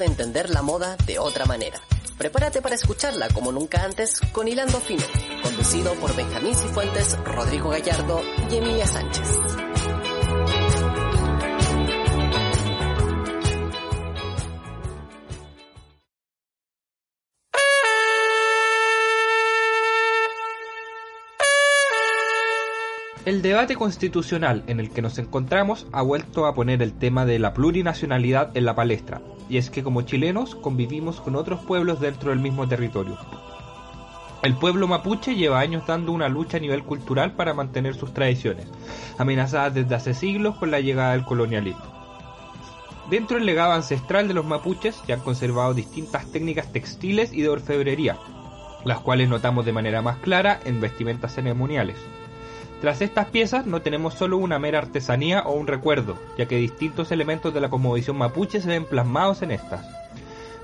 de 0.00 0.06
entender 0.06 0.50
la 0.50 0.62
moda 0.62 0.96
de 1.06 1.20
otra 1.20 1.44
manera. 1.44 1.80
Prepárate 2.18 2.60
para 2.60 2.74
escucharla 2.74 3.28
como 3.28 3.52
nunca 3.52 3.84
antes 3.84 4.20
con 4.32 4.48
Hilando 4.48 4.80
Fino, 4.80 5.04
conducido 5.42 5.94
por 5.94 6.14
Benjamín 6.16 6.54
Cifuentes, 6.56 7.16
Rodrigo 7.24 7.70
Gallardo 7.70 8.20
y 8.50 8.56
Emilia 8.56 8.86
Sánchez. 8.86 9.69
El 23.30 23.42
debate 23.42 23.76
constitucional 23.76 24.64
en 24.66 24.80
el 24.80 24.90
que 24.90 25.02
nos 25.02 25.16
encontramos 25.18 25.86
ha 25.92 26.02
vuelto 26.02 26.46
a 26.46 26.54
poner 26.56 26.82
el 26.82 26.92
tema 26.92 27.24
de 27.24 27.38
la 27.38 27.54
plurinacionalidad 27.54 28.56
en 28.56 28.64
la 28.64 28.74
palestra, 28.74 29.22
y 29.48 29.56
es 29.56 29.70
que 29.70 29.84
como 29.84 30.02
chilenos 30.02 30.56
convivimos 30.56 31.20
con 31.20 31.36
otros 31.36 31.60
pueblos 31.60 32.00
dentro 32.00 32.30
del 32.30 32.40
mismo 32.40 32.66
territorio. 32.66 33.16
El 34.42 34.56
pueblo 34.56 34.88
mapuche 34.88 35.36
lleva 35.36 35.60
años 35.60 35.86
dando 35.86 36.10
una 36.10 36.28
lucha 36.28 36.56
a 36.56 36.60
nivel 36.60 36.82
cultural 36.82 37.36
para 37.36 37.54
mantener 37.54 37.94
sus 37.94 38.12
tradiciones, 38.12 38.66
amenazadas 39.16 39.74
desde 39.74 39.94
hace 39.94 40.12
siglos 40.12 40.56
con 40.56 40.72
la 40.72 40.80
llegada 40.80 41.12
del 41.12 41.24
colonialismo. 41.24 41.84
Dentro 43.10 43.36
del 43.36 43.46
legado 43.46 43.74
ancestral 43.74 44.26
de 44.26 44.34
los 44.34 44.44
mapuches 44.44 45.00
se 45.06 45.12
han 45.12 45.20
conservado 45.20 45.72
distintas 45.72 46.26
técnicas 46.32 46.72
textiles 46.72 47.32
y 47.32 47.42
de 47.42 47.48
orfebrería, 47.48 48.18
las 48.84 48.98
cuales 48.98 49.28
notamos 49.28 49.64
de 49.64 49.72
manera 49.72 50.02
más 50.02 50.16
clara 50.16 50.58
en 50.64 50.80
vestimentas 50.80 51.32
ceremoniales. 51.32 51.96
Tras 52.80 53.02
estas 53.02 53.26
piezas 53.26 53.66
no 53.66 53.82
tenemos 53.82 54.14
solo 54.14 54.38
una 54.38 54.58
mera 54.58 54.78
artesanía 54.78 55.42
o 55.42 55.52
un 55.52 55.66
recuerdo, 55.66 56.16
ya 56.38 56.46
que 56.46 56.56
distintos 56.56 57.12
elementos 57.12 57.52
de 57.52 57.60
la 57.60 57.68
cosmovisión 57.68 58.16
mapuche 58.16 58.60
se 58.60 58.68
ven 58.68 58.86
plasmados 58.86 59.42
en 59.42 59.50
estas. 59.50 59.86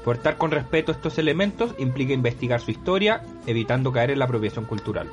Portar 0.02 0.38
con 0.38 0.50
respeto 0.50 0.92
estos 0.92 1.18
elementos 1.18 1.74
implica 1.78 2.14
investigar 2.14 2.60
su 2.60 2.70
historia, 2.70 3.22
evitando 3.46 3.92
caer 3.92 4.12
en 4.12 4.20
la 4.20 4.24
apropiación 4.24 4.64
cultural. 4.64 5.10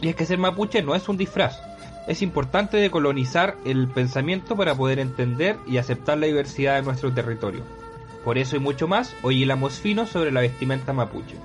Y 0.00 0.08
es 0.08 0.14
que 0.14 0.24
ser 0.24 0.38
mapuche 0.38 0.82
no 0.82 0.94
es 0.94 1.08
un 1.08 1.16
disfraz. 1.16 1.58
Es 2.06 2.22
importante 2.22 2.76
decolonizar 2.76 3.56
el 3.64 3.88
pensamiento 3.88 4.56
para 4.56 4.74
poder 4.74 5.00
entender 5.00 5.56
y 5.66 5.78
aceptar 5.78 6.18
la 6.18 6.26
diversidad 6.26 6.76
de 6.76 6.82
nuestro 6.82 7.12
territorio. 7.12 7.62
Por 8.24 8.38
eso 8.38 8.56
y 8.56 8.60
mucho 8.60 8.86
más, 8.86 9.16
hoy 9.22 9.42
hilamos 9.42 9.80
fino 9.80 10.06
sobre 10.06 10.30
la 10.30 10.42
vestimenta 10.42 10.92
mapuche. 10.92 11.36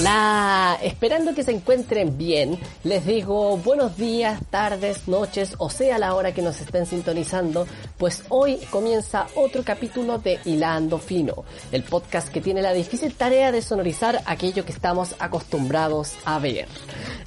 Hola, 0.00 0.78
esperando 0.82 1.34
que 1.34 1.44
se 1.44 1.50
encuentren 1.50 2.16
bien, 2.16 2.58
les 2.84 3.04
digo 3.04 3.58
buenos 3.58 3.98
días, 3.98 4.40
tardes, 4.48 5.06
noches, 5.08 5.56
o 5.58 5.68
sea 5.68 5.98
la 5.98 6.14
hora 6.14 6.32
que 6.32 6.40
nos 6.40 6.58
estén 6.58 6.86
sintonizando, 6.86 7.66
pues 7.98 8.24
hoy 8.30 8.56
comienza 8.70 9.26
otro 9.34 9.62
capítulo 9.62 10.16
de 10.16 10.38
Hilando 10.46 10.96
Fino, 10.96 11.44
el 11.70 11.82
podcast 11.82 12.30
que 12.30 12.40
tiene 12.40 12.62
la 12.62 12.72
difícil 12.72 13.12
tarea 13.14 13.52
de 13.52 13.60
sonorizar 13.60 14.22
aquello 14.24 14.64
que 14.64 14.72
estamos 14.72 15.14
acostumbrados 15.18 16.14
a 16.24 16.38
ver. 16.38 16.66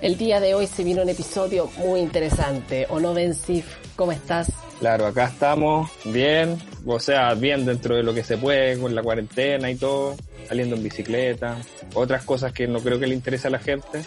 El 0.01 0.17
día 0.17 0.39
de 0.39 0.55
hoy 0.55 0.65
se 0.65 0.83
vino 0.83 1.03
un 1.03 1.09
episodio 1.09 1.69
muy 1.77 1.99
interesante, 1.99 2.87
¿o 2.89 2.99
no, 2.99 3.13
Ben 3.13 3.35
Sif? 3.35 3.67
¿Cómo 3.95 4.13
estás? 4.13 4.51
Claro, 4.79 5.05
acá 5.05 5.25
estamos 5.25 5.91
bien, 6.05 6.57
o 6.87 6.99
sea, 6.99 7.35
bien 7.35 7.67
dentro 7.67 7.95
de 7.95 8.01
lo 8.01 8.15
que 8.15 8.23
se 8.23 8.37
puede 8.37 8.79
con 8.79 8.95
la 8.95 9.03
cuarentena 9.03 9.69
y 9.69 9.75
todo, 9.75 10.15
saliendo 10.47 10.75
en 10.75 10.83
bicicleta, 10.83 11.57
otras 11.93 12.23
cosas 12.23 12.53
que 12.53 12.67
no 12.67 12.79
creo 12.79 12.99
que 12.99 13.07
le 13.07 13.15
interese 13.15 13.47
a 13.47 13.51
la 13.51 13.59
gente, 13.59 14.01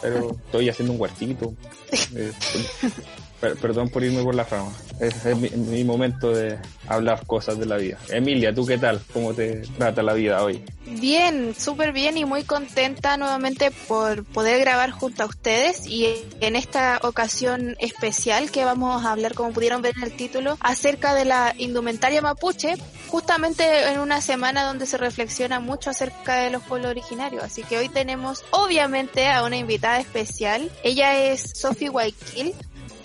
pero 0.00 0.36
estoy 0.46 0.68
haciendo 0.68 0.94
un 0.94 1.00
huertito. 1.00 1.54
Perdón 3.42 3.88
por 3.88 4.04
irme 4.04 4.22
por 4.22 4.36
la 4.36 4.44
fama. 4.44 4.70
Es, 5.00 5.26
es 5.26 5.36
mi, 5.36 5.82
momento 5.82 6.32
de 6.32 6.58
hablar 6.86 7.26
cosas 7.26 7.58
de 7.58 7.66
la 7.66 7.76
vida. 7.76 7.98
Emilia, 8.08 8.54
¿tú 8.54 8.64
qué 8.64 8.78
tal? 8.78 9.02
¿Cómo 9.12 9.34
te 9.34 9.62
trata 9.76 10.00
la 10.00 10.12
vida 10.12 10.44
hoy? 10.44 10.64
Bien, 10.86 11.52
súper 11.58 11.92
bien 11.92 12.16
y 12.16 12.24
muy 12.24 12.44
contenta 12.44 13.16
nuevamente 13.16 13.72
por 13.88 14.24
poder 14.24 14.60
grabar 14.60 14.92
junto 14.92 15.24
a 15.24 15.26
ustedes 15.26 15.86
y 15.88 16.14
en 16.40 16.54
esta 16.54 17.00
ocasión 17.02 17.74
especial 17.80 18.52
que 18.52 18.64
vamos 18.64 19.04
a 19.04 19.10
hablar, 19.10 19.34
como 19.34 19.52
pudieron 19.52 19.82
ver 19.82 19.94
en 19.96 20.04
el 20.04 20.12
título, 20.12 20.56
acerca 20.60 21.14
de 21.14 21.24
la 21.24 21.54
indumentaria 21.58 22.22
mapuche, 22.22 22.76
justamente 23.08 23.90
en 23.90 23.98
una 23.98 24.20
semana 24.20 24.64
donde 24.64 24.86
se 24.86 24.98
reflexiona 24.98 25.58
mucho 25.58 25.90
acerca 25.90 26.36
de 26.36 26.50
los 26.50 26.62
pueblos 26.62 26.90
originarios. 26.90 27.42
Así 27.42 27.64
que 27.64 27.78
hoy 27.78 27.88
tenemos 27.88 28.44
obviamente 28.52 29.28
a 29.28 29.44
una 29.44 29.56
invitada 29.56 29.98
especial. 29.98 30.70
Ella 30.84 31.32
es 31.32 31.52
Sophie 31.54 31.90
Waikil, 31.90 32.54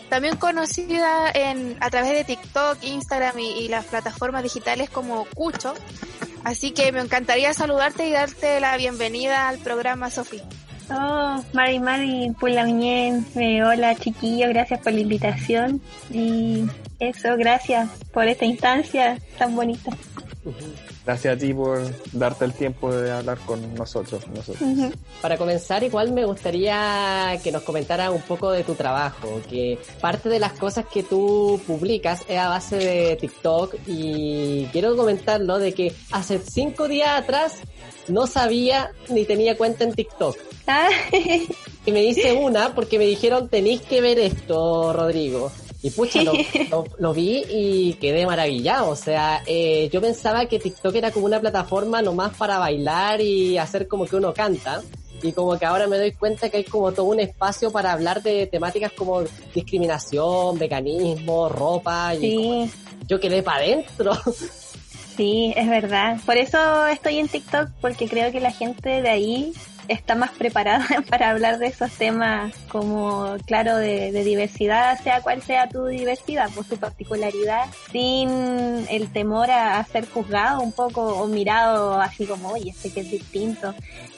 también 0.09 0.37
conocida 0.37 1.29
en, 1.33 1.77
a 1.79 1.89
través 1.89 2.11
de 2.11 2.23
TikTok, 2.23 2.83
Instagram 2.83 3.39
y, 3.39 3.67
las 3.67 3.85
plataformas 3.85 4.43
digitales 4.43 4.89
como 4.89 5.25
Cucho. 5.25 5.73
Así 6.43 6.71
que 6.71 6.91
me 6.91 7.01
encantaría 7.01 7.53
saludarte 7.53 8.07
y 8.07 8.11
darte 8.11 8.59
la 8.59 8.77
bienvenida 8.77 9.49
al 9.49 9.57
programa, 9.57 10.09
Sofi. 10.09 10.41
Oh, 10.89 11.43
Mari 11.51 11.79
Mari, 11.79 12.31
pues 12.39 12.55
la 12.55 12.65
eh, 12.69 13.63
hola 13.63 13.95
chiquillo, 13.95 14.47
gracias 14.47 14.79
por 14.79 14.93
la 14.93 15.01
invitación 15.01 15.81
y 16.09 16.63
eso, 16.99 17.35
gracias 17.35 17.89
por 18.13 18.25
esta 18.27 18.45
instancia 18.45 19.19
tan 19.37 19.53
bonita. 19.53 19.91
Gracias 21.07 21.37
a 21.37 21.39
ti 21.39 21.53
por 21.53 21.79
darte 22.11 22.43
el 22.43 22.51
tiempo 22.51 22.93
de 22.93 23.09
hablar 23.09 23.37
con 23.45 23.73
nosotros. 23.75 24.27
nosotros. 24.27 24.91
Para 25.21 25.37
comenzar, 25.37 25.81
igual 25.81 26.11
me 26.11 26.25
gustaría 26.25 27.39
que 27.41 27.49
nos 27.49 27.61
comentara 27.61 28.11
un 28.11 28.21
poco 28.23 28.51
de 28.51 28.65
tu 28.65 28.75
trabajo, 28.75 29.39
que 29.49 29.79
parte 30.01 30.27
de 30.27 30.37
las 30.37 30.51
cosas 30.59 30.83
que 30.87 31.03
tú 31.03 31.61
publicas 31.65 32.25
es 32.27 32.37
a 32.37 32.49
base 32.49 32.75
de 32.75 33.15
TikTok 33.15 33.75
y 33.87 34.65
quiero 34.73 34.97
comentarlo 34.97 35.59
de 35.59 35.73
que 35.73 35.93
hace 36.11 36.39
cinco 36.39 36.89
días 36.89 37.21
atrás 37.21 37.53
no 38.09 38.27
sabía 38.27 38.91
ni 39.07 39.23
tenía 39.23 39.55
cuenta 39.55 39.85
en 39.85 39.93
TikTok. 39.93 40.35
Ah. 40.67 40.89
y 41.85 41.91
me 41.93 42.03
hice 42.03 42.33
una 42.33 42.75
porque 42.75 42.99
me 42.99 43.05
dijeron 43.05 43.47
tenéis 43.47 43.79
que 43.79 44.01
ver 44.01 44.19
esto, 44.19 44.91
Rodrigo. 44.91 45.53
Y 45.83 45.91
pucha, 45.91 46.21
lo, 46.23 47.13
vi 47.13 47.43
y 47.49 47.93
quedé 47.95 48.25
maravillado. 48.25 48.89
O 48.89 48.95
sea, 48.95 49.43
eh, 49.45 49.89
yo 49.91 50.01
pensaba 50.01 50.47
que 50.47 50.59
TikTok 50.59 50.95
era 50.95 51.11
como 51.11 51.25
una 51.25 51.39
plataforma 51.39 52.01
nomás 52.01 52.35
para 52.35 52.57
bailar 52.57 53.21
y 53.21 53.57
hacer 53.57 53.87
como 53.87 54.05
que 54.05 54.15
uno 54.15 54.33
canta. 54.33 54.81
Y 55.21 55.31
como 55.31 55.57
que 55.57 55.65
ahora 55.65 55.87
me 55.87 55.97
doy 55.97 56.11
cuenta 56.11 56.49
que 56.49 56.57
hay 56.57 56.63
como 56.63 56.91
todo 56.91 57.07
un 57.07 57.19
espacio 57.19 57.71
para 57.71 57.91
hablar 57.91 58.21
de 58.21 58.47
temáticas 58.47 58.91
como 58.91 59.23
discriminación, 59.53 60.57
veganismo, 60.57 61.49
ropa. 61.49 62.15
Y 62.15 62.69
yo 63.07 63.19
quedé 63.19 63.43
para 63.43 63.57
adentro. 63.57 64.13
Sí, 65.15 65.51
es 65.55 65.67
verdad. 65.67 66.19
Por 66.25 66.37
eso 66.37 66.85
estoy 66.85 67.17
en 67.17 67.27
TikTok, 67.27 67.69
porque 67.81 68.07
creo 68.07 68.31
que 68.31 68.39
la 68.39 68.51
gente 68.51 69.01
de 69.01 69.09
ahí 69.09 69.53
está 69.87 70.15
más 70.15 70.31
preparada 70.31 70.85
para 71.09 71.29
hablar 71.29 71.59
de 71.59 71.67
esos 71.67 71.91
temas 71.91 72.53
como, 72.69 73.35
claro, 73.45 73.77
de, 73.77 74.11
diversidad, 74.23 74.99
sea 75.01 75.21
cual 75.21 75.41
sea 75.41 75.69
tu 75.69 75.85
diversidad, 75.85 76.49
pues 76.53 76.67
tu 76.67 76.77
particularidad, 76.77 77.65
sin 77.91 78.29
el 78.89 79.11
temor 79.11 79.49
a, 79.51 79.83
ser 79.85 80.07
juzgado 80.09 80.61
un 80.61 80.71
poco 80.71 81.01
o 81.01 81.27
mirado 81.27 81.99
así 81.99 82.25
como, 82.25 82.49
oye, 82.49 82.71
este 82.71 82.91
que 82.91 83.01
es 83.01 83.11
distinto. 83.11 83.73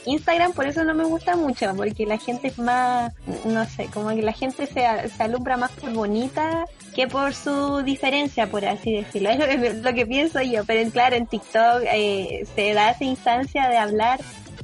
Instagram 0.06 0.54
por 0.54 0.66
eso 0.66 0.84
no 0.84 0.94
me 0.94 1.04
gusta 1.04 1.36
mucho, 1.36 1.74
porque 1.76 2.06
la 2.06 2.18
gente 2.18 2.48
es 2.48 2.58
más, 2.58 3.14
no 3.46 3.66
sé, 3.66 3.86
como 3.94 4.10
que 4.10 4.22
la 4.22 4.34
gente 4.34 4.66
se, 4.66 5.10
se 5.10 5.24
alumbra 5.24 5.58
más 5.58 5.72
por 5.72 5.92
bonita 5.92 6.66
que 6.96 7.08
por 7.08 7.34
su 7.34 7.82
diferencia, 7.84 8.48
por 8.48 8.66
así 8.66 8.94
decirlo. 8.94 9.30
Es 9.50 9.76
lo, 9.76 9.94
que 9.94 10.06
pienso 10.06 10.42
yo, 10.42 10.64
pero 10.66 10.90
claro, 10.92 11.16
en 11.16 11.28
TikTok 11.28 11.84
eh, 11.92 12.46
se 12.56 12.74
da 12.74 12.92
esa 12.92 13.04
instancia 13.04 13.68
de 13.70 13.78
hablar 13.78 14.20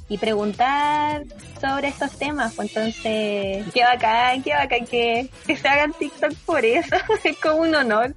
y 0.08 0.18
preguntar 0.18 1.24
sobre 1.60 1.88
estos 1.88 2.12
temas. 2.18 2.54
Pues 2.54 2.70
entonces, 2.76 3.66
qué 3.74 3.84
bacán, 3.84 4.44
qué 4.44 4.54
bacán 4.54 4.86
que, 4.86 5.30
que 5.46 5.58
se 5.58 5.68
hagan 5.68 5.94
TikTok 5.94 6.34
por 6.46 6.64
eso. 6.64 6.96
es 7.24 7.38
como 7.38 7.62
un 7.62 7.76
honor. 7.76 8.14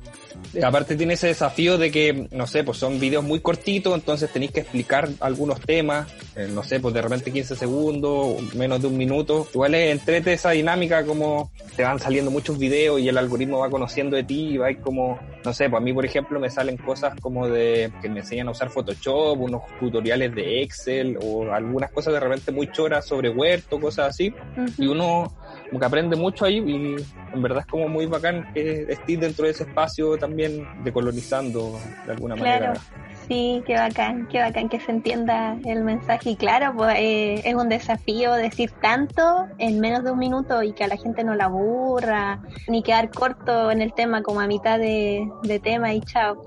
Aparte 0.63 0.97
tiene 0.97 1.15
ese 1.15 1.29
desafío 1.29 1.79
de 1.79 1.91
que, 1.91 2.29
no 2.31 2.47
sé, 2.47 2.65
pues 2.65 2.79
son 2.79 2.99
videos 2.99 3.25
muy 3.25 3.41
cortitos, 3.41 3.95
entonces 3.95 4.31
tenéis 4.31 4.53
que 4.53 4.61
explicar 4.61 5.09
algunos 5.21 5.61
temas, 5.61 6.09
eh, 6.37 6.49
no 6.53 6.63
sé, 6.63 6.81
pues 6.81 6.95
de 6.95 7.03
repente 7.03 7.33
15 7.33 7.57
segundos, 7.57 8.55
menos 8.55 8.81
de 8.81 8.89
un 8.89 8.97
minuto. 8.97 9.47
Igual 9.53 9.75
es 9.75 9.93
entrete 9.93 10.33
esa 10.33 10.51
dinámica 10.51 11.05
como 11.05 11.51
te 11.77 11.83
van 11.83 11.99
saliendo 11.99 12.31
muchos 12.31 12.59
videos 12.59 13.01
y 13.01 13.09
el 13.09 13.19
algoritmo 13.19 13.59
va 13.59 13.71
conociendo 13.71 14.17
de 14.17 14.25
ti 14.25 14.49
y 14.51 14.57
va 14.57 14.73
como, 14.75 15.19
no 15.45 15.53
sé, 15.53 15.69
pues 15.69 15.81
a 15.81 15.85
mí 15.85 15.93
por 15.93 16.05
ejemplo 16.05 16.41
me 16.41 16.51
salen 16.51 16.77
cosas 16.77 17.15
como 17.21 17.49
de 17.49 17.93
que 18.01 18.09
me 18.09 18.21
enseñan 18.21 18.49
a 18.49 18.53
usar 18.53 18.71
Photoshop, 18.71 19.41
unos 19.41 19.63
tutoriales 19.79 20.35
de 20.35 20.63
Excel 20.63 21.19
o 21.23 21.53
algunas 21.53 21.91
cosas 21.91 22.15
de 22.15 22.21
repente 22.21 22.53
muy 22.53 22.71
choras 22.73 23.07
sobre 23.07 23.29
huerto, 23.29 23.81
cosas 23.81 24.11
así. 24.11 24.35
Y 24.77 24.87
uno 24.87 25.33
como 25.69 25.81
que 25.81 25.87
aprende 25.87 26.17
mucho 26.17 26.45
ahí 26.45 26.59
y 26.59 26.97
en 27.35 27.43
verdad 27.43 27.61
es 27.61 27.67
como 27.67 27.89
muy 27.89 28.07
bacán 28.07 28.45
que 28.55 28.87
estés 28.89 29.21
dentro 29.21 29.45
de 29.45 29.51
ese 29.51 29.65
espacio 29.65 30.17
también 30.19 30.67
decolonizando 30.83 31.79
de 32.07 32.13
alguna 32.13 32.35
Claro. 32.35 32.67
manera. 32.67 32.81
Sí, 33.29 33.63
qué 33.67 33.75
bacán, 33.75 34.27
qué 34.29 34.41
bacán 34.41 34.71
que 34.71 34.81
se 34.81 34.91
entienda 34.91 35.59
el 35.67 35.85
mensaje. 35.85 36.31
Y 36.31 36.37
claro, 36.37 36.73
pues, 36.75 36.95
eh, 36.99 37.43
es 37.45 37.55
un 37.55 37.69
desafío 37.69 38.33
decir 38.33 38.71
tanto 38.81 39.49
en 39.59 39.81
menos 39.81 40.03
de 40.03 40.13
un 40.13 40.19
minuto 40.19 40.63
y 40.63 40.73
que 40.73 40.85
a 40.85 40.89
la 40.89 40.97
gente 40.97 41.25
no 41.25 41.35
la 41.35 41.45
aburra, 41.45 42.41
ni 42.69 42.83
quedar 42.83 43.11
corto 43.11 43.71
en 43.71 43.83
el 43.83 43.93
tema 43.93 44.23
como 44.23 44.41
a 44.41 44.47
mitad 44.47 44.79
de, 44.79 45.29
de 45.43 45.61
tema 45.61 45.93
y 45.93 46.01
chao. 46.01 46.43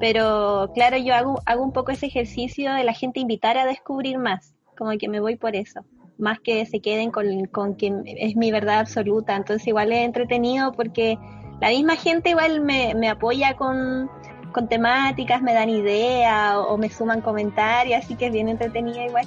Pero 0.00 0.70
claro, 0.74 0.96
yo 0.96 1.14
hago, 1.14 1.42
hago 1.44 1.62
un 1.62 1.72
poco 1.72 1.92
ese 1.92 2.06
ejercicio 2.06 2.72
de 2.72 2.84
la 2.84 2.94
gente 2.94 3.20
invitar 3.20 3.58
a 3.58 3.66
descubrir 3.66 4.16
más, 4.16 4.54
como 4.78 4.90
que 4.96 5.08
me 5.10 5.20
voy 5.20 5.36
por 5.36 5.54
eso. 5.54 5.84
Más 6.18 6.40
que 6.40 6.64
se 6.66 6.80
queden 6.80 7.10
con, 7.10 7.46
con 7.46 7.74
que 7.74 7.92
es 8.04 8.36
mi 8.36 8.52
verdad 8.52 8.80
absoluta. 8.80 9.36
Entonces 9.36 9.66
igual 9.66 9.92
es 9.92 10.04
entretenido 10.04 10.72
porque 10.72 11.18
la 11.60 11.68
misma 11.68 11.96
gente 11.96 12.30
igual 12.30 12.60
me, 12.60 12.94
me 12.94 13.08
apoya 13.08 13.54
con, 13.56 14.10
con 14.52 14.68
temáticas, 14.68 15.42
me 15.42 15.54
dan 15.54 15.70
ideas 15.70 16.56
o, 16.56 16.68
o 16.68 16.78
me 16.78 16.88
suman 16.88 17.20
comentarios, 17.20 18.04
así 18.04 18.14
que 18.16 18.26
es 18.26 18.32
bien 18.32 18.48
entretenida 18.48 19.04
igual. 19.04 19.26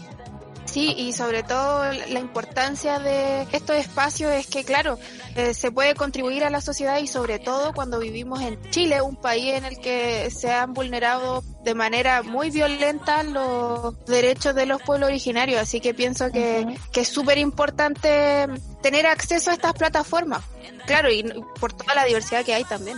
Sí, 0.66 0.94
y 0.98 1.14
sobre 1.14 1.44
todo 1.44 1.86
la 1.92 2.20
importancia 2.20 3.00
de 3.00 3.44
estos 3.52 3.78
espacios 3.78 4.34
es 4.34 4.48
que, 4.48 4.64
claro, 4.64 4.98
eh, 5.36 5.54
se 5.54 5.72
puede 5.72 5.96
contribuir 5.96 6.44
a 6.44 6.50
la 6.50 6.60
sociedad 6.60 7.00
y 7.00 7.08
sobre 7.08 7.40
todo 7.40 7.74
cuando 7.74 8.00
vivimos 8.00 8.42
en 8.42 8.60
Chile, 8.72 9.02
un 9.02 9.16
país 9.16 9.54
en 9.54 9.66
el 9.66 9.80
que 9.80 10.30
se 10.32 10.52
han 10.52 10.74
vulnerado 10.74 11.44
de 11.64 11.76
manera 11.76 12.24
muy 12.24 12.50
violenta 12.50 13.24
los 13.24 14.06
derechos 14.06 14.56
de 14.56 14.66
los 14.66 14.82
pueblos 14.82 15.10
originarios. 15.10 15.62
Así 15.62 15.80
que 15.80 15.94
pienso 15.94 16.32
que, 16.32 16.78
que 16.92 17.02
es 17.02 17.08
súper 17.08 17.38
importante 17.38 18.48
tener 18.82 19.06
acceso 19.08 19.52
a 19.52 19.54
estas 19.54 19.74
plataformas. 19.74 20.44
Claro, 20.88 21.12
y 21.12 21.24
por 21.60 21.74
toda 21.74 21.96
la 21.96 22.06
diversidad 22.06 22.44
que 22.44 22.54
hay 22.54 22.64
también. 22.64 22.98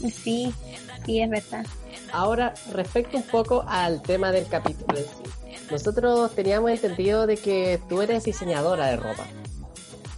Sí, 0.00 0.52
sí, 1.06 1.20
es 1.20 1.30
verdad. 1.30 1.64
Ahora, 2.12 2.54
respecto 2.72 3.16
un 3.16 3.24
poco 3.24 3.64
al 3.66 4.02
tema 4.02 4.30
del 4.30 4.46
capítulo 4.46 4.98
en 4.98 5.04
sí. 5.04 5.43
Nosotros 5.70 6.34
teníamos 6.34 6.70
entendido 6.70 7.26
de 7.26 7.36
que 7.36 7.80
tú 7.88 8.02
eres 8.02 8.24
diseñadora 8.24 8.86
de 8.86 8.96
ropa. 8.96 9.26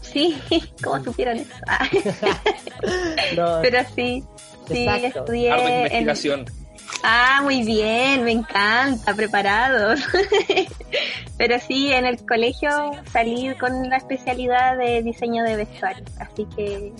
Sí, 0.00 0.36
como 0.82 1.02
supieron 1.04 1.38
eso. 1.38 1.50
No, 3.36 3.58
pero 3.62 3.80
sí, 3.94 4.22
sí, 4.68 4.86
Exacto. 4.86 5.20
estudié 5.20 5.48
en... 5.50 6.02
investigación. 6.02 6.46
Ah, 7.02 7.40
muy 7.42 7.62
bien, 7.62 8.24
me 8.24 8.32
encanta, 8.32 9.14
preparados. 9.14 10.00
Pero 11.38 11.58
sí, 11.60 11.92
en 11.92 12.06
el 12.06 12.24
colegio 12.24 12.92
salí 13.12 13.54
con 13.56 13.88
la 13.88 13.96
especialidad 13.96 14.76
de 14.78 15.02
diseño 15.02 15.44
de 15.44 15.56
vestuario, 15.56 16.04
así 16.18 16.46
que 16.56 16.92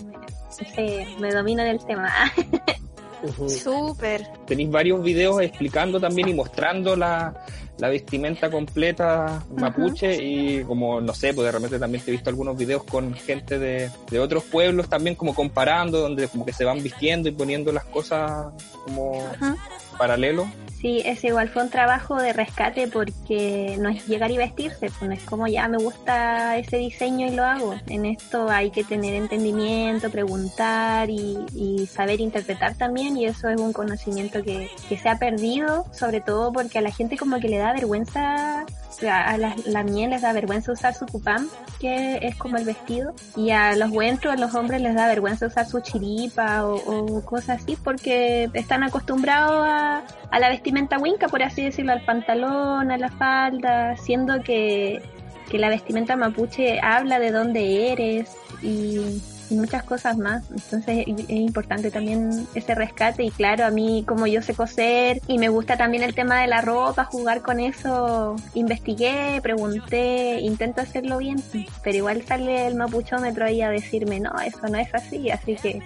me 1.19 1.31
domino 1.31 1.61
en 1.63 1.69
el 1.69 1.85
tema. 1.85 2.13
ujú. 3.23 3.49
Súper. 3.49 4.27
Tenéis 4.45 4.69
varios 4.69 5.01
videos 5.01 5.41
explicando 5.41 5.99
también 5.99 6.29
y 6.29 6.33
mostrando 6.33 6.95
la, 6.95 7.33
la 7.77 7.89
vestimenta 7.89 8.49
completa 8.49 9.43
mapuche 9.55 10.23
y 10.23 10.63
como, 10.63 10.99
no 10.99 11.13
sé, 11.13 11.33
pues 11.33 11.45
de 11.45 11.51
repente 11.51 11.79
también 11.79 12.03
te 12.03 12.11
he 12.11 12.13
visto 12.13 12.29
algunos 12.29 12.57
videos 12.57 12.83
con 12.83 13.13
gente 13.13 13.59
de, 13.59 13.89
de 14.09 14.19
otros 14.19 14.43
pueblos 14.43 14.89
también 14.89 15.15
como 15.15 15.35
comparando, 15.35 15.99
donde 15.99 16.27
como 16.27 16.45
que 16.45 16.53
se 16.53 16.65
van 16.65 16.81
vistiendo 16.81 17.29
y 17.29 17.31
poniendo 17.31 17.71
las 17.71 17.85
cosas 17.85 18.47
como 18.85 19.23
Ajá. 19.25 19.55
paralelo. 19.97 20.47
Sí, 20.79 21.01
ese 21.05 21.27
igual 21.29 21.49
fue 21.49 21.63
un 21.63 21.71
trabajo 21.71 22.17
de 22.17 22.33
rescate 22.33 22.87
porque 22.87 23.77
no 23.79 23.89
es 23.89 24.07
llegar 24.07 24.29
y 24.29 24.37
vestirse, 24.37 24.91
pues 24.91 25.01
no 25.01 25.11
es 25.11 25.23
como 25.23 25.47
ya 25.47 25.67
me 25.67 25.77
gusta 25.77 26.55
ese 26.57 26.77
diseño 26.77 27.25
y 27.25 27.31
lo 27.31 27.43
hago. 27.43 27.73
En 27.87 28.05
esto 28.05 28.47
hay 28.49 28.69
que 28.69 28.83
tener 28.83 29.15
entendimiento, 29.15 30.11
preguntar 30.11 31.09
y, 31.09 31.39
y 31.55 31.87
saber 31.87 32.21
interpretar 32.21 32.75
también 32.75 33.17
y 33.17 33.25
eso 33.25 33.49
es 33.49 33.59
un 33.59 33.73
conocimiento 33.73 34.43
que, 34.43 34.69
que 34.87 34.97
se 34.97 35.09
ha 35.09 35.17
perdido, 35.17 35.85
sobre 35.93 36.21
todo 36.21 36.53
porque 36.53 36.77
a 36.77 36.81
la 36.81 36.91
gente 36.91 37.17
como 37.17 37.39
que 37.39 37.49
le 37.49 37.57
da 37.57 37.73
vergüenza, 37.73 38.63
a 39.09 39.37
la, 39.37 39.55
la 39.65 39.83
miel 39.83 40.09
les 40.11 40.21
da 40.21 40.33
vergüenza 40.33 40.71
usar 40.71 40.93
su 40.93 41.05
cupán, 41.05 41.47
que 41.79 42.19
es 42.21 42.35
como 42.35 42.57
el 42.57 42.65
vestido, 42.65 43.13
y 43.35 43.51
a 43.51 43.75
los 43.75 43.91
huentros, 43.91 44.33
a 44.33 44.37
los 44.37 44.55
hombres 44.55 44.81
les 44.81 44.95
da 44.95 45.07
vergüenza 45.07 45.47
usar 45.47 45.65
su 45.65 45.81
chiripa 45.81 46.65
o, 46.65 46.75
o 46.75 47.25
cosas 47.25 47.61
así 47.61 47.75
porque 47.75 48.49
están 48.53 48.83
acostumbrados 48.83 49.65
a, 49.67 50.03
a 50.31 50.39
la 50.39 50.49
vestimenta 50.49 50.97
winca, 50.97 51.27
por 51.27 51.43
así 51.43 51.63
decirlo, 51.63 51.91
al 51.91 52.05
pantalón, 52.05 52.91
a 52.91 52.97
la 52.97 53.09
falda, 53.09 53.95
siendo 53.97 54.41
que, 54.41 55.01
que 55.49 55.57
la 55.57 55.69
vestimenta 55.69 56.15
mapuche 56.15 56.79
habla 56.81 57.19
de 57.19 57.31
dónde 57.31 57.91
eres 57.91 58.35
y, 58.61 59.21
y 59.49 59.55
muchas 59.55 59.83
cosas 59.83 60.17
más. 60.17 60.43
Entonces 60.51 61.05
es 61.07 61.29
importante 61.29 61.91
también 61.91 62.47
ese 62.55 62.75
rescate 62.75 63.23
y 63.23 63.31
claro, 63.31 63.65
a 63.65 63.71
mí 63.71 64.03
como 64.07 64.27
yo 64.27 64.41
sé 64.41 64.53
coser 64.53 65.21
y 65.27 65.37
me 65.37 65.49
gusta 65.49 65.77
también 65.77 66.03
el 66.03 66.13
tema 66.13 66.41
de 66.41 66.47
la 66.47 66.61
ropa, 66.61 67.05
jugar 67.05 67.41
con 67.41 67.59
eso, 67.59 68.35
investigué, 68.53 69.39
pregunté, 69.41 70.39
intento 70.41 70.81
hacerlo 70.81 71.17
bien, 71.17 71.41
pero 71.83 71.97
igual 71.97 72.23
sale 72.23 72.67
el 72.67 72.75
mapuchómetro 72.75 73.45
ahí 73.45 73.61
a 73.61 73.69
decirme, 73.69 74.19
no, 74.19 74.31
eso 74.41 74.67
no 74.69 74.77
es 74.77 74.93
así, 74.93 75.29
así 75.29 75.55
que 75.55 75.81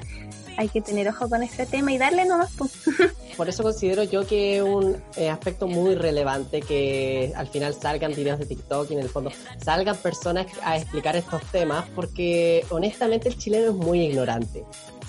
hay 0.58 0.70
que 0.70 0.82
tener 0.82 1.08
ojo 1.08 1.30
con 1.30 1.44
ese 1.44 1.66
tema 1.66 1.92
y 1.92 1.98
darle 1.98 2.26
nomás. 2.26 2.52
Por 3.38 3.50
eso 3.50 3.64
considero 3.64 4.04
yo 4.04 4.26
que 4.26 4.58
es 4.58 4.64
un 4.64 4.98
eh, 5.16 5.30
aspecto 5.30 5.68
muy 5.68 5.96
relevante 5.96 6.62
que 6.62 7.34
al 7.36 7.48
final 7.48 7.74
salgan 7.74 8.14
videos 8.14 8.40
de 8.40 8.46
TikTok 8.46 8.92
y 8.92 8.94
en 8.94 9.00
el 9.00 9.10
fondo 9.10 9.32
salgan 9.64 9.98
personas 9.98 10.48
a 10.64 10.78
explicar 10.78 11.16
estos 11.16 11.44
temas 11.52 11.86
porque 11.96 12.66
honestamente 12.70 13.30
el 13.30 13.38
chileno 13.38 13.72
es 13.72 13.76
muy 13.76 14.02
ignorante. 14.02 14.64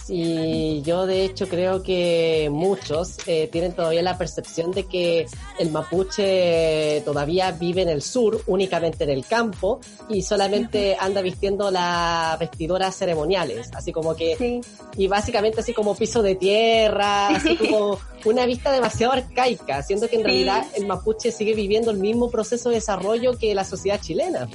Y 0.09 0.83
yo 0.83 1.07
de 1.07 1.25
hecho 1.25 1.49
creo 1.49 1.83
que 1.83 2.49
muchos 2.51 3.17
eh, 3.27 3.49
tienen 3.51 3.73
todavía 3.73 4.03
la 4.03 4.19
percepción 4.19 4.73
de 4.73 4.85
que 4.85 5.27
el 5.59 5.71
mapuche 5.71 7.01
todavía 7.05 7.53
vive 7.53 7.83
en 7.83 7.89
el 7.89 8.03
sur, 8.03 8.43
únicamente 8.47 9.05
en 9.05 9.11
el 9.11 9.25
campo 9.25 9.81
y 10.09 10.23
solamente 10.23 10.97
anda 10.99 11.23
vistiendo 11.23 11.71
las 11.71 12.39
vestidoras 12.39 12.97
ceremoniales, 12.97 13.71
así 13.75 13.93
como 13.93 14.15
que 14.17 14.37
Sí. 14.37 14.61
y 14.97 15.07
básicamente 15.07 15.61
así 15.61 15.73
como 15.73 15.95
piso 15.95 16.23
de 16.23 16.35
tierra, 16.35 17.29
así 17.29 17.57
como 17.57 17.99
una 18.25 18.47
vista 18.47 18.73
demasiado 18.73 19.13
arcaica, 19.13 19.83
siendo 19.83 20.09
que 20.09 20.17
en 20.17 20.25
realidad 20.25 20.65
el 20.77 20.87
mapuche 20.87 21.33
sigue 21.33 21.55
viviendo 21.55 21.91
el 21.91 21.99
mismo 21.99 22.31
proceso 22.31 22.69
de 22.69 22.77
desarrollo 22.77 23.37
que 23.39 23.55
la 23.55 23.65
sociedad 23.65 24.01
chilena. 24.01 24.49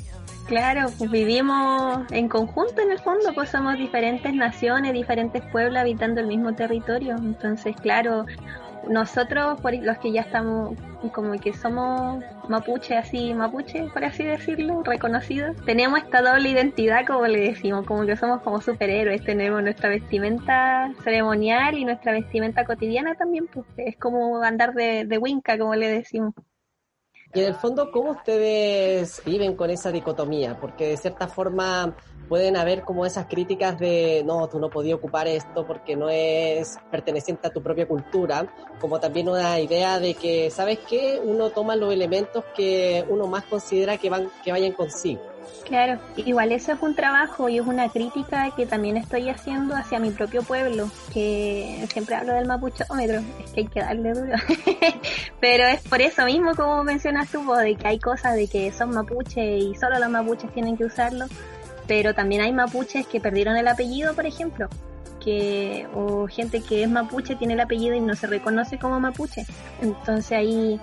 Claro, 0.47 0.89
pues 0.97 1.11
vivimos 1.11 2.09
en 2.09 2.29
conjunto 2.29 2.81
en 2.81 2.91
el 2.91 2.99
fondo, 2.99 3.33
pues 3.35 3.49
somos 3.49 3.77
diferentes 3.77 4.33
naciones, 4.33 4.93
diferentes 4.93 5.43
pueblos 5.51 5.77
habitando 5.77 6.21
el 6.21 6.27
mismo 6.27 6.55
territorio. 6.55 7.17
Entonces, 7.17 7.75
claro, 7.75 8.25
nosotros, 8.87 9.59
por 9.59 9.73
los 9.75 9.97
que 9.97 10.13
ya 10.13 10.21
estamos, 10.21 10.77
como 11.11 11.33
que 11.33 11.51
somos 11.51 12.23
mapuche, 12.47 12.95
así, 12.95 13.33
mapuche, 13.33 13.89
por 13.91 14.05
así 14.05 14.23
decirlo, 14.23 14.83
reconocidos, 14.83 15.57
tenemos 15.65 15.99
esta 15.99 16.21
doble 16.21 16.47
identidad, 16.47 17.05
como 17.05 17.27
le 17.27 17.41
decimos, 17.41 17.85
como 17.85 18.05
que 18.05 18.15
somos 18.15 18.41
como 18.41 18.61
superhéroes, 18.61 19.25
tenemos 19.25 19.61
nuestra 19.61 19.89
vestimenta 19.89 20.93
ceremonial 21.03 21.77
y 21.77 21.83
nuestra 21.83 22.13
vestimenta 22.13 22.63
cotidiana 22.63 23.15
también, 23.15 23.47
pues 23.47 23.65
es 23.75 23.97
como 23.97 24.41
andar 24.41 24.73
de, 24.73 25.03
de 25.03 25.17
winca, 25.17 25.57
como 25.57 25.75
le 25.75 25.89
decimos. 25.89 26.33
Y 27.33 27.41
en 27.41 27.45
el 27.45 27.55
fondo, 27.55 27.91
¿cómo 27.91 28.11
ustedes 28.11 29.21
viven 29.25 29.55
con 29.55 29.69
esa 29.69 29.91
dicotomía? 29.91 30.57
Porque 30.59 30.87
de 30.87 30.97
cierta 30.97 31.27
forma 31.27 31.95
pueden 32.29 32.57
haber 32.57 32.83
como 32.83 33.05
esas 33.05 33.27
críticas 33.27 33.77
de, 33.79 34.23
no, 34.25 34.47
tú 34.47 34.59
no 34.59 34.69
podías 34.69 34.97
ocupar 34.97 35.27
esto 35.27 35.65
porque 35.65 35.95
no 35.95 36.09
es 36.09 36.77
perteneciente 36.89 37.47
a 37.47 37.51
tu 37.51 37.61
propia 37.61 37.87
cultura, 37.87 38.47
como 38.79 38.99
también 38.99 39.29
una 39.29 39.59
idea 39.59 39.99
de 39.99 40.13
que, 40.13 40.49
¿sabes 40.51 40.79
qué? 40.89 41.21
Uno 41.23 41.49
toma 41.49 41.75
los 41.75 41.93
elementos 41.93 42.43
que 42.55 43.05
uno 43.09 43.27
más 43.27 43.43
considera 43.45 43.97
que, 43.97 44.09
van, 44.09 44.29
que 44.43 44.51
vayan 44.51 44.71
consigo. 44.71 45.21
Claro, 45.65 45.99
igual 46.15 46.53
eso 46.53 46.71
es 46.71 46.81
un 46.81 46.95
trabajo 46.95 47.49
y 47.49 47.57
es 47.57 47.65
una 47.65 47.89
crítica 47.89 48.51
que 48.55 48.65
también 48.65 48.95
estoy 48.95 49.29
haciendo 49.29 49.75
hacia 49.75 49.99
mi 49.99 50.11
propio 50.11 50.41
pueblo, 50.41 50.89
que 51.13 51.85
siempre 51.91 52.15
hablo 52.15 52.33
del 52.33 52.47
mapuchómetro, 52.47 53.19
es 53.43 53.51
que 53.51 53.59
hay 53.59 53.67
que 53.67 53.79
darle 53.81 54.13
duro. 54.13 54.33
Pero 55.41 55.67
es 55.67 55.81
por 55.81 56.01
eso 56.01 56.23
mismo, 56.23 56.55
como 56.55 56.85
mencionas 56.85 57.29
tú, 57.29 57.45
de 57.51 57.75
que 57.75 57.85
hay 57.85 57.99
cosas 57.99 58.35
de 58.35 58.47
que 58.47 58.71
son 58.71 58.91
mapuche 58.91 59.57
y 59.57 59.75
solo 59.75 59.99
los 59.99 60.09
mapuches 60.09 60.53
tienen 60.53 60.77
que 60.77 60.85
usarlo, 60.85 61.25
pero 61.85 62.13
también 62.13 62.41
hay 62.41 62.51
mapuches 62.51 63.07
que 63.07 63.19
perdieron 63.19 63.55
el 63.55 63.67
apellido, 63.67 64.13
por 64.13 64.25
ejemplo, 64.25 64.67
que 65.23 65.87
o 65.93 66.27
gente 66.27 66.61
que 66.61 66.83
es 66.83 66.89
mapuche 66.89 67.35
tiene 67.35 67.53
el 67.53 67.59
apellido 67.61 67.95
y 67.95 68.01
no 68.01 68.15
se 68.15 68.27
reconoce 68.27 68.77
como 68.77 68.99
mapuche. 68.99 69.45
Entonces 69.81 70.31
ahí 70.33 70.79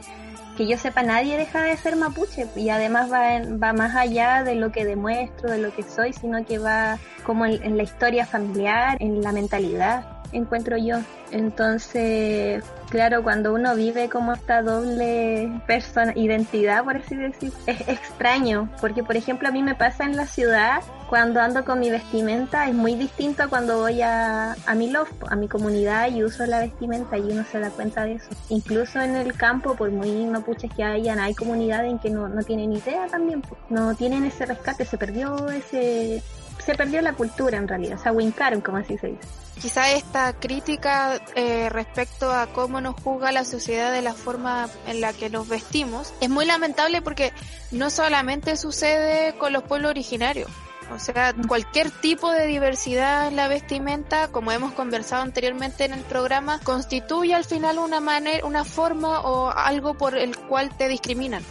que 0.56 0.66
yo 0.66 0.78
sepa, 0.78 1.02
nadie 1.02 1.36
deja 1.36 1.62
de 1.62 1.76
ser 1.76 1.96
mapuche 1.96 2.46
y 2.56 2.68
además 2.68 3.10
va, 3.12 3.34
en- 3.36 3.60
va 3.62 3.72
más 3.72 3.94
allá 3.96 4.42
de 4.44 4.54
lo 4.54 4.70
que 4.72 4.84
demuestro, 4.84 5.50
de 5.50 5.58
lo 5.58 5.74
que 5.74 5.82
soy, 5.82 6.12
sino 6.12 6.44
que 6.46 6.58
va 6.58 6.98
como 7.24 7.44
en, 7.46 7.62
en 7.62 7.76
la 7.76 7.82
historia 7.82 8.24
familiar, 8.26 8.96
en 9.00 9.20
la 9.22 9.32
mentalidad. 9.32 10.04
Encuentro 10.34 10.76
yo. 10.76 10.98
Entonces, 11.30 12.62
claro, 12.90 13.22
cuando 13.22 13.54
uno 13.54 13.74
vive 13.74 14.08
como 14.08 14.34
esta 14.34 14.62
doble 14.62 15.50
persona, 15.66 16.12
identidad, 16.14 16.84
por 16.84 16.96
así 16.96 17.16
decir, 17.16 17.52
es 17.66 17.88
extraño, 17.88 18.70
porque 18.80 19.02
por 19.02 19.16
ejemplo 19.16 19.48
a 19.48 19.50
mí 19.50 19.62
me 19.62 19.74
pasa 19.74 20.04
en 20.04 20.16
la 20.16 20.26
ciudad, 20.26 20.82
cuando 21.08 21.40
ando 21.40 21.64
con 21.64 21.80
mi 21.80 21.90
vestimenta, 21.90 22.68
es 22.68 22.74
muy 22.74 22.94
distinto 22.94 23.42
a 23.42 23.48
cuando 23.48 23.78
voy 23.78 24.02
a, 24.02 24.56
a 24.66 24.74
mi 24.74 24.90
loft, 24.90 25.24
a 25.28 25.36
mi 25.36 25.48
comunidad 25.48 26.10
y 26.10 26.22
uso 26.22 26.46
la 26.46 26.60
vestimenta 26.60 27.18
y 27.18 27.22
uno 27.22 27.44
se 27.50 27.60
da 27.60 27.70
cuenta 27.70 28.04
de 28.04 28.14
eso. 28.14 28.28
Incluso 28.48 29.00
en 29.00 29.16
el 29.16 29.34
campo, 29.34 29.74
por 29.74 29.90
muy 29.90 30.26
mapuches 30.26 30.72
que 30.72 30.84
hayan, 30.84 31.20
hay 31.20 31.34
comunidades 31.34 31.90
en 31.90 31.98
que 31.98 32.10
no, 32.10 32.28
no 32.28 32.42
tienen 32.42 32.72
idea 32.72 33.06
también, 33.06 33.42
no 33.70 33.94
tienen 33.94 34.24
ese 34.24 34.46
rescate, 34.46 34.84
se 34.84 34.98
perdió 34.98 35.48
ese, 35.50 36.22
se 36.58 36.74
perdió 36.74 37.00
la 37.02 37.12
cultura 37.12 37.58
en 37.58 37.68
realidad, 37.68 37.98
o 37.98 38.02
sea, 38.02 38.12
wincaron 38.12 38.60
como 38.60 38.78
así 38.78 38.98
se 38.98 39.08
dice. 39.08 39.28
Quizá 39.60 39.92
esta 39.92 40.32
crítica 40.34 41.20
eh, 41.36 41.68
respecto 41.70 42.32
a 42.32 42.48
cómo 42.48 42.80
nos 42.80 43.00
juzga 43.00 43.32
la 43.32 43.44
sociedad 43.44 43.92
de 43.92 44.02
la 44.02 44.12
forma 44.12 44.68
en 44.86 45.00
la 45.00 45.12
que 45.12 45.30
nos 45.30 45.48
vestimos 45.48 46.12
es 46.20 46.28
muy 46.28 46.44
lamentable 46.44 47.02
porque 47.02 47.32
no 47.70 47.88
solamente 47.88 48.56
sucede 48.56 49.34
con 49.38 49.52
los 49.52 49.62
pueblos 49.62 49.90
originarios. 49.90 50.50
O 50.92 50.98
sea, 50.98 51.34
cualquier 51.48 51.90
tipo 51.90 52.30
de 52.30 52.46
diversidad 52.46 53.28
en 53.28 53.36
la 53.36 53.48
vestimenta, 53.48 54.28
como 54.28 54.52
hemos 54.52 54.72
conversado 54.72 55.22
anteriormente 55.22 55.84
en 55.84 55.94
el 55.94 56.02
programa, 56.02 56.60
constituye 56.62 57.34
al 57.34 57.44
final 57.44 57.78
una 57.78 58.00
manera, 58.00 58.46
una 58.46 58.64
forma 58.64 59.20
o 59.20 59.50
algo 59.50 59.94
por 59.94 60.16
el 60.16 60.36
cual 60.36 60.76
te 60.76 60.88
discriminan. 60.88 61.42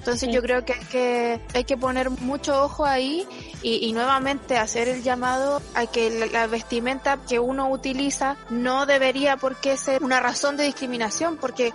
Entonces 0.00 0.32
yo 0.32 0.40
creo 0.40 0.64
que 0.64 0.72
hay 0.72 0.84
que, 0.86 1.40
hay 1.52 1.64
que 1.64 1.76
poner 1.76 2.08
mucho 2.08 2.64
ojo 2.64 2.86
ahí 2.86 3.26
y, 3.62 3.86
y 3.86 3.92
nuevamente 3.92 4.56
hacer 4.56 4.88
el 4.88 5.02
llamado 5.02 5.60
a 5.74 5.84
que 5.84 6.08
la, 6.08 6.24
la, 6.24 6.46
vestimenta 6.46 7.18
que 7.28 7.38
uno 7.38 7.68
utiliza 7.68 8.38
no 8.48 8.86
debería 8.86 9.36
por 9.36 9.56
qué 9.56 9.76
ser 9.76 10.02
una 10.02 10.18
razón 10.18 10.56
de 10.56 10.64
discriminación, 10.64 11.36
porque 11.36 11.74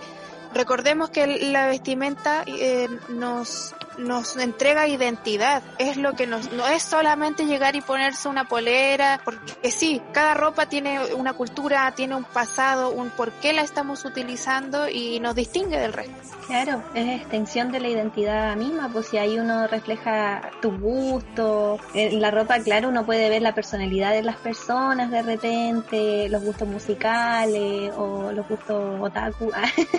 recordemos 0.56 1.10
que 1.12 1.28
la 1.28 1.68
vestimenta 1.68 2.44
eh, 2.48 2.88
nos 3.10 3.76
nos 3.98 4.38
entrega 4.38 4.88
identidad, 4.88 5.64
es 5.78 5.98
lo 5.98 6.14
que 6.14 6.28
nos, 6.28 6.52
no 6.52 6.68
es 6.68 6.84
solamente 6.84 7.46
llegar 7.46 7.76
y 7.76 7.82
ponerse 7.82 8.28
una 8.28 8.48
polera, 8.48 9.22
porque 9.24 9.72
sí, 9.72 10.02
cada 10.12 10.34
ropa 10.34 10.68
tiene 10.68 11.14
una 11.14 11.34
cultura, 11.34 11.92
tiene 11.96 12.16
un 12.16 12.24
pasado, 12.24 12.92
un 12.92 13.10
por 13.10 13.32
qué 13.34 13.54
la 13.54 13.62
estamos 13.62 14.06
utilizando 14.06 14.90
y 14.90 15.20
nos 15.20 15.36
distingue 15.36 15.78
del 15.80 15.94
resto. 15.94 16.14
Claro, 16.48 16.84
es 16.94 17.22
extensión 17.22 17.72
de 17.72 17.80
la 17.80 17.88
identidad 17.88 18.56
misma, 18.56 18.90
pues 18.92 19.08
si 19.08 19.18
ahí 19.18 19.40
uno 19.40 19.68
refleja 19.68 20.52
tu 20.62 20.78
gusto, 20.78 21.80
en 21.94 22.22
la 22.22 22.30
ropa, 22.30 22.60
claro, 22.60 22.90
uno 22.90 23.06
puede 23.06 23.30
ver 23.30 23.42
la 23.42 23.56
personalidad 23.56 24.12
de 24.12 24.22
las 24.22 24.38
personas 24.38 25.10
de 25.10 25.22
repente, 25.24 26.30
los 26.30 26.44
gustos 26.44 26.68
musicales 26.68 27.92
o 27.98 28.32
los 28.32 28.48
gustos 28.48 29.02
otaku, 29.02 29.52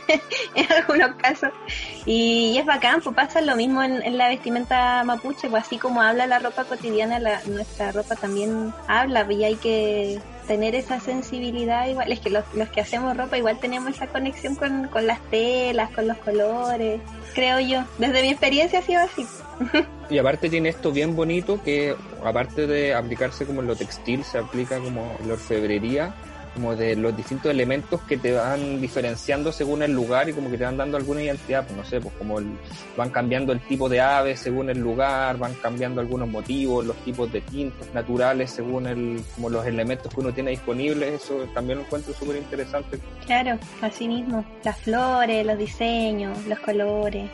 en 0.54 0.72
algunos 0.72 1.16
casos, 1.16 1.50
y, 2.04 2.56
es 2.58 2.66
bacán, 2.66 3.00
pues 3.02 3.14
pasa 3.14 3.40
lo 3.40 3.56
mismo 3.56 3.82
en, 3.82 4.02
en, 4.02 4.18
la 4.18 4.28
vestimenta 4.28 5.02
mapuche, 5.04 5.48
pues 5.48 5.64
así 5.64 5.78
como 5.78 6.02
habla 6.02 6.26
la 6.26 6.38
ropa 6.38 6.64
cotidiana, 6.64 7.18
la, 7.18 7.42
nuestra 7.46 7.92
ropa 7.92 8.16
también 8.16 8.72
habla, 8.88 9.26
y 9.30 9.44
hay 9.44 9.56
que 9.56 10.20
tener 10.46 10.74
esa 10.74 11.00
sensibilidad 11.00 11.88
igual, 11.88 12.12
es 12.12 12.20
que 12.20 12.30
los, 12.30 12.44
los 12.54 12.68
que 12.68 12.80
hacemos 12.80 13.16
ropa 13.16 13.36
igual 13.36 13.58
tenemos 13.58 13.90
esa 13.90 14.06
conexión 14.06 14.54
con, 14.54 14.88
con 14.88 15.06
las 15.06 15.20
telas, 15.30 15.90
con 15.90 16.06
los 16.06 16.16
colores, 16.18 17.00
creo 17.34 17.60
yo, 17.60 17.84
desde 17.98 18.22
mi 18.22 18.30
experiencia 18.30 18.78
ha 18.78 18.82
sido 18.82 19.02
así. 19.02 19.26
Y 20.08 20.18
aparte 20.18 20.48
tiene 20.48 20.68
esto 20.68 20.92
bien 20.92 21.16
bonito 21.16 21.60
que 21.64 21.96
aparte 22.24 22.68
de 22.68 22.94
aplicarse 22.94 23.44
como 23.44 23.60
en 23.60 23.66
lo 23.66 23.74
textil, 23.74 24.22
se 24.22 24.38
aplica 24.38 24.78
como 24.78 25.16
en 25.20 25.26
la 25.26 25.34
orfebrería, 25.34 26.14
como 26.56 26.74
de 26.74 26.96
los 26.96 27.14
distintos 27.14 27.50
elementos 27.50 28.00
que 28.02 28.16
te 28.16 28.32
van 28.32 28.80
diferenciando 28.80 29.52
según 29.52 29.82
el 29.82 29.92
lugar 29.92 30.26
y 30.30 30.32
como 30.32 30.50
que 30.50 30.56
te 30.56 30.64
van 30.64 30.78
dando 30.78 30.96
alguna 30.96 31.22
identidad, 31.22 31.66
pues 31.66 31.76
no 31.76 31.84
sé, 31.84 32.00
pues 32.00 32.14
como 32.14 32.38
el, 32.38 32.46
van 32.96 33.10
cambiando 33.10 33.52
el 33.52 33.60
tipo 33.60 33.90
de 33.90 34.00
ave 34.00 34.38
según 34.38 34.70
el 34.70 34.78
lugar, 34.78 35.36
van 35.36 35.52
cambiando 35.54 36.00
algunos 36.00 36.28
motivos, 36.30 36.86
los 36.86 36.96
tipos 37.04 37.30
de 37.30 37.42
tintos 37.42 37.86
naturales 37.92 38.50
según 38.50 38.86
el, 38.86 39.22
como 39.34 39.50
los 39.50 39.66
elementos 39.66 40.12
que 40.12 40.20
uno 40.20 40.32
tiene 40.32 40.52
disponibles, 40.52 41.22
eso 41.22 41.46
también 41.52 41.78
lo 41.78 41.84
encuentro 41.84 42.14
súper 42.14 42.36
interesante. 42.36 42.98
Claro, 43.26 43.58
así 43.82 44.08
mismo, 44.08 44.42
las 44.64 44.78
flores, 44.78 45.44
los 45.44 45.58
diseños, 45.58 46.46
los 46.46 46.58
colores. 46.60 47.30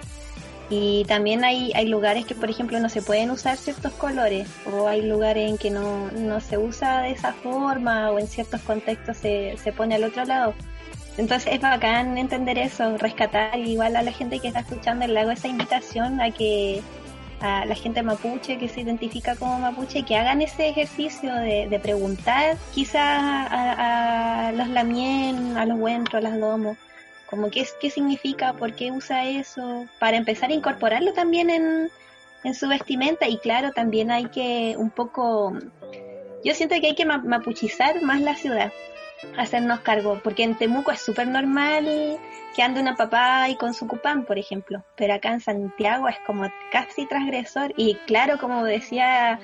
Y 0.75 1.05
también 1.05 1.45
hay, 1.45 1.71
hay 1.75 1.87
lugares 1.87 2.25
que, 2.25 2.35
por 2.35 2.49
ejemplo, 2.49 2.81
no 2.81 2.89
se 2.89 3.03
pueden 3.03 3.31
usar 3.31 3.59
ciertos 3.59 3.93
colores, 3.93 4.49
o 4.73 4.89
hay 4.89 5.03
lugares 5.03 5.51
en 5.51 5.59
que 5.59 5.71
no, 5.71 6.11
no 6.13 6.41
se 6.41 6.57
usa 6.57 7.03
de 7.03 7.11
esa 7.11 7.35
forma, 7.35 8.11
o 8.11 8.19
en 8.19 8.27
ciertos 8.27 8.63
contextos 8.63 9.19
se, 9.19 9.59
se 9.63 9.71
pone 9.75 9.97
al 9.97 10.05
otro 10.05 10.25
lado. 10.25 10.55
Entonces 11.19 11.53
es 11.53 11.61
bacán 11.61 12.17
entender 12.17 12.57
eso, 12.57 12.97
rescatar 12.97 13.59
igual 13.59 13.97
a 13.97 14.03
la 14.03 14.13
gente 14.13 14.39
que 14.39 14.49
está 14.49 14.61
escuchando, 14.61 15.07
le 15.07 15.21
hago 15.21 15.33
esa 15.33 15.47
invitación 15.47 16.23
a 16.23 16.31
que 16.31 16.81
a 17.43 17.67
la 17.67 17.75
gente 17.75 18.03
mapuche 18.03 18.57
que 18.57 18.71
se 18.71 18.81
identifica 18.81 19.37
como 19.37 19.59
mapuche 19.59 20.05
que 20.05 20.17
hagan 20.17 20.41
ese 20.41 20.71
ejercicio 20.71 21.35
de, 21.35 21.69
de 21.69 21.79
preguntar 21.81 22.57
quizás 22.73 22.97
a, 22.97 24.53
los 24.57 24.69
lamien, 24.69 25.59
a 25.59 25.67
los 25.67 25.79
huentros, 25.79 26.25
a 26.25 26.31
las 26.31 26.41
domos, 26.41 26.79
como 27.33 27.51
qué, 27.51 27.67
qué 27.81 27.89
significa, 27.89 28.53
por 28.53 28.75
qué 28.75 28.93
usa 28.93 29.25
eso, 29.25 29.87
para 29.99 30.19
empezar 30.19 30.51
a 30.51 30.53
incorporarlo 30.53 31.15
también 31.15 31.49
en, 31.49 31.91
en 32.45 32.55
su 32.55 32.69
vestimenta. 32.69 33.27
Y 33.27 33.39
claro, 33.39 33.71
también 33.73 34.11
hay 34.11 34.27
que 34.27 34.75
un 34.77 34.91
poco, 34.91 35.55
yo 36.45 36.53
siento 36.53 36.75
que 36.79 36.89
hay 36.89 36.95
que 36.95 37.07
mapuchizar 37.07 38.03
más 38.03 38.21
la 38.21 38.35
ciudad, 38.35 38.71
hacernos 39.39 39.81
cargo, 39.81 40.21
porque 40.23 40.43
en 40.43 40.59
Temuco 40.59 40.91
es 40.91 41.01
súper 41.01 41.27
normal 41.27 42.19
que 42.55 42.63
ande 42.63 42.83
una 42.83 42.97
papá 42.97 43.49
y 43.49 43.57
con 43.57 43.73
su 43.73 43.87
cupán, 43.89 44.27
por 44.27 44.39
ejemplo, 44.39 44.85
pero 44.95 45.15
acá 45.15 45.33
en 45.33 45.41
Santiago 45.41 46.09
es 46.09 46.19
como 46.27 46.47
casi 46.71 47.07
transgresor. 47.07 47.73
Y 47.79 47.95
claro, 48.07 48.37
como 48.39 48.63
decía 48.63 49.41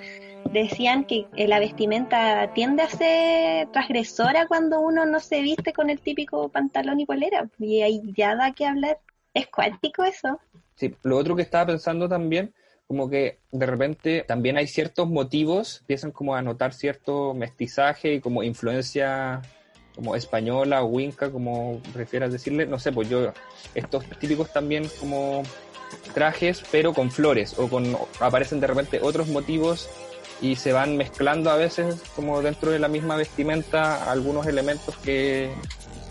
decían 0.52 1.05
que 1.05 1.26
la 1.35 1.59
vestimenta 1.59 2.52
tiende 2.55 2.83
a 2.83 2.88
ser 2.88 3.69
transgresora 3.69 4.47
cuando 4.47 4.81
uno 4.81 5.07
no 5.07 5.21
se 5.21 5.43
viste 5.43 5.73
con 5.73 5.90
el 5.90 6.00
típico 6.00 6.49
pantalón 6.49 7.00
y 7.00 7.07
polera. 7.07 7.49
Y 7.59 7.83
ahí 7.83 8.02
ya 8.17 8.35
da 8.35 8.52
que 8.52 8.67
hablar. 8.67 8.99
Es 9.35 9.47
cuántico 9.49 10.05
eso. 10.05 10.40
Sí, 10.75 10.95
lo 11.02 11.17
otro 11.17 11.37
que 11.37 11.43
estaba 11.43 11.67
pensando 11.67 12.09
también, 12.09 12.55
como 12.87 13.09
que 13.11 13.38
de 13.52 13.67
repente 13.67 14.25
también 14.26 14.57
hay 14.57 14.67
ciertos 14.67 15.09
motivos, 15.09 15.81
empiezan 15.81 16.12
como 16.12 16.35
a 16.35 16.43
notar 16.43 16.73
cierto 16.73 17.35
mestizaje 17.35 18.14
y 18.14 18.21
como 18.21 18.43
influencia 18.43 19.43
como 19.95 20.14
española 20.14 20.83
o 20.83 20.87
winca, 20.87 21.31
como 21.31 21.81
prefieras 21.93 22.33
decirle, 22.33 22.67
no 22.67 22.78
sé, 22.78 22.93
pues 22.93 23.09
yo, 23.09 23.33
estos 23.75 24.05
típicos 24.21 24.52
también 24.52 24.88
como 25.00 25.43
trajes, 26.14 26.62
pero 26.71 26.95
con 26.95 27.11
flores, 27.11 27.59
o 27.59 27.69
con 27.69 27.97
aparecen 28.21 28.61
de 28.61 28.69
repente 28.69 29.00
otros 29.02 29.28
motivos 29.28 29.88
y 30.40 30.57
se 30.57 30.73
van 30.73 30.97
mezclando 30.97 31.50
a 31.50 31.57
veces 31.57 31.97
como 32.14 32.40
dentro 32.42 32.71
de 32.71 32.78
la 32.78 32.88
misma 32.88 33.16
vestimenta 33.16 34.11
algunos 34.11 34.47
elementos 34.47 34.97
que 34.99 35.50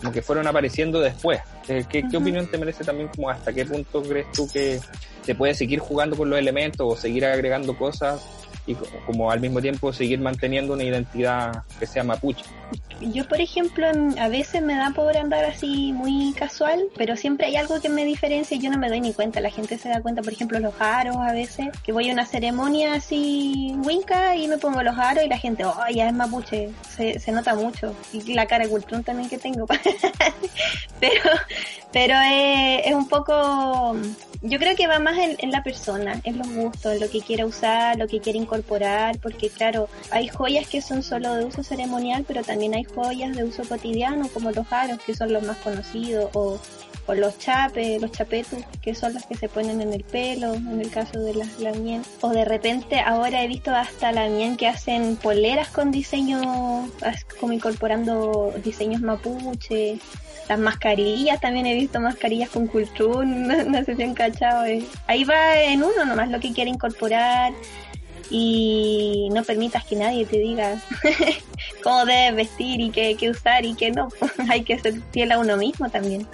como 0.00 0.12
que 0.12 0.22
fueron 0.22 0.46
apareciendo 0.46 1.00
después. 1.00 1.40
¿Qué, 1.66 1.84
qué, 1.88 1.98
uh 1.98 2.02
-huh. 2.02 2.20
opinión 2.20 2.46
te 2.46 2.56
merece 2.56 2.84
también 2.84 3.08
como 3.14 3.30
hasta 3.30 3.52
qué 3.52 3.64
punto 3.66 4.02
crees 4.02 4.30
tú 4.32 4.48
que 4.50 4.80
se 5.22 5.34
puede 5.34 5.54
seguir 5.54 5.80
jugando 5.80 6.16
con 6.16 6.30
los 6.30 6.38
elementos 6.38 6.86
o 6.88 6.96
seguir 6.96 7.24
agregando 7.24 7.76
cosas 7.76 8.20
y 8.68 8.76
como 9.06 9.30
al 9.30 9.40
mismo 9.40 9.60
tiempo 9.60 9.92
seguir 9.92 10.20
manteniendo 10.20 10.74
una 10.74 10.84
identidad 10.84 11.62
que 11.80 11.86
sea 11.86 12.04
mapuche. 12.04 12.44
Yo, 13.00 13.26
por 13.28 13.40
ejemplo, 13.40 13.86
a 14.18 14.28
veces 14.28 14.60
me 14.60 14.74
da 14.74 14.90
por 14.90 15.16
andar 15.16 15.44
así 15.44 15.92
muy 15.92 16.34
casual, 16.34 16.84
pero 16.96 17.16
siempre 17.16 17.46
hay 17.46 17.56
algo 17.56 17.80
que 17.80 17.88
me 17.88 18.04
diferencia 18.04 18.56
y 18.56 18.60
yo 18.60 18.70
no 18.70 18.76
me 18.76 18.88
doy 18.88 19.00
ni 19.00 19.12
cuenta. 19.12 19.40
La 19.40 19.50
gente 19.50 19.78
se 19.78 19.88
da 19.88 20.02
cuenta, 20.02 20.20
por 20.20 20.32
ejemplo, 20.32 20.58
los 20.58 20.74
aros 20.80 21.16
a 21.16 21.32
veces, 21.32 21.68
que 21.84 21.92
voy 21.92 22.10
a 22.10 22.12
una 22.12 22.26
ceremonia 22.26 22.94
así 22.94 23.72
winca 23.84 24.34
y 24.36 24.48
me 24.48 24.58
pongo 24.58 24.82
los 24.82 24.98
aros 24.98 25.24
y 25.24 25.28
la 25.28 25.38
gente, 25.38 25.64
oh, 25.64 25.74
ya 25.94 26.08
es 26.08 26.12
mapuche, 26.12 26.70
se, 26.88 27.20
se 27.20 27.32
nota 27.32 27.54
mucho. 27.54 27.94
Y 28.12 28.34
la 28.34 28.46
cara 28.46 28.68
cultrón 28.68 29.04
también 29.04 29.30
que 29.30 29.38
tengo. 29.38 29.66
pero 31.00 31.22
pero 31.92 32.14
es, 32.20 32.86
es 32.86 32.94
un 32.94 33.08
poco 33.08 33.96
yo 34.42 34.58
creo 34.58 34.76
que 34.76 34.86
va 34.86 34.98
más 34.98 35.18
en, 35.18 35.36
en, 35.38 35.50
la 35.50 35.62
persona, 35.62 36.20
en 36.22 36.38
los 36.38 36.48
gustos, 36.48 36.92
en 36.92 37.00
lo 37.00 37.10
que 37.10 37.20
quiera 37.20 37.44
usar, 37.44 37.98
lo 37.98 38.06
que 38.06 38.20
quiere 38.20 38.38
incorporar, 38.38 38.57
porque 38.62 39.48
claro, 39.48 39.88
hay 40.10 40.28
joyas 40.28 40.68
que 40.68 40.80
son 40.80 41.02
solo 41.02 41.34
de 41.34 41.44
uso 41.44 41.62
ceremonial, 41.62 42.24
pero 42.26 42.42
también 42.42 42.74
hay 42.74 42.84
joyas 42.84 43.36
de 43.36 43.44
uso 43.44 43.62
cotidiano, 43.64 44.28
como 44.28 44.50
los 44.50 44.70
aros, 44.72 44.98
que 45.04 45.14
son 45.14 45.32
los 45.32 45.42
más 45.42 45.56
conocidos, 45.58 46.30
o, 46.34 46.58
los 47.14 47.38
chapes, 47.38 48.02
los 48.02 48.12
chapetus, 48.12 48.62
que 48.82 48.94
son 48.94 49.14
los 49.14 49.24
que 49.24 49.34
se 49.34 49.48
ponen 49.48 49.80
en 49.80 49.94
el 49.94 50.04
pelo, 50.04 50.52
en 50.52 50.78
el 50.78 50.90
caso 50.90 51.18
de 51.18 51.32
las 51.32 51.58
lamien. 51.58 52.02
O 52.20 52.28
de 52.28 52.44
repente 52.44 53.00
ahora 53.00 53.42
he 53.42 53.48
visto 53.48 53.74
hasta 53.74 54.12
lamien 54.12 54.58
que 54.58 54.66
hacen 54.66 55.16
poleras 55.16 55.68
con 55.68 55.90
diseño, 55.90 56.86
como 57.40 57.54
incorporando 57.54 58.52
diseños 58.62 59.00
mapuche, 59.00 59.98
las 60.48 60.58
mascarillas, 60.58 61.40
también 61.40 61.66
he 61.66 61.74
visto 61.74 62.00
mascarillas 62.00 62.48
con 62.50 62.68
no, 62.72 63.64
no 63.64 63.84
sé 63.84 63.96
si 63.96 64.02
han 64.02 64.14
cachado. 64.14 64.64
Eh. 64.64 64.84
Ahí 65.06 65.24
va 65.24 65.60
en 65.60 65.82
uno 65.82 66.04
nomás 66.04 66.30
lo 66.30 66.40
que 66.40 66.52
quiere 66.52 66.70
incorporar 66.70 67.52
y 68.30 69.28
no 69.32 69.42
permitas 69.44 69.84
que 69.84 69.96
nadie 69.96 70.26
te 70.26 70.38
diga 70.38 70.82
cómo 71.82 72.04
debes 72.04 72.36
vestir 72.36 72.80
y 72.80 72.90
qué, 72.90 73.16
qué 73.16 73.30
usar 73.30 73.64
y 73.64 73.74
qué 73.74 73.90
no. 73.90 74.08
Hay 74.50 74.62
que 74.62 74.78
ser 74.78 75.00
fiel 75.12 75.32
a 75.32 75.38
uno 75.38 75.56
mismo 75.56 75.88
también. 75.88 76.26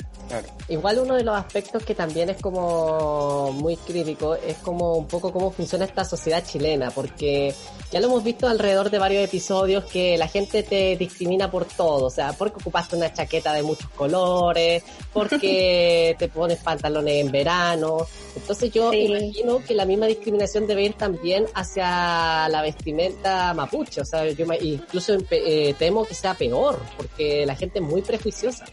Igual 0.68 0.98
uno 1.00 1.14
de 1.14 1.22
los 1.22 1.36
aspectos 1.36 1.84
que 1.84 1.94
también 1.94 2.30
es 2.30 2.40
como 2.40 3.52
muy 3.52 3.76
crítico 3.76 4.34
es 4.34 4.56
como 4.58 4.94
un 4.94 5.06
poco 5.06 5.32
cómo 5.32 5.50
funciona 5.50 5.84
esta 5.84 6.04
sociedad 6.04 6.42
chilena, 6.44 6.90
porque 6.90 7.54
ya 7.94 8.00
lo 8.00 8.08
hemos 8.08 8.24
visto 8.24 8.48
alrededor 8.48 8.90
de 8.90 8.98
varios 8.98 9.22
episodios 9.22 9.84
que 9.84 10.18
la 10.18 10.26
gente 10.26 10.64
te 10.64 10.96
discrimina 10.96 11.48
por 11.48 11.64
todo, 11.64 12.06
o 12.06 12.10
sea, 12.10 12.32
porque 12.32 12.56
ocupaste 12.56 12.96
una 12.96 13.12
chaqueta 13.12 13.52
de 13.52 13.62
muchos 13.62 13.88
colores, 13.90 14.82
porque 15.12 16.16
te 16.18 16.26
pones 16.26 16.58
pantalones 16.58 17.24
en 17.24 17.30
verano. 17.30 17.98
Entonces 18.34 18.72
yo 18.72 18.92
imagino 18.92 19.62
que 19.64 19.74
la 19.74 19.84
misma 19.84 20.06
discriminación 20.06 20.66
debe 20.66 20.86
ir 20.86 20.94
también 20.94 21.46
hacia 21.54 22.48
la 22.48 22.62
vestimenta 22.62 23.54
mapuche, 23.54 24.00
o 24.00 24.04
sea, 24.04 24.28
yo 24.28 24.44
incluso 24.60 25.16
eh, 25.30 25.76
temo 25.78 26.04
que 26.04 26.14
sea 26.14 26.34
peor, 26.34 26.80
porque 26.96 27.46
la 27.46 27.54
gente 27.54 27.78
es 27.78 27.84
muy 27.84 28.02
prejuiciosa. 28.02 28.64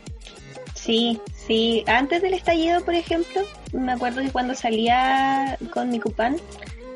Sí, 0.73 1.21
sí. 1.45 1.83
Antes 1.85 2.23
del 2.23 2.33
estallido, 2.33 2.83
por 2.83 2.95
ejemplo, 2.95 3.43
me 3.71 3.91
acuerdo 3.91 4.23
que 4.23 4.31
cuando 4.31 4.55
salía 4.55 5.59
con 5.71 5.91
mi 5.91 5.99
cupán, 5.99 6.37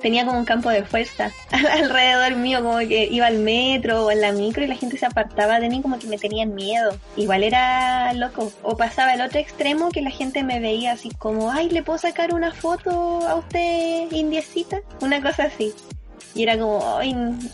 tenía 0.05 0.23
como 0.23 0.37
un 0.37 0.45
campo 0.45 0.69
de 0.69 0.83
fuerza 0.83 1.31
alrededor 1.71 2.35
mío, 2.35 2.61
como 2.61 2.77
que 2.77 3.07
iba 3.09 3.25
al 3.25 3.39
metro 3.39 4.05
o 4.05 4.11
en 4.11 4.21
la 4.21 4.33
micro 4.33 4.63
y 4.63 4.67
la 4.67 4.75
gente 4.75 4.99
se 4.99 5.07
apartaba 5.07 5.59
de 5.59 5.67
mí 5.67 5.81
como 5.81 5.97
que 5.97 6.05
me 6.05 6.19
tenían 6.19 6.53
miedo. 6.53 6.95
Igual 7.17 7.41
era 7.41 8.13
loco. 8.13 8.51
O 8.61 8.77
pasaba 8.77 9.15
el 9.15 9.21
otro 9.21 9.39
extremo 9.39 9.89
que 9.89 10.03
la 10.03 10.11
gente 10.11 10.43
me 10.43 10.59
veía 10.59 10.91
así 10.91 11.09
como, 11.09 11.49
ay, 11.51 11.71
¿le 11.71 11.81
puedo 11.81 11.97
sacar 11.97 12.35
una 12.35 12.53
foto 12.53 12.91
a 13.27 13.33
usted, 13.33 14.11
indiecita? 14.11 14.81
Una 15.01 15.23
cosa 15.23 15.45
así. 15.45 15.73
Y 16.35 16.43
era 16.43 16.55
como 16.55 16.99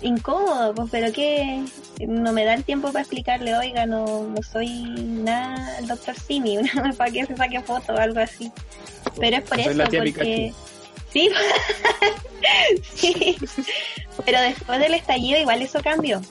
incómodo, 0.01 0.75
pues, 0.75 0.89
pero 0.91 1.13
que 1.13 1.63
no 2.05 2.33
me 2.33 2.43
da 2.43 2.55
el 2.55 2.65
tiempo 2.65 2.89
para 2.89 2.99
explicarle, 2.99 3.55
oiga, 3.55 3.85
no, 3.85 4.23
no 4.23 4.43
soy 4.43 4.67
nada 4.97 5.79
el 5.79 5.87
doctor 5.87 6.15
Simi, 6.19 6.57
para 6.97 7.11
que 7.11 7.25
se 7.25 7.37
saque 7.37 7.61
foto 7.61 7.93
o 7.93 7.97
algo 7.97 8.19
así. 8.19 8.51
Pero 9.17 9.37
es 9.37 9.43
por 9.43 9.57
eso, 9.57 9.83
porque... 9.89 10.51
Sí, 11.11 11.29
sí, 12.93 13.37
pero 14.25 14.41
después 14.41 14.79
del 14.79 14.93
estallido 14.93 15.39
igual 15.39 15.61
eso 15.61 15.81
cambió. 15.83 16.21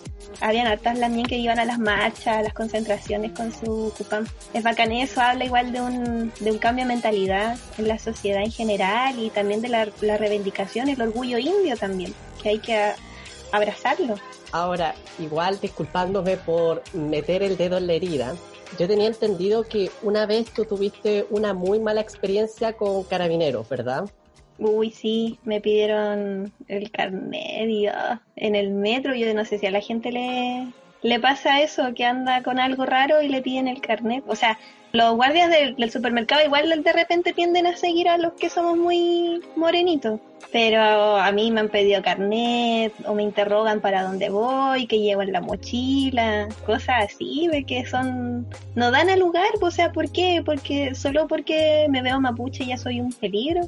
Habían 0.41 0.67
hartas 0.67 0.99
también 0.99 1.27
que 1.27 1.37
iban 1.37 1.59
a 1.59 1.67
las 1.67 1.79
marchas, 1.79 2.29
a 2.29 2.43
las 2.43 2.55
concentraciones 2.55 3.33
con 3.33 3.53
su 3.53 3.93
cupán. 3.97 4.27
Es 4.55 4.63
bacán 4.63 4.91
eso, 4.93 5.21
habla 5.21 5.45
igual 5.45 5.73
de 5.73 5.83
un, 5.83 6.33
de 6.41 6.51
un 6.51 6.59
cambio 6.59 6.85
de 6.85 6.89
mentalidad 6.89 7.59
en 7.77 7.89
la 7.89 7.99
sociedad 7.99 8.43
en 8.43 8.51
general 8.51 9.19
y 9.19 9.29
también 9.31 9.61
de 9.61 9.69
la, 9.69 9.89
la 10.01 10.17
reivindicación, 10.17 10.89
el 10.89 11.03
orgullo 11.03 11.37
indio 11.37 11.77
también 11.77 12.15
que 12.43 12.49
hay 12.51 12.59
que 12.59 12.93
abrazarlo. 13.53 14.15
Ahora, 14.53 14.95
igual 15.19 15.61
disculpándome 15.61 16.37
por 16.39 16.83
meter 16.95 17.43
el 17.43 17.57
dedo 17.57 17.77
en 17.77 17.87
la 17.87 17.93
herida, 17.93 18.35
yo 18.79 18.89
tenía 18.89 19.09
entendido 19.09 19.65
que 19.65 19.91
una 20.03 20.27
vez 20.27 20.53
tú 20.53 20.65
tuviste 20.65 21.27
una 21.31 21.55
muy 21.55 21.81
mala 21.81 22.01
experiencia 22.01 22.73
con 22.73 23.03
carabineros, 23.05 23.69
¿verdad? 23.69 24.09
Uy, 24.61 24.91
sí, 24.91 25.39
me 25.45 25.61
pidieron 25.61 26.53
el 26.69 26.91
carnet 26.91 27.91
ah, 27.93 28.21
en 28.37 28.55
el 28.55 28.71
metro. 28.71 29.15
Yo 29.15 29.33
no 29.35 29.45
sé 29.45 29.59
si 29.59 29.67
a 29.67 29.71
la 29.71 29.81
gente 29.81 30.13
le, 30.13 30.69
le 31.03 31.19
pasa 31.19 31.63
eso, 31.63 31.95
que 31.95 32.05
anda 32.05 32.43
con 32.43 32.61
algo 32.61 32.85
raro 32.85 33.23
y 33.23 33.29
le 33.29 33.41
piden 33.41 33.69
el 33.69 33.81
carnet. 33.81 34.23
O 34.29 34.37
sea, 34.37 34.59
los 34.93 35.15
guardias 35.15 35.51
del, 35.51 35.91
supermercado 35.91 36.45
igual 36.45 36.83
de 36.83 36.93
repente 36.93 37.33
tienden 37.33 37.67
a 37.67 37.77
seguir 37.77 38.09
a 38.09 38.19
los 38.19 38.35
que 38.35 38.51
somos 38.51 38.77
muy 38.77 39.41
morenitos. 39.57 40.21
Pero 40.53 41.17
a 41.17 41.31
mí 41.33 41.51
me 41.51 41.61
han 41.61 41.69
pedido 41.69 42.03
carnet 42.03 42.93
o 43.07 43.15
me 43.15 43.23
interrogan 43.23 43.81
para 43.81 44.03
dónde 44.03 44.31
voy, 44.31 44.87
que 44.87 44.99
llevo 44.99 45.23
en 45.23 45.33
la 45.33 45.41
mochila, 45.41 46.49
cosas 46.67 47.05
así, 47.05 47.49
de 47.49 47.65
que 47.65 47.87
son... 47.87 48.49
No 48.75 48.91
dan 48.91 49.11
al 49.11 49.21
lugar, 49.21 49.51
o 49.61 49.71
sea, 49.71 49.93
¿por 49.93 50.11
qué? 50.11 50.43
Porque 50.45 50.95
solo 50.95 51.29
porque 51.29 51.87
me 51.89 52.03
veo 52.03 52.21
mapuche 52.21 52.67
ya 52.67 52.77
soy 52.77 53.01
un 53.01 53.13
peligro. 53.13 53.63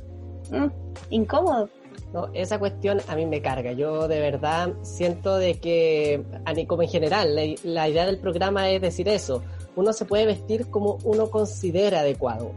Mm, 0.52 0.70
incómodo. 1.10 1.68
No, 2.12 2.28
esa 2.34 2.58
cuestión 2.58 3.00
a 3.08 3.16
mí 3.16 3.24
me 3.26 3.40
carga. 3.40 3.72
Yo 3.72 4.06
de 4.06 4.20
verdad 4.20 4.74
siento 4.82 5.36
de 5.36 5.54
que, 5.54 6.22
como 6.68 6.82
en 6.82 6.88
general, 6.88 7.34
la, 7.64 7.88
idea 7.88 8.06
del 8.06 8.18
programa 8.18 8.68
es 8.70 8.82
decir 8.82 9.08
eso. 9.08 9.42
Uno 9.76 9.94
se 9.94 10.04
puede 10.04 10.26
vestir 10.26 10.68
como 10.68 10.98
uno 11.04 11.30
considera 11.30 12.00
adecuado 12.00 12.52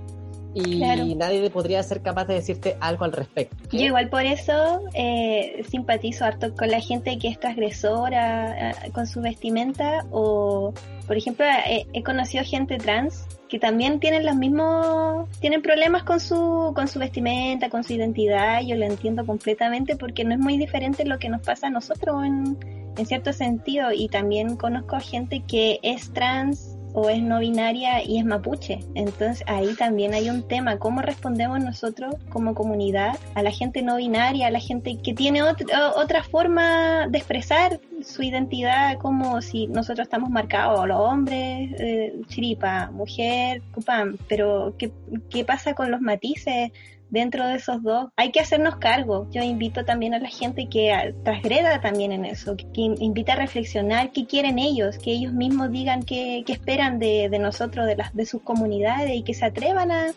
y 0.55 1.15
nadie 1.15 1.49
podría 1.49 1.83
ser 1.83 2.01
capaz 2.01 2.25
de 2.25 2.35
decirte 2.35 2.77
algo 2.79 3.05
al 3.05 3.11
respecto. 3.11 3.57
Yo 3.71 3.85
igual 3.85 4.09
por 4.09 4.25
eso 4.25 4.81
eh, 4.93 5.63
simpatizo 5.69 6.25
harto 6.25 6.55
con 6.55 6.69
la 6.69 6.79
gente 6.79 7.17
que 7.19 7.27
es 7.27 7.39
transgresora 7.39 8.71
eh, 8.71 8.91
con 8.93 9.05
su 9.05 9.21
vestimenta 9.21 10.05
o, 10.11 10.73
por 11.07 11.17
ejemplo, 11.17 11.45
he 11.65 12.03
conocido 12.03 12.43
gente 12.43 12.77
trans 12.77 13.25
que 13.49 13.59
también 13.59 13.99
tienen 13.99 14.25
los 14.25 14.35
mismos, 14.35 15.29
tienen 15.39 15.61
problemas 15.61 16.03
con 16.03 16.19
su, 16.19 16.71
con 16.75 16.87
su 16.87 16.99
vestimenta, 16.99 17.69
con 17.69 17.83
su 17.83 17.93
identidad, 17.93 18.61
yo 18.61 18.75
lo 18.75 18.85
entiendo 18.85 19.25
completamente 19.25 19.95
porque 19.95 20.23
no 20.23 20.33
es 20.33 20.39
muy 20.39 20.57
diferente 20.57 21.05
lo 21.05 21.19
que 21.19 21.29
nos 21.29 21.41
pasa 21.41 21.67
a 21.67 21.69
nosotros 21.69 22.23
en, 22.25 22.57
en 22.97 23.05
cierto 23.05 23.33
sentido 23.33 23.91
y 23.91 24.07
también 24.07 24.55
conozco 24.55 24.95
a 24.95 24.99
gente 24.99 25.43
que 25.47 25.79
es 25.83 26.11
trans 26.11 26.74
o 26.95 27.09
es 27.09 27.21
no 27.21 27.39
binaria 27.39 28.03
y 28.03 28.17
es 28.17 28.25
mapuche. 28.25 28.79
Entonces 28.95 29.43
ahí 29.47 29.75
también 29.75 30.13
hay 30.13 30.29
un 30.29 30.47
tema, 30.47 30.77
cómo 30.79 31.01
respondemos 31.01 31.59
nosotros 31.59 32.15
como 32.29 32.55
comunidad 32.55 33.19
a 33.35 33.43
la 33.43 33.51
gente 33.51 33.81
no 33.81 33.97
binaria, 33.97 34.47
a 34.47 34.51
la 34.51 34.59
gente 34.59 34.97
que 35.03 35.13
tiene 35.13 35.43
otra 35.43 36.23
forma 36.23 37.07
de 37.09 37.17
expresar 37.17 37.79
su 38.01 38.23
identidad, 38.23 38.97
como 38.97 39.41
si 39.41 39.67
nosotros 39.67 40.05
estamos 40.05 40.29
marcados, 40.29 40.87
los 40.87 40.99
hombres, 40.99 41.71
eh, 41.79 42.13
chiripa, 42.27 42.89
mujer, 42.91 43.61
cupán, 43.73 44.17
pero 44.29 44.73
¿qué, 44.77 44.91
¿qué 45.29 45.43
pasa 45.43 45.73
con 45.73 45.91
los 45.91 46.01
matices? 46.01 46.71
Dentro 47.09 47.47
de 47.47 47.55
esos 47.55 47.81
dos. 47.83 48.09
Hay 48.15 48.31
que 48.31 48.39
hacernos 48.39 48.77
cargo. 48.77 49.27
Yo 49.31 49.41
invito 49.41 49.85
también 49.85 50.13
a 50.13 50.19
la 50.19 50.29
gente 50.29 50.67
que 50.67 51.13
transgreda 51.23 51.81
también 51.81 52.11
en 52.11 52.25
eso, 52.25 52.55
que, 52.55 52.67
invita 52.75 53.33
a 53.33 53.37
reflexionar 53.37 54.11
qué 54.11 54.25
quieren 54.25 54.59
ellos, 54.59 54.97
que 54.97 55.11
ellos 55.11 55.33
mismos 55.33 55.71
digan 55.71 56.03
qué, 56.03 56.43
esperan 56.47 56.99
de, 56.99 57.29
nosotros, 57.39 57.85
de, 57.85 57.95
las, 57.95 58.13
de 58.15 58.25
sus 58.25 58.41
comunidades 58.41 59.15
y 59.15 59.23
que 59.23 59.33
se 59.33 59.45
atrevan 59.45 59.91
a, 59.91 60.13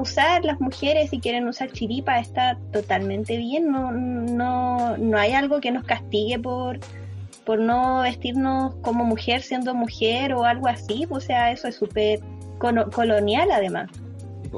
usar 0.00 0.44
las 0.44 0.60
mujeres 0.60 1.10
si 1.10 1.20
quieren 1.20 1.46
usar 1.46 1.70
chiripa 1.70 2.18
está 2.18 2.58
totalmente 2.72 3.36
bien. 3.36 3.70
No, 3.70 3.92
no, 3.92 4.96
no 4.96 5.16
hay 5.18 5.32
algo 5.32 5.60
que 5.60 5.70
nos 5.70 5.84
castigue 5.84 6.38
por 6.38 6.80
por 7.44 7.60
no 7.60 8.00
vestirnos 8.00 8.74
como 8.82 9.04
mujer 9.04 9.40
siendo 9.40 9.72
mujer 9.72 10.34
o 10.34 10.44
algo 10.44 10.66
así, 10.66 11.06
o 11.08 11.20
sea, 11.20 11.52
eso 11.52 11.68
es 11.68 11.76
súper 11.76 12.18
colonial 12.58 13.52
además 13.52 13.88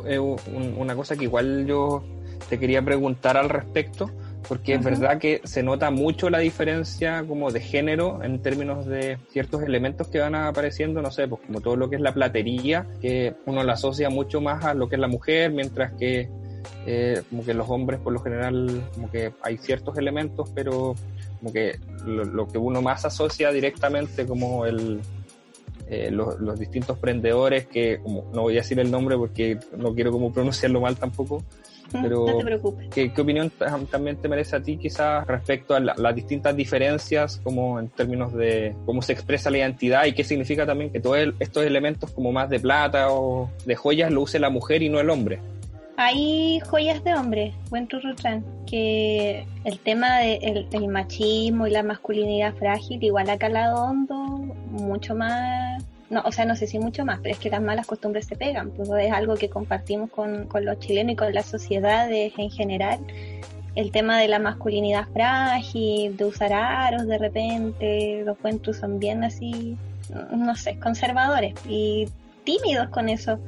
es 0.07 0.19
una 0.19 0.95
cosa 0.95 1.17
que 1.17 1.25
igual 1.25 1.67
yo 1.67 2.03
te 2.49 2.59
quería 2.59 2.83
preguntar 2.83 3.37
al 3.37 3.49
respecto, 3.49 4.11
porque 4.47 4.75
es 4.75 4.85
verdad 4.85 5.19
que 5.19 5.41
se 5.45 5.63
nota 5.63 5.91
mucho 5.91 6.31
la 6.31 6.39
diferencia 6.39 7.25
como 7.27 7.51
de 7.51 7.61
género 7.61 8.23
en 8.23 8.41
términos 8.41 8.87
de 8.87 9.19
ciertos 9.31 9.63
elementos 9.63 10.09
que 10.09 10.21
van 10.21 10.35
apareciendo, 10.35 11.03
no 11.03 11.11
sé, 11.11 11.29
pues 11.29 11.43
como 11.47 11.61
todo 11.61 11.77
lo 11.77 11.91
que 11.91 11.97
es 11.97 12.03
la 12.03 12.15
platería, 12.15 12.87
que 13.01 13.35
uno 13.47 13.63
la 13.65 13.75
asocia 13.75 14.09
mucho 14.09 14.41
más 14.41 14.65
a 14.65 14.75
lo 14.75 14.89
que 14.89 14.95
es 14.95 15.01
la 15.01 15.09
mujer, 15.09 15.53
mientras 15.53 15.93
que 15.95 16.29
eh, 16.87 17.23
como 17.29 17.45
que 17.45 17.55
los 17.55 17.69
hombres 17.69 18.01
por 18.01 18.13
lo 18.13 18.21
general 18.21 18.89
como 18.95 19.11
que 19.11 19.33
hay 19.43 19.59
ciertos 19.59 19.97
elementos, 19.99 20.51
pero 20.55 20.95
como 21.39 21.53
que 21.53 21.79
lo 22.07 22.49
que 22.49 22.59
uno 22.59 22.81
más 22.81 23.05
asocia 23.05 23.51
directamente 23.51 24.27
como 24.27 24.65
el, 24.65 25.01
eh, 25.91 26.11
los, 26.11 26.59
distintos 26.59 26.99
prendedores 26.99 27.67
que, 27.67 28.01
como, 28.03 28.31
no 28.35 28.43
voy 28.43 28.55
a 28.55 28.61
decir 28.61 28.79
el 28.79 28.91
nombre 28.91 29.17
porque 29.17 29.59
no 29.77 29.95
quiero 29.95 30.13
como 30.13 30.33
pronunciarlo 30.33 30.81
mal 30.81 30.97
tampoco, 30.97 31.43
pero 31.91 32.27
¿qué, 32.93 33.11
opinión 33.19 33.51
también 33.91 34.17
te 34.17 34.29
merece 34.29 34.57
a 34.57 34.63
ti 34.63 34.77
quizás 34.77 35.27
respecto 35.27 35.75
a 35.75 35.81
las 35.81 36.15
distintas 36.15 36.55
diferencias 36.55 37.41
como 37.43 37.81
en 37.81 37.89
términos 37.89 38.35
de 38.35 38.77
cómo 38.85 39.01
se 39.01 39.15
expresa 39.15 39.51
la 39.51 39.59
identidad 39.59 40.05
y 40.05 40.13
qué 40.13 40.25
significa 40.25 40.67
también 40.67 40.91
que 40.91 41.01
todos 41.01 41.19
estos 41.39 41.65
elementos 41.65 42.11
como 42.11 42.33
más 42.33 42.51
de 42.51 42.61
plata 42.61 43.11
o 43.11 43.51
de 43.65 43.75
joyas 43.75 44.13
lo 44.13 44.23
use 44.23 44.39
la 44.39 44.51
mujer 44.51 44.83
y 44.83 44.89
no 44.89 45.01
el 45.01 45.09
hombre? 45.09 45.41
Hay 46.01 46.61
joyas 46.61 47.03
de 47.03 47.13
hombre, 47.15 47.55
buen 47.71 47.89
turrutrán, 47.89 48.45
que 48.69 49.45
el 49.65 49.81
tema 49.81 50.19
del 50.19 50.69
de 50.71 50.87
machismo 50.87 51.67
y 51.67 51.71
la 51.71 51.83
masculinidad 51.83 52.55
frágil 52.55 53.03
igual 53.03 53.29
ha 53.31 53.37
calado 53.37 53.83
hondo 53.83 54.15
mucho 54.71 55.17
más, 55.17 55.78
no, 56.11 56.23
o 56.25 56.33
sea, 56.33 56.45
no 56.45 56.57
sé 56.57 56.67
si 56.67 56.79
mucho 56.79 57.05
más, 57.05 57.21
pero 57.23 57.35
es 57.35 57.39
que 57.39 57.51
las 57.51 57.61
malas 57.61 57.87
costumbres 57.87 58.27
se 58.27 58.37
pegan, 58.37 58.71
pues 58.71 58.89
es 59.01 59.13
algo 59.13 59.35
que 59.35 59.49
compartimos 59.49 60.11
con, 60.11 60.47
con 60.47 60.65
los 60.65 60.79
chilenos 60.79 61.13
y 61.13 61.17
con 61.17 61.33
las 61.33 61.47
sociedades 61.47 62.33
en 62.37 62.51
general. 62.51 63.01
El 63.75 63.93
tema 63.93 64.19
de 64.19 64.29
la 64.29 64.39
masculinidad 64.39 65.07
frágil, 65.13 66.17
de 66.17 66.25
usar 66.25 66.53
aros 66.53 67.07
de 67.07 67.19
repente, 67.19 68.23
los 68.25 68.37
cuentos 68.39 68.79
son 68.79 68.99
bien 68.99 69.23
así, 69.23 69.77
no 70.33 70.57
sé, 70.57 70.79
conservadores 70.79 71.55
y 71.69 72.09
tímidos 72.45 72.89
con 72.89 73.09
eso 73.09 73.39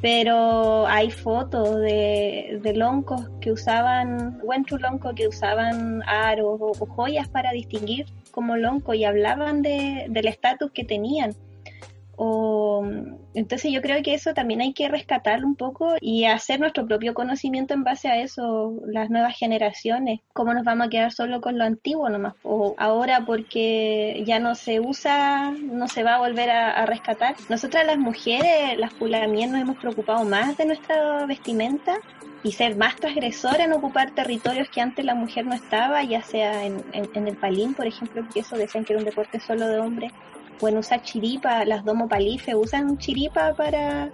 pero 0.00 0.86
hay 0.86 1.10
fotos 1.10 1.78
de, 1.80 2.58
de 2.62 2.74
loncos 2.74 3.28
que 3.40 3.52
usaban, 3.52 4.40
Wentru 4.42 4.78
lonco 4.78 5.14
que 5.14 5.28
usaban 5.28 6.02
aros 6.04 6.58
o, 6.60 6.86
joyas 6.86 7.28
para 7.28 7.52
distinguir 7.52 8.06
como 8.30 8.56
lonco 8.56 8.94
y 8.94 9.04
hablaban 9.04 9.60
de, 9.60 10.06
del 10.08 10.26
estatus 10.26 10.70
que 10.72 10.84
tenían. 10.84 11.34
O, 12.22 12.84
entonces 13.32 13.72
yo 13.72 13.80
creo 13.80 14.02
que 14.02 14.12
eso 14.12 14.34
también 14.34 14.60
hay 14.60 14.74
que 14.74 14.90
rescatar 14.90 15.42
un 15.42 15.56
poco 15.56 15.94
y 16.02 16.26
hacer 16.26 16.60
nuestro 16.60 16.86
propio 16.86 17.14
conocimiento 17.14 17.72
en 17.72 17.82
base 17.82 18.08
a 18.08 18.20
eso, 18.20 18.74
las 18.84 19.08
nuevas 19.08 19.38
generaciones, 19.38 20.20
cómo 20.34 20.52
nos 20.52 20.62
vamos 20.62 20.86
a 20.86 20.90
quedar 20.90 21.12
solo 21.12 21.40
con 21.40 21.56
lo 21.56 21.64
antiguo 21.64 22.10
nomás, 22.10 22.34
o 22.42 22.74
ahora 22.76 23.24
porque 23.24 24.22
ya 24.26 24.38
no 24.38 24.54
se 24.54 24.80
usa, 24.80 25.52
no 25.52 25.88
se 25.88 26.02
va 26.02 26.16
a 26.16 26.18
volver 26.18 26.50
a, 26.50 26.84
rescatar. 26.84 27.36
Nosotras 27.48 27.86
las 27.86 27.96
mujeres, 27.96 28.76
las 28.76 28.92
pulamías 28.92 29.50
nos 29.50 29.62
hemos 29.62 29.78
preocupado 29.78 30.22
más 30.26 30.58
de 30.58 30.66
nuestra 30.66 31.24
vestimenta 31.24 31.94
y 32.42 32.52
ser 32.52 32.76
más 32.76 32.96
transgresora 32.96 33.64
en 33.64 33.72
ocupar 33.72 34.10
territorios 34.10 34.68
que 34.68 34.82
antes 34.82 35.06
la 35.06 35.14
mujer 35.14 35.46
no 35.46 35.54
estaba, 35.54 36.02
ya 36.02 36.20
sea 36.20 36.66
en, 36.66 36.84
en 36.92 37.28
el 37.28 37.36
palín, 37.38 37.72
por 37.72 37.86
ejemplo, 37.86 38.26
que 38.30 38.40
eso 38.40 38.58
decían 38.58 38.84
que 38.84 38.92
era 38.92 39.00
un 39.00 39.06
deporte 39.06 39.40
solo 39.40 39.66
de 39.66 39.78
hombres, 39.78 40.12
pueden 40.60 40.78
usar 40.78 41.02
chiripa, 41.02 41.64
las 41.64 41.84
domo 41.84 42.08
palife 42.08 42.54
usan 42.54 42.98
chiripa 42.98 43.54
para, 43.54 44.10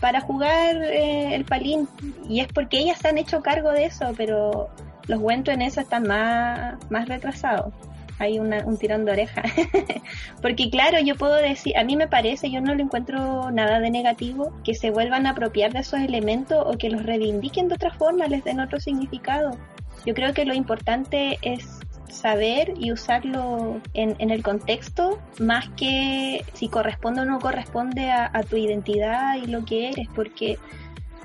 para 0.00 0.20
jugar 0.20 0.76
eh, 0.76 1.34
el 1.34 1.44
palín 1.44 1.88
y 2.28 2.40
es 2.40 2.48
porque 2.48 2.78
ellas 2.78 2.98
se 2.98 3.08
han 3.08 3.18
hecho 3.18 3.40
cargo 3.40 3.72
de 3.72 3.86
eso, 3.86 4.12
pero 4.16 4.68
los 5.06 5.20
huentos 5.20 5.54
en 5.54 5.62
eso 5.62 5.80
están 5.80 6.06
más, 6.06 6.76
más 6.90 7.08
retrasados. 7.08 7.72
Hay 8.20 8.40
una, 8.40 8.64
un 8.66 8.76
tirón 8.76 9.04
de 9.04 9.12
oreja. 9.12 9.42
porque 10.42 10.70
claro, 10.70 10.98
yo 10.98 11.14
puedo 11.14 11.36
decir, 11.36 11.76
a 11.78 11.84
mí 11.84 11.96
me 11.96 12.08
parece, 12.08 12.50
yo 12.50 12.60
no 12.60 12.74
le 12.74 12.82
encuentro 12.82 13.50
nada 13.52 13.78
de 13.78 13.90
negativo, 13.90 14.52
que 14.64 14.74
se 14.74 14.90
vuelvan 14.90 15.26
a 15.26 15.30
apropiar 15.30 15.72
de 15.72 15.80
esos 15.80 16.00
elementos 16.00 16.62
o 16.66 16.76
que 16.76 16.90
los 16.90 17.04
reivindiquen 17.04 17.68
de 17.68 17.76
otra 17.76 17.92
forma, 17.92 18.26
les 18.26 18.44
den 18.44 18.60
otro 18.60 18.80
significado. 18.80 19.56
Yo 20.04 20.14
creo 20.14 20.34
que 20.34 20.44
lo 20.44 20.54
importante 20.54 21.38
es 21.42 21.78
saber 22.10 22.74
y 22.78 22.92
usarlo 22.92 23.80
en, 23.94 24.16
en, 24.18 24.30
el 24.30 24.42
contexto 24.42 25.18
más 25.38 25.68
que 25.70 26.44
si 26.54 26.68
corresponde 26.68 27.22
o 27.22 27.24
no 27.24 27.38
corresponde 27.38 28.10
a, 28.10 28.30
tu 28.48 28.56
identidad 28.56 29.36
y 29.36 29.46
lo 29.46 29.64
que 29.64 29.90
eres, 29.90 30.08
porque 30.14 30.58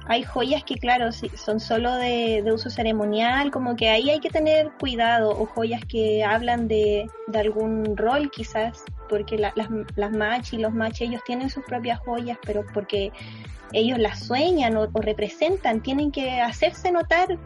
hay 0.05 0.23
joyas 0.23 0.63
que, 0.63 0.75
claro, 0.75 1.11
son 1.11 1.59
solo 1.59 1.93
de, 1.95 2.43
uso 2.53 2.69
ceremonial, 2.69 3.51
como 3.51 3.75
que 3.75 3.89
ahí 3.89 4.09
hay 4.09 4.19
que 4.19 4.29
tener 4.29 4.71
cuidado, 4.79 5.31
o 5.31 5.45
joyas 5.45 5.81
que 5.85 6.23
hablan 6.23 6.67
de, 6.67 7.09
de 7.27 7.39
algún 7.39 7.95
rol 7.95 8.29
quizás, 8.29 8.83
porque 9.07 9.37
las, 9.37 9.53
las 9.55 10.11
mach 10.11 10.53
y 10.53 10.57
los 10.57 10.73
mach 10.73 11.01
ellos 11.01 11.21
tienen 11.25 11.49
sus 11.49 11.63
propias 11.63 11.99
joyas, 11.99 12.37
pero 12.45 12.65
porque 12.73 13.11
ellos 13.71 13.97
las 13.97 14.19
sueñan 14.19 14.75
o 14.75 14.87
representan, 14.93 15.81
tienen 15.81 16.11
que 16.11 16.41
hacerse 16.41 16.91
notar 16.91 17.37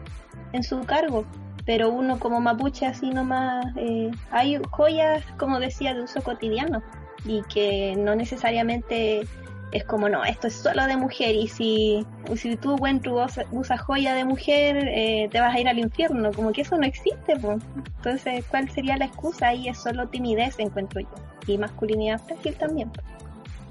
en 0.52 0.62
su 0.62 0.80
cargo 0.80 1.24
pero 1.68 1.90
uno 1.90 2.18
como 2.18 2.40
mapuche 2.40 2.86
así 2.86 3.10
nomás, 3.10 3.66
eh, 3.76 4.10
hay 4.30 4.58
joyas, 4.70 5.22
como 5.36 5.60
decía, 5.60 5.92
de 5.92 6.00
uso 6.00 6.22
cotidiano 6.22 6.82
y 7.26 7.42
que 7.42 7.94
no 7.94 8.14
necesariamente 8.14 9.28
es 9.72 9.84
como, 9.84 10.08
no, 10.08 10.24
esto 10.24 10.46
es 10.46 10.54
solo 10.54 10.86
de 10.86 10.96
mujer 10.96 11.34
y 11.34 11.46
si, 11.46 12.06
si 12.36 12.56
tú, 12.56 12.76
bueno, 12.78 13.00
tú 13.02 13.20
usas 13.50 13.80
joya 13.82 14.14
de 14.14 14.24
mujer, 14.24 14.78
eh, 14.78 15.28
te 15.30 15.40
vas 15.42 15.54
a 15.54 15.60
ir 15.60 15.68
al 15.68 15.78
infierno, 15.78 16.32
como 16.32 16.52
que 16.52 16.62
eso 16.62 16.78
no 16.78 16.86
existe, 16.86 17.36
pues. 17.36 17.58
Entonces, 17.98 18.46
¿cuál 18.50 18.70
sería 18.70 18.96
la 18.96 19.04
excusa? 19.04 19.48
Ahí 19.48 19.68
es 19.68 19.76
solo 19.76 20.08
timidez, 20.08 20.58
encuentro 20.58 21.02
yo, 21.02 21.08
y 21.46 21.58
masculinidad 21.58 22.18
frágil 22.18 22.54
también. 22.54 22.90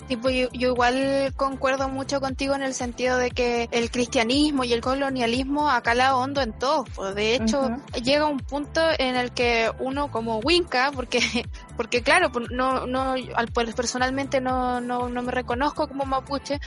Tipo, 0.07 0.29
yo, 0.29 0.47
igual 0.53 1.33
concuerdo 1.35 1.89
mucho 1.89 2.21
contigo 2.21 2.55
en 2.55 2.61
el 2.61 2.73
sentido 2.73 3.17
de 3.17 3.31
que 3.31 3.67
el 3.71 3.91
cristianismo 3.91 4.63
y 4.63 4.71
el 4.71 4.81
colonialismo 4.81 5.69
acá 5.69 5.93
la 5.95 6.15
hondo 6.15 6.41
en 6.41 6.53
todo. 6.53 6.85
Pues 6.95 7.13
de 7.15 7.35
hecho, 7.35 7.77
llega 8.03 8.25
un 8.25 8.39
punto 8.39 8.81
en 8.97 9.15
el 9.15 9.31
que 9.31 9.69
uno 9.79 10.09
como 10.09 10.39
Winca, 10.39 10.91
porque, 10.93 11.19
porque 11.77 12.01
claro, 12.01 12.31
pues, 12.31 12.49
no, 12.51 12.87
no, 12.87 13.15
pues 13.53 13.75
personalmente 13.75 14.39
no, 14.39 14.79
no, 14.79 15.09
no 15.09 15.21
me 15.21 15.31
reconozco 15.31 15.87
como 15.87 16.05
mapuche, 16.05 16.61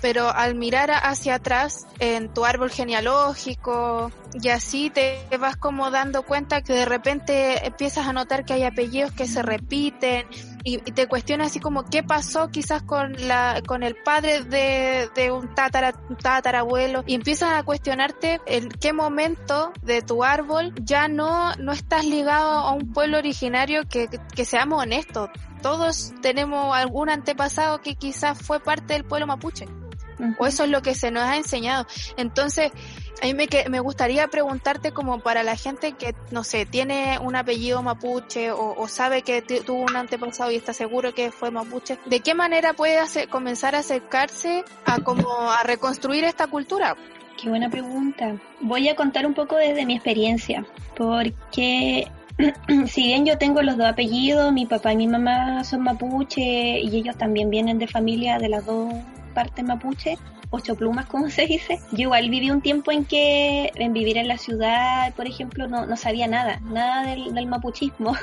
pero 0.00 0.30
al 0.30 0.54
mirar 0.54 0.90
hacia 0.90 1.36
atrás 1.36 1.86
en 1.98 2.32
tu 2.32 2.44
árbol 2.44 2.70
genealógico 2.70 4.10
y 4.42 4.48
así 4.48 4.90
te 4.90 5.18
vas 5.38 5.56
como 5.56 5.90
dando 5.90 6.22
cuenta 6.22 6.62
que 6.62 6.72
de 6.72 6.84
repente 6.84 7.66
empiezas 7.66 8.06
a 8.06 8.12
notar 8.12 8.44
que 8.44 8.54
hay 8.54 8.64
apellidos 8.64 9.12
que 9.12 9.26
se 9.26 9.42
repiten 9.42 10.26
y, 10.62 10.78
te 10.78 11.06
cuestionas 11.06 11.48
así 11.48 11.60
como 11.60 11.84
qué 11.84 12.02
pasó 12.02 12.48
quizás 12.48 12.82
con 12.82 13.12
la 13.28 13.62
con 13.66 13.82
el 13.82 13.94
padre 13.94 14.42
de, 14.42 15.08
de 15.14 15.30
un 15.30 15.54
tatara, 15.54 15.92
tatarabuelo 16.20 17.04
y 17.06 17.14
empiezas 17.14 17.52
a 17.52 17.62
cuestionarte 17.62 18.40
en 18.46 18.68
qué 18.68 18.92
momento 18.92 19.72
de 19.82 20.02
tu 20.02 20.24
árbol 20.24 20.74
ya 20.82 21.08
no 21.08 21.54
no 21.56 21.72
estás 21.72 22.04
ligado 22.04 22.50
a 22.50 22.72
un 22.72 22.92
pueblo 22.92 23.18
originario 23.18 23.88
que, 23.88 24.08
que 24.08 24.44
seamos 24.44 24.82
honestos. 24.82 25.30
Todos 25.62 26.12
tenemos 26.20 26.76
algún 26.76 27.08
antepasado 27.08 27.80
que 27.80 27.94
quizás 27.94 28.38
fue 28.38 28.60
parte 28.60 28.94
del 28.94 29.04
pueblo 29.04 29.26
mapuche 29.26 29.66
o 30.38 30.46
eso 30.46 30.64
es 30.64 30.70
lo 30.70 30.82
que 30.82 30.94
se 30.94 31.10
nos 31.10 31.24
ha 31.24 31.36
enseñado. 31.36 31.86
Entonces, 32.16 32.72
a 33.22 33.26
mí 33.26 33.34
me, 33.34 33.48
me 33.70 33.80
gustaría 33.80 34.28
preguntarte 34.28 34.92
como 34.92 35.20
para 35.20 35.42
la 35.42 35.56
gente 35.56 35.92
que, 35.92 36.14
no 36.30 36.44
sé, 36.44 36.66
tiene 36.66 37.18
un 37.18 37.34
apellido 37.34 37.82
mapuche 37.82 38.50
o, 38.50 38.86
sabe 38.88 39.22
que 39.22 39.42
tuvo 39.42 39.82
un 39.82 39.96
antepasado 39.96 40.50
y 40.50 40.56
está 40.56 40.72
seguro 40.72 41.14
que 41.14 41.30
fue 41.30 41.50
mapuche, 41.50 41.98
¿de 42.06 42.20
qué 42.20 42.34
manera 42.34 42.72
puede 42.72 42.98
comenzar 43.28 43.74
a 43.74 43.78
acercarse 43.78 44.64
a 44.84 45.00
como 45.00 45.50
a 45.50 45.62
reconstruir 45.62 46.24
esta 46.24 46.46
cultura? 46.46 46.96
Qué 47.40 47.48
buena 47.48 47.68
pregunta. 47.68 48.36
Voy 48.60 48.88
a 48.88 48.96
contar 48.96 49.26
un 49.26 49.34
poco 49.34 49.56
desde 49.56 49.84
mi 49.84 49.94
experiencia, 49.94 50.64
porque 50.96 52.10
si 52.86 53.02
bien 53.02 53.26
yo 53.26 53.38
tengo 53.38 53.62
los 53.62 53.76
dos 53.76 53.86
apellidos, 53.86 54.52
mi 54.52 54.66
papá 54.66 54.92
y 54.92 54.96
mi 54.96 55.06
mamá 55.06 55.64
son 55.64 55.82
mapuche 55.82 56.80
y 56.80 56.96
ellos 56.96 57.16
también 57.16 57.50
vienen 57.50 57.78
de 57.78 57.86
familia 57.86 58.38
de 58.38 58.48
las 58.48 58.64
dos 58.64 58.92
parte 59.36 59.62
mapuche, 59.62 60.16
ocho 60.48 60.76
plumas, 60.76 61.04
como 61.04 61.28
se 61.28 61.46
dice. 61.46 61.78
Yo 61.92 62.04
igual 62.04 62.30
viví 62.30 62.50
un 62.50 62.62
tiempo 62.62 62.90
en 62.90 63.04
que 63.04 63.70
en 63.74 63.92
vivir 63.92 64.16
en 64.16 64.28
la 64.28 64.38
ciudad, 64.38 65.12
por 65.14 65.26
ejemplo, 65.26 65.68
no, 65.68 65.84
no 65.84 65.96
sabía 65.98 66.26
nada, 66.26 66.58
nada 66.70 67.06
del, 67.06 67.34
del 67.34 67.46
mapuchismo, 67.46 68.16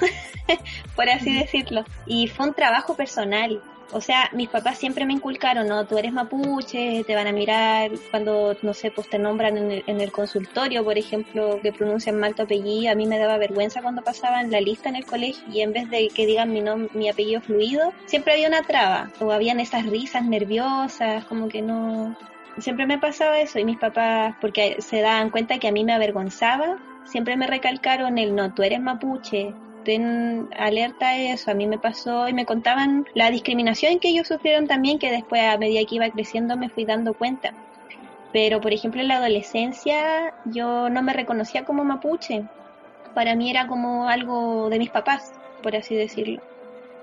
por 0.95 1.10
así 1.10 1.32
decirlo. 1.32 1.86
Y 2.08 2.28
fue 2.28 2.47
un 2.47 2.56
trabajo 2.56 2.95
personal. 2.95 3.62
O 3.93 4.01
sea, 4.01 4.29
mis 4.34 4.49
papás 4.49 4.79
siempre 4.79 5.06
me 5.06 5.13
inculcaron, 5.13 5.67
no, 5.67 5.86
tú 5.86 5.99
eres 5.99 6.12
mapuche, 6.12 7.03
te 7.06 7.15
van 7.15 7.27
a 7.27 7.32
mirar 7.32 7.91
cuando, 8.10 8.58
no 8.63 8.73
sé, 8.73 8.89
pues 8.89 9.08
te 9.08 9.19
nombran 9.19 9.56
en 9.56 9.71
el, 9.71 9.84
en 9.86 10.01
el 10.01 10.12
consultorio, 10.12 10.84
por 10.84 10.97
ejemplo, 10.97 11.60
que 11.62 11.71
pronuncian 11.71 12.19
mal 12.19 12.34
tu 12.34 12.41
apellido. 12.41 12.91
A 12.91 12.95
mí 12.95 13.06
me 13.06 13.19
daba 13.19 13.38
vergüenza 13.38 13.84
cuando 13.84 14.01
pasaban 14.01 14.49
la 14.49 14.62
lista 14.62 14.89
en 14.89 14.95
el 14.95 15.06
colegio 15.06 15.43
y 15.51 15.62
en 15.62 15.73
vez 15.73 15.91
de 15.91 16.10
que 16.10 16.25
digan 16.25 16.51
mi, 16.51 16.63
mi 16.93 17.08
apellido 17.08 17.41
fluido, 17.41 17.93
siempre 18.08 18.34
había 18.34 18.47
una 18.47 18.63
traba 18.63 19.12
o 19.19 19.32
habían 19.32 19.60
esas 19.60 19.86
risas 19.86 20.25
nerviosas, 20.25 21.25
como 21.25 21.47
que 21.47 21.62
no... 21.62 22.17
Siempre 22.58 22.86
me 22.86 22.99
pasaba 22.99 23.39
eso. 23.39 23.60
Y 23.60 23.65
mis 23.65 23.77
papás, 23.77 24.36
porque 24.41 24.77
se 24.79 25.01
daban 25.01 25.29
cuenta 25.29 25.60
que 25.60 25.67
a 25.67 25.71
mí 25.71 25.84
me 25.84 25.93
avergonzaba, 25.93 26.77
siempre 27.06 27.38
me 27.38 27.47
recalcaron 27.47 28.17
el 28.17 28.36
no, 28.36 28.53
tú 28.53 28.63
eres 28.63 28.79
mapuche, 28.79 29.53
ten 29.84 30.50
alerta 30.58 31.10
a 31.10 31.17
eso. 31.17 31.52
A 31.52 31.54
mí 31.54 31.67
me 31.67 31.78
pasó 31.78 32.28
y 32.28 32.34
me 32.34 32.46
contaban 32.46 33.06
la 33.13 33.30
discriminación 33.32 34.00
que 34.00 34.10
ellos 34.10 34.28
sufrieron 34.28 34.67
también, 34.67 35.00
que 35.00 35.12
después 35.12 35.41
a 35.41 35.58
medida 35.58 35.86
que 35.88 35.96
iba 35.96 36.10
creciendo 36.10 36.58
me 36.58 36.69
fui 36.69 36.86
dando 36.86 37.13
cuenta. 37.13 37.54
Pero, 38.32 38.62
por 38.62 38.74
ejemplo, 38.74 39.02
en 39.02 39.10
la 39.10 39.17
adolescencia 39.17 40.34
yo 40.46 40.89
no 40.89 41.04
me 41.04 41.13
reconocía 41.13 41.65
como 41.65 41.84
mapuche. 41.84 42.43
Para 43.13 43.36
mí 43.36 43.50
era 43.52 43.67
como 43.67 44.08
algo 44.08 44.69
de 44.69 44.80
mis 44.80 44.89
papás, 44.89 45.34
por 45.62 45.76
así 45.76 45.96
decirlo. 45.96 46.41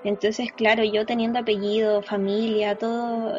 Entonces, 0.03 0.51
claro, 0.53 0.83
yo 0.83 1.05
teniendo 1.05 1.39
apellido, 1.39 2.03
familia, 2.03 2.75
todo, 2.75 3.37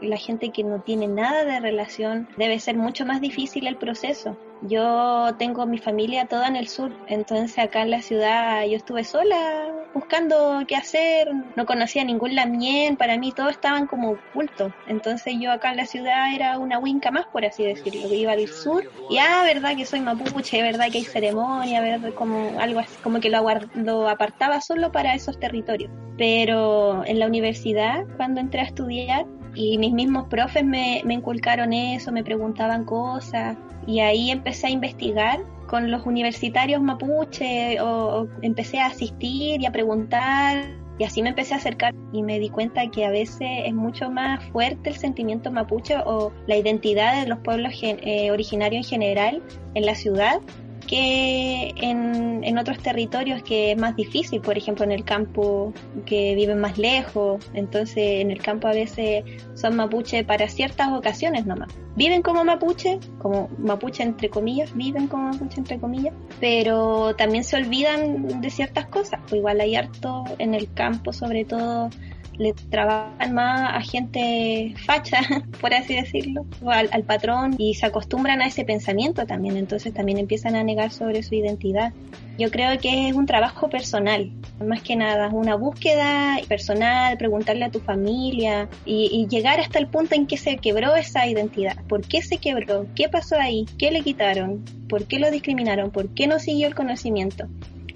la 0.00 0.16
gente 0.16 0.50
que 0.50 0.64
no 0.64 0.80
tiene 0.80 1.06
nada 1.06 1.44
de 1.44 1.60
relación, 1.60 2.28
debe 2.36 2.58
ser 2.58 2.76
mucho 2.76 3.04
más 3.04 3.20
difícil 3.20 3.66
el 3.66 3.76
proceso. 3.76 4.36
Yo 4.62 5.34
tengo 5.38 5.66
mi 5.66 5.78
familia 5.78 6.26
toda 6.26 6.48
en 6.48 6.56
el 6.56 6.68
sur, 6.68 6.92
entonces 7.06 7.58
acá 7.58 7.82
en 7.82 7.90
la 7.90 8.02
ciudad 8.02 8.64
yo 8.64 8.76
estuve 8.76 9.04
sola 9.04 9.72
buscando 9.94 10.62
qué 10.66 10.76
hacer, 10.76 11.28
no 11.56 11.66
conocía 11.66 12.04
ningún 12.04 12.34
lamien, 12.34 12.96
para 12.96 13.18
mí 13.18 13.32
todos 13.32 13.52
estaban 13.52 13.86
como 13.86 14.12
ocultos. 14.12 14.72
Entonces 14.86 15.34
yo 15.40 15.50
acá 15.50 15.70
en 15.70 15.76
la 15.76 15.86
ciudad 15.86 16.34
era 16.34 16.58
una 16.58 16.78
winca 16.78 17.10
más, 17.10 17.26
por 17.26 17.44
así 17.44 17.64
decirlo, 17.64 18.08
que 18.08 18.16
iba 18.16 18.32
al 18.32 18.46
sur 18.48 18.84
y 19.10 19.18
ah, 19.18 19.42
verdad 19.44 19.76
que 19.76 19.86
soy 19.86 20.00
mapuche, 20.00 20.62
verdad 20.62 20.86
que 20.90 20.98
hay 20.98 21.04
ceremonia, 21.04 21.80
verdad 21.80 22.12
como 22.14 22.58
algo 22.60 22.80
como 23.02 23.20
que 23.20 23.30
lo, 23.30 23.44
lo 23.74 24.08
apartaba 24.08 24.60
solo 24.60 24.92
para 24.92 25.14
esos 25.14 25.38
territorios. 25.38 25.90
Pero 26.16 27.04
en 27.04 27.18
la 27.18 27.26
universidad, 27.26 28.04
cuando 28.16 28.40
entré 28.40 28.60
a 28.60 28.64
estudiar, 28.64 29.24
y 29.54 29.78
mis 29.78 29.92
mismos 29.92 30.28
profes 30.28 30.64
me, 30.64 31.02
me 31.04 31.14
inculcaron 31.14 31.72
eso, 31.72 32.12
me 32.12 32.24
preguntaban 32.24 32.84
cosas, 32.84 33.56
y 33.86 34.00
ahí 34.00 34.30
empecé 34.30 34.66
a 34.66 34.70
investigar 34.70 35.40
con 35.68 35.90
los 35.90 36.04
universitarios 36.06 36.82
mapuche 36.82 37.80
o, 37.80 38.26
empecé 38.42 38.80
a 38.80 38.86
asistir 38.86 39.60
y 39.60 39.66
a 39.66 39.72
preguntar 39.72 40.64
y 40.98 41.04
así 41.04 41.22
me 41.22 41.28
empecé 41.28 41.54
a 41.54 41.58
acercar 41.58 41.94
y 42.12 42.22
me 42.22 42.40
di 42.40 42.48
cuenta 42.48 42.90
que 42.90 43.04
a 43.04 43.10
veces 43.10 43.48
es 43.64 43.72
mucho 43.72 44.10
más 44.10 44.44
fuerte 44.46 44.90
el 44.90 44.96
sentimiento 44.96 45.52
mapuche 45.52 45.96
o 46.04 46.32
la 46.48 46.56
identidad 46.56 47.22
de 47.22 47.28
los 47.28 47.38
pueblos 47.38 47.72
eh, 47.82 48.30
originarios 48.32 48.86
en 48.86 48.90
general 48.90 49.42
en 49.74 49.86
la 49.86 49.94
ciudad 49.94 50.40
que 50.88 51.74
en, 51.76 52.42
en 52.42 52.58
otros 52.58 52.78
territorios 52.78 53.42
que 53.42 53.72
es 53.72 53.78
más 53.78 53.94
difícil, 53.94 54.40
por 54.40 54.56
ejemplo 54.56 54.84
en 54.84 54.92
el 54.92 55.04
campo 55.04 55.72
que 56.06 56.34
viven 56.34 56.58
más 56.58 56.78
lejos, 56.78 57.44
entonces 57.52 58.22
en 58.22 58.30
el 58.30 58.42
campo 58.42 58.66
a 58.66 58.72
veces 58.72 59.24
son 59.54 59.76
mapuche 59.76 60.24
para 60.24 60.48
ciertas 60.48 60.88
ocasiones 60.92 61.46
nomás. 61.46 61.68
Viven 61.94 62.22
como 62.22 62.42
mapuche, 62.44 62.98
como 63.18 63.48
mapuche 63.58 64.02
entre 64.02 64.30
comillas, 64.30 64.74
viven 64.74 65.08
como 65.08 65.30
mapuche 65.30 65.60
entre 65.60 65.78
comillas, 65.78 66.14
pero 66.40 67.14
también 67.16 67.44
se 67.44 67.56
olvidan 67.56 68.40
de 68.40 68.50
ciertas 68.50 68.86
cosas, 68.86 69.20
pues 69.28 69.34
igual 69.34 69.60
hay 69.60 69.76
harto 69.76 70.24
en 70.38 70.54
el 70.54 70.72
campo 70.72 71.12
sobre 71.12 71.44
todo 71.44 71.90
le 72.38 72.52
trabajan 72.52 73.34
más 73.34 73.74
a 73.74 73.80
gente 73.80 74.74
facha, 74.86 75.20
por 75.60 75.74
así 75.74 75.94
decirlo, 75.94 76.46
o 76.62 76.70
al, 76.70 77.02
patrón, 77.02 77.56
y 77.58 77.74
se 77.74 77.86
acostumbran 77.86 78.40
a 78.40 78.46
ese 78.46 78.64
pensamiento 78.64 79.26
también, 79.26 79.56
entonces 79.56 79.92
también 79.92 80.18
empiezan 80.18 80.56
a 80.56 80.62
negar 80.62 80.90
sobre 80.90 81.22
su 81.22 81.34
identidad. 81.34 81.92
Yo 82.38 82.50
creo 82.52 82.78
que 82.78 83.08
es 83.08 83.16
un 83.16 83.26
trabajo 83.26 83.68
personal, 83.68 84.30
más 84.64 84.82
que 84.82 84.94
nada, 84.94 85.28
una 85.28 85.56
búsqueda 85.56 86.38
personal, 86.46 87.18
preguntarle 87.18 87.64
a 87.64 87.70
tu 87.70 87.80
familia 87.80 88.68
y, 88.84 89.10
y 89.12 89.26
llegar 89.26 89.58
hasta 89.58 89.80
el 89.80 89.88
punto 89.88 90.14
en 90.14 90.26
que 90.26 90.36
se 90.36 90.56
quebró 90.58 90.94
esa 90.94 91.26
identidad. 91.26 91.76
¿Por 91.88 92.06
qué 92.06 92.22
se 92.22 92.38
quebró? 92.38 92.86
¿Qué 92.94 93.08
pasó 93.08 93.36
ahí? 93.36 93.66
¿Qué 93.76 93.90
le 93.90 94.02
quitaron? 94.02 94.64
¿Por 94.88 95.06
qué 95.06 95.18
lo 95.18 95.32
discriminaron? 95.32 95.90
¿Por 95.90 96.10
qué 96.14 96.28
no 96.28 96.38
siguió 96.38 96.68
el 96.68 96.76
conocimiento? 96.76 97.48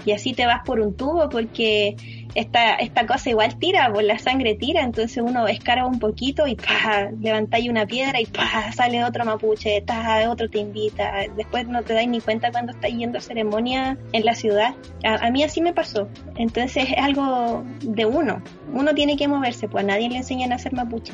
Y 0.04 0.12
así 0.12 0.32
te 0.32 0.46
vas 0.46 0.60
por 0.64 0.80
un 0.80 0.94
tubo 0.94 1.28
porque 1.28 1.96
esta, 2.34 2.74
esta 2.76 3.06
cosa 3.06 3.30
igual 3.30 3.58
tira, 3.58 3.90
pues 3.92 4.06
la 4.06 4.18
sangre 4.18 4.54
tira, 4.54 4.82
entonces 4.82 5.22
uno 5.22 5.46
escarba 5.46 5.86
un 5.86 5.98
poquito 5.98 6.46
y 6.46 6.54
¡pah! 6.54 7.10
levantáis 7.20 7.68
una 7.68 7.86
piedra 7.86 8.20
y 8.20 8.26
¡pah! 8.26 8.72
sale 8.72 9.04
otro 9.04 9.24
mapuche, 9.24 9.82
¡pah! 9.82 10.28
otro 10.30 10.48
te 10.48 10.58
invita, 10.58 11.12
después 11.36 11.66
no 11.68 11.82
te 11.82 11.94
dais 11.94 12.08
ni 12.08 12.20
cuenta 12.20 12.50
cuando 12.50 12.72
estás 12.72 12.90
yendo 12.90 13.18
a 13.18 13.20
ceremonia 13.20 13.98
en 14.12 14.24
la 14.24 14.34
ciudad. 14.34 14.74
A, 15.04 15.26
a, 15.26 15.30
mí 15.30 15.44
así 15.44 15.60
me 15.60 15.72
pasó, 15.72 16.08
entonces 16.36 16.88
es 16.90 16.98
algo 16.98 17.64
de 17.82 18.06
uno, 18.06 18.42
uno 18.72 18.94
tiene 18.94 19.16
que 19.16 19.28
moverse, 19.28 19.68
pues 19.68 19.84
a 19.84 19.86
nadie 19.86 20.08
le 20.08 20.16
enseñan 20.16 20.52
a 20.52 20.58
ser 20.58 20.72
mapuche. 20.72 21.12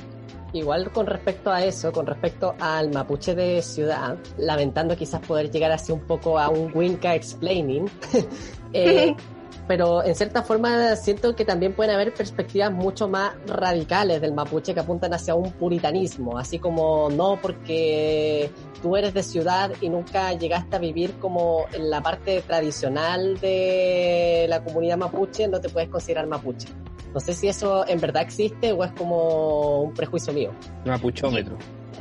Igual 0.53 0.91
con 0.93 1.07
respecto 1.07 1.51
a 1.51 1.63
eso, 1.63 1.93
con 1.93 2.07
respecto 2.07 2.55
al 2.59 2.91
mapuche 2.91 3.35
de 3.35 3.61
ciudad, 3.61 4.17
lamentando 4.39 4.97
quizás 4.97 5.21
poder 5.21 5.51
llegar 5.51 5.73
así 5.73 5.93
un 5.93 6.01
poco 6.01 6.39
a 6.39 6.49
un 6.49 6.71
Winca 6.75 7.15
explaining, 7.15 7.89
eh, 8.73 9.15
pero 9.68 10.02
en 10.02 10.14
cierta 10.14 10.42
forma 10.42 10.96
siento 10.96 11.37
que 11.37 11.44
también 11.44 11.74
pueden 11.74 11.94
haber 11.94 12.14
perspectivas 12.14 12.72
mucho 12.72 13.07
más 13.07 13.33
radicales 13.46 14.20
del 14.20 14.33
mapuche 14.33 14.72
que 14.72 14.81
apuntan 14.81 15.12
hacia 15.12 15.35
un 15.35 15.52
puritanismo, 15.52 16.38
así 16.38 16.59
como 16.59 17.11
no 17.11 17.38
porque 17.40 18.50
tú 18.83 18.96
eres 18.96 19.12
de 19.12 19.22
ciudad 19.22 19.70
y 19.81 19.90
nunca 19.90 20.33
llegaste 20.33 20.76
a 20.76 20.78
vivir 20.78 21.12
como 21.20 21.66
en 21.72 21.90
la 21.90 22.02
parte 22.02 22.40
tradicional 22.40 23.38
de 23.38 24.46
la 24.48 24.64
comunidad 24.64 24.96
mapuche, 24.96 25.46
no 25.46 25.61
te 25.61 25.68
puedes 25.68 25.90
considerar 25.90 26.26
mapuche. 26.26 26.68
No 27.12 27.20
sé 27.20 27.35
si 27.35 27.48
eso 27.48 27.87
en 27.87 28.00
verdad 28.00 28.22
existe 28.22 28.72
o 28.72 28.85
es 28.85 28.92
como 28.92 29.83
un 29.83 29.94
prejuicio 29.94 30.33
mío. 30.33 30.52
Mapuchómetro. 30.87 31.57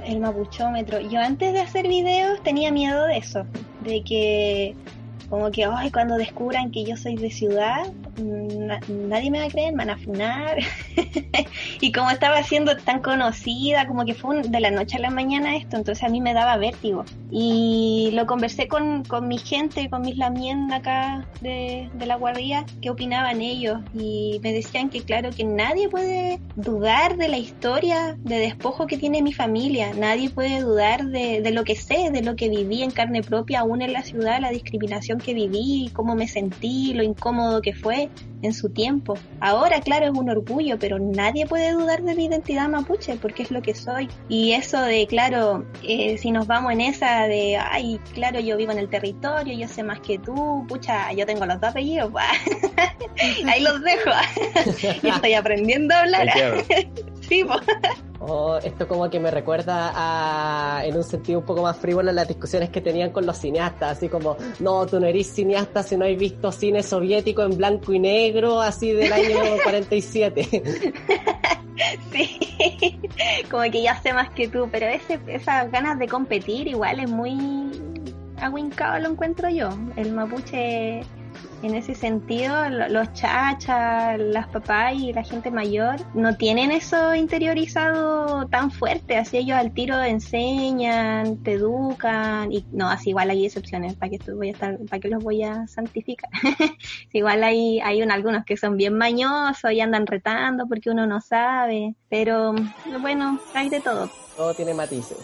El 0.05 0.19
mapuchómetro. 0.19 0.99
Yo 1.01 1.19
antes 1.19 1.53
de 1.53 1.59
hacer 1.59 1.87
videos 1.87 2.41
tenía 2.43 2.71
miedo 2.71 3.05
de 3.05 3.17
eso, 3.17 3.45
de 3.83 4.03
que 4.03 4.75
como 5.29 5.51
que, 5.51 5.65
ay, 5.65 5.91
cuando 5.91 6.15
descubran 6.15 6.71
que 6.71 6.83
yo 6.83 6.95
soy 6.95 7.15
de 7.15 7.29
ciudad, 7.31 7.85
na 8.17 8.79
nadie 8.87 9.31
me 9.31 9.39
va 9.39 9.45
a 9.45 9.49
creer, 9.49 9.73
me 9.73 9.85
van 9.85 9.91
a 9.91 9.97
funar. 9.97 10.57
y 11.81 11.91
como 11.91 12.09
estaba 12.09 12.43
siendo 12.43 12.75
tan 12.77 13.01
conocida, 13.01 13.87
como 13.87 14.05
que 14.05 14.13
fue 14.13 14.37
un, 14.37 14.51
de 14.51 14.59
la 14.59 14.71
noche 14.71 14.97
a 14.97 14.99
la 14.99 15.09
mañana 15.09 15.55
esto, 15.55 15.77
entonces 15.77 16.03
a 16.03 16.09
mí 16.09 16.21
me 16.21 16.33
daba 16.33 16.57
vértigo. 16.57 17.05
Y 17.31 18.09
lo 18.13 18.25
conversé 18.25 18.67
con, 18.67 19.03
con 19.03 19.27
mi 19.27 19.37
gente, 19.37 19.89
con 19.89 20.01
mis 20.01 20.17
lamien 20.17 20.71
acá 20.71 21.25
de, 21.41 21.89
de 21.93 22.05
la 22.05 22.15
guardia, 22.15 22.65
qué 22.81 22.89
opinaban 22.89 23.41
ellos. 23.41 23.79
Y 23.93 24.39
me 24.43 24.53
decían 24.53 24.89
que, 24.89 25.01
claro, 25.01 25.29
que 25.31 25.43
nadie 25.43 25.89
puede 25.89 26.39
dudar 26.55 27.17
de 27.17 27.27
la 27.27 27.37
historia 27.37 28.17
de 28.19 28.39
despojo 28.39 28.87
que 28.87 28.97
tiene 28.97 29.21
mi 29.21 29.33
familia, 29.33 29.93
nadie 29.93 30.29
puede 30.29 30.61
dudar 30.61 31.05
de, 31.05 31.41
de 31.41 31.51
lo 31.51 31.63
que 31.63 31.75
sé, 31.75 32.09
de 32.11 32.21
lo 32.21 32.35
que 32.35 32.49
viví 32.49 32.83
en 32.83 32.91
carne 32.91 33.21
propia, 33.21 33.61
aún 33.61 33.81
en 33.81 33.93
la 33.93 34.03
ciudad, 34.03 34.39
la 34.41 34.51
discriminación 34.51 35.19
que 35.19 35.33
viví, 35.33 35.89
cómo 35.93 36.15
me 36.15 36.27
sentí, 36.27 36.93
lo 36.93 37.03
incómodo 37.03 37.61
que 37.61 37.73
fue 37.73 38.06
en 38.41 38.53
su 38.53 38.69
tiempo. 38.69 39.15
Ahora, 39.39 39.81
claro, 39.81 40.05
es 40.05 40.11
un 40.11 40.29
orgullo, 40.29 40.77
pero 40.79 40.99
nadie 40.99 41.45
puede 41.45 41.71
dudar 41.71 42.03
de 42.03 42.15
mi 42.15 42.25
identidad 42.25 42.69
mapuche 42.69 43.15
porque 43.15 43.43
es 43.43 43.51
lo 43.51 43.61
que 43.61 43.73
soy. 43.73 44.09
Y 44.29 44.51
eso 44.53 44.81
de, 44.81 45.07
claro, 45.07 45.65
eh, 45.83 46.17
si 46.17 46.31
nos 46.31 46.47
vamos 46.47 46.71
en 46.71 46.81
esa 46.81 47.23
de, 47.23 47.57
ay, 47.57 47.99
claro, 48.13 48.39
yo 48.39 48.57
vivo 48.57 48.71
en 48.71 48.79
el 48.79 48.89
territorio, 48.89 49.57
yo 49.57 49.67
sé 49.67 49.83
más 49.83 49.99
que 49.99 50.19
tú, 50.19 50.65
pucha, 50.67 51.11
yo 51.13 51.25
tengo 51.25 51.45
los 51.45 51.59
dos 51.59 51.71
apellidos, 51.71 52.11
ahí 53.47 53.61
los 53.61 53.81
dejo. 53.81 54.11
estoy 55.03 55.33
aprendiendo 55.33 55.95
a 55.95 55.99
hablar. 55.99 56.27
sí, 57.27 57.43
pues. 57.43 57.61
Oh, 58.29 58.57
esto 58.57 58.89
como 58.89 59.09
que 59.09 59.21
me 59.21 59.31
recuerda 59.31 59.93
a, 59.95 60.85
en 60.85 60.97
un 60.97 61.03
sentido 61.03 61.39
un 61.39 61.45
poco 61.45 61.61
más 61.61 61.77
frívolo, 61.77 62.11
las 62.11 62.27
discusiones 62.27 62.69
que 62.69 62.81
tenían 62.81 63.11
con 63.11 63.25
los 63.25 63.37
cineastas, 63.37 63.97
así 63.97 64.09
como, 64.09 64.35
no, 64.59 64.85
tú 64.85 64.99
no 64.99 65.07
eres 65.07 65.33
cineasta 65.33 65.81
si 65.81 65.95
no 65.95 66.03
has 66.03 66.17
visto 66.17 66.51
cine 66.51 66.83
soviético 66.83 67.43
en 67.43 67.55
blanco 67.57 67.93
y 67.93 67.99
negro, 67.99 68.59
así 68.59 68.91
del 68.91 69.13
año 69.13 69.39
47. 69.63 70.63
Sí, 72.11 72.99
como 73.51 73.61
que 73.71 73.83
ya 73.83 74.01
sé 74.01 74.11
más 74.11 74.31
que 74.31 74.47
tú, 74.47 74.67
pero 74.71 74.87
ese, 74.87 75.19
esas 75.27 75.71
ganas 75.71 75.99
de 75.99 76.07
competir 76.07 76.67
igual 76.67 76.99
es 76.99 77.09
muy 77.09 77.37
aguincado 78.41 78.99
lo 78.99 79.09
encuentro 79.09 79.47
yo. 79.49 79.69
El 79.95 80.13
mapuche 80.13 81.01
en 81.63 81.75
ese 81.75 81.95
sentido, 81.95 82.69
los 82.69 83.13
chachas, 83.13 84.19
las 84.19 84.47
papás 84.47 84.93
y 84.95 85.13
la 85.13 85.23
gente 85.23 85.51
mayor 85.51 85.95
no 86.13 86.35
tienen 86.35 86.71
eso 86.71 87.15
interiorizado 87.15 88.47
tan 88.47 88.71
fuerte, 88.71 89.17
así 89.17 89.37
ellos 89.37 89.57
al 89.57 89.73
tiro 89.73 90.01
enseñan, 90.01 91.43
te 91.43 91.53
educan 91.53 92.51
y 92.51 92.65
no, 92.71 92.89
así 92.89 93.09
igual 93.09 93.29
hay 93.29 93.45
excepciones, 93.45 93.95
para 93.95 94.11
que 94.11 94.31
voy 94.31 94.49
a 94.49 94.51
estar, 94.51 94.77
para 94.89 94.99
que 94.99 95.09
los 95.09 95.23
voy 95.23 95.43
a 95.43 95.67
santificar. 95.67 96.29
igual 97.13 97.43
hay 97.43 97.79
hay 97.79 98.01
un, 98.01 98.11
algunos 98.11 98.45
que 98.45 98.57
son 98.57 98.77
bien 98.77 98.97
mañosos 98.97 99.71
y 99.71 99.81
andan 99.81 100.05
retando 100.05 100.67
porque 100.67 100.89
uno 100.89 101.07
no 101.07 101.21
sabe, 101.21 101.95
pero 102.09 102.53
bueno, 103.01 103.39
hay 103.53 103.69
de 103.69 103.79
todo. 103.79 104.09
Todo 104.35 104.53
tiene 104.53 104.73
matices. 104.73 105.17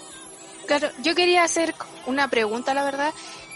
Claro, 0.65 0.87
yo 1.03 1.13
quería 1.13 1.43
hacer 1.43 1.75
una 2.07 2.29
pregunta, 2.29 2.73
la 2.73 2.83
verdad, 2.83 3.11